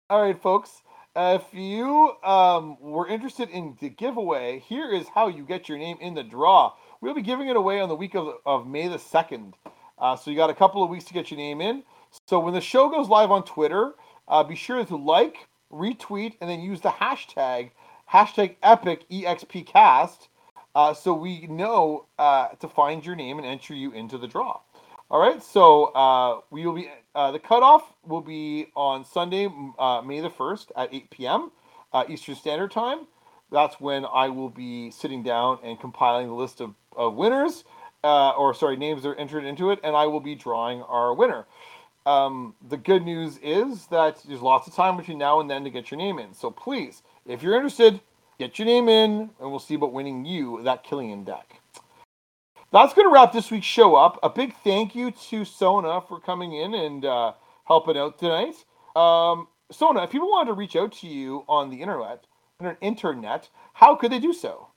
[0.09, 0.81] all right, folks.
[1.15, 5.79] Uh, if you um, were interested in the giveaway, here is how you get your
[5.79, 6.73] name in the draw.
[6.99, 9.53] We'll be giving it away on the week of, of May the 2nd.
[9.99, 11.83] Uh, so you got a couple of weeks to get your name in.
[12.27, 13.93] So when the show goes live on Twitter,
[14.27, 17.71] uh, be sure to like, retweet, and then use the hashtag,
[18.11, 20.27] hashtag epic expcast,
[20.75, 24.59] uh, so we know uh, to find your name and enter you into the draw.
[25.09, 29.47] All right, so uh, we will be uh, the cutoff will be on Sunday,
[30.05, 31.51] May the first at 8 p.m.
[32.09, 33.07] Eastern Standard Time.
[33.51, 37.63] That's when I will be sitting down and compiling the list of, of winners,
[38.03, 41.13] uh, or sorry, names that are entered into it, and I will be drawing our
[41.13, 41.45] winner.
[42.05, 45.69] Um, the good news is that there's lots of time between now and then to
[45.69, 46.33] get your name in.
[46.33, 47.99] So please, if you're interested,
[48.39, 51.61] get your name in, and we'll see about winning you that Killian deck.
[52.71, 54.19] That's going to wrap this week's show up.
[54.23, 57.33] A big thank you to Sona for coming in and uh,
[57.65, 58.55] helping out tonight.
[58.95, 62.25] Um, Sona, if people wanted to reach out to you on the internet,
[62.81, 64.67] internet, how could they do so?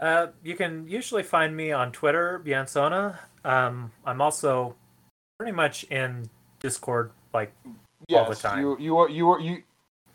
[0.00, 3.18] Uh, you can usually find me on Twitter, Biansona.
[3.44, 4.74] Um, I'm also
[5.38, 6.28] pretty much in
[6.60, 7.52] Discord, like
[8.08, 8.60] Yes, All the time.
[8.60, 9.62] you you are you are you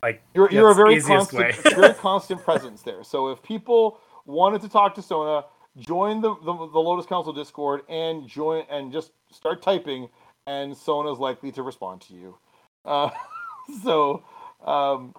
[0.03, 3.03] like You're, you're a very constant, very constant presence there.
[3.03, 5.45] So if people wanted to talk to Sona,
[5.77, 10.09] join the, the the Lotus Council Discord and join and just start typing,
[10.47, 12.37] and Sona's likely to respond to you.
[12.83, 13.09] Uh,
[13.83, 14.23] so,
[14.65, 15.13] um,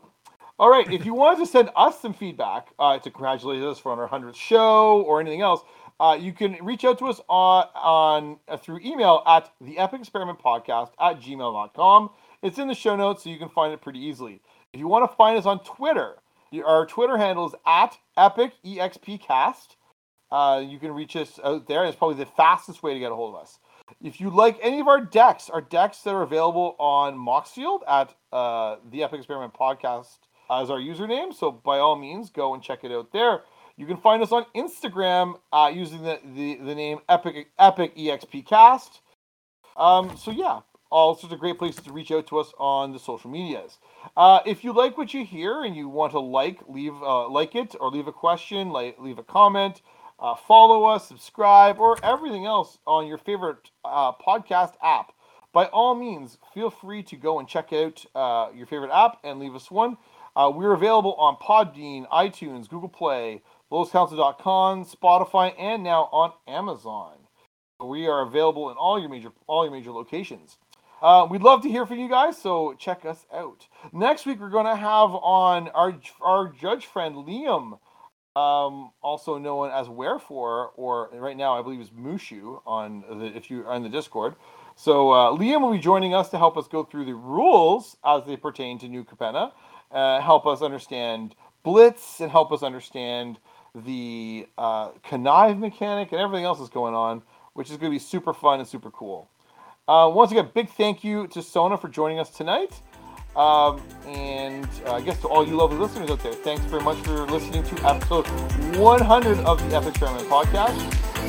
[0.59, 0.91] all right.
[0.93, 4.09] If you wanted to send us some feedback uh, to congratulate us for on our
[4.09, 5.63] hundredth show or anything else,
[6.01, 10.01] uh, you can reach out to us on on uh, through email at the Epic
[10.01, 12.11] Experiment Podcast at gmail.com.
[12.43, 14.41] It's in the show notes, so you can find it pretty easily.
[14.73, 16.17] If you want to find us on Twitter,
[16.65, 19.77] our Twitter handle is at Epic EXPcast.
[20.31, 21.85] Uh, you can reach us out there.
[21.85, 23.59] It's probably the fastest way to get a hold of us.
[24.03, 28.15] If you like any of our decks, our decks that are available on Moxfield at
[28.33, 30.19] uh, the Epic Experiment Podcast
[30.51, 31.35] as our username.
[31.35, 33.43] So by all means, go and check it out there.
[33.77, 39.01] You can find us on Instagram uh, using the, the, the name Epic Epic EXPcast.
[39.77, 40.61] Um, so yeah,
[40.91, 43.79] all sorts of great places to reach out to us on the social medias.
[44.17, 47.55] Uh, if you like what you hear and you want to like, leave uh, like
[47.55, 49.83] it or leave a question, like leave a comment,
[50.21, 55.13] uh, follow us, subscribe, or everything else on your favorite uh, podcast app.
[55.53, 59.39] By all means, feel free to go and check out uh, your favorite app and
[59.39, 59.97] leave us one.
[60.37, 63.43] Uh, we're available on Podbean, iTunes, Google Play,
[63.73, 67.17] LotusCouncil.com, Spotify, and now on Amazon.
[67.81, 70.59] We are available in all your major all your major locations.
[71.01, 73.69] Uh, we'd love to hear from you guys, so check us out.
[73.93, 77.79] Next week, we're going to have on our our judge friend Liam
[78.37, 83.51] um, also known as Wherefore, or right now I believe is Mushu on the if
[83.51, 84.35] you are in the Discord.
[84.77, 88.25] So uh, Liam will be joining us to help us go through the rules as
[88.27, 89.53] they pertain to New Capenna,
[89.91, 91.35] uh, help us understand
[91.65, 93.39] Blitz, and help us understand
[93.75, 97.23] the uh, connive mechanic and everything else that's going on,
[97.55, 99.29] which is going to be super fun and super cool.
[99.89, 102.81] Uh, once again, big thank you to Sona for joining us tonight.
[103.37, 106.99] Um, and uh, I guess to all you lovely listeners out there, thanks very much
[106.99, 108.27] for listening to episode
[108.77, 110.77] 100 of the Epic Experiment podcast.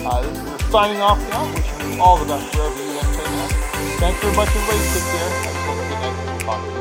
[0.06, 1.46] Uh, this is, we're signing off now.
[1.54, 3.00] Wishing you all the best wherever you end.
[3.00, 3.52] up.
[4.00, 4.80] Thanks very much, everybody.
[4.94, 5.30] Take care.
[5.44, 6.79] Have a good night.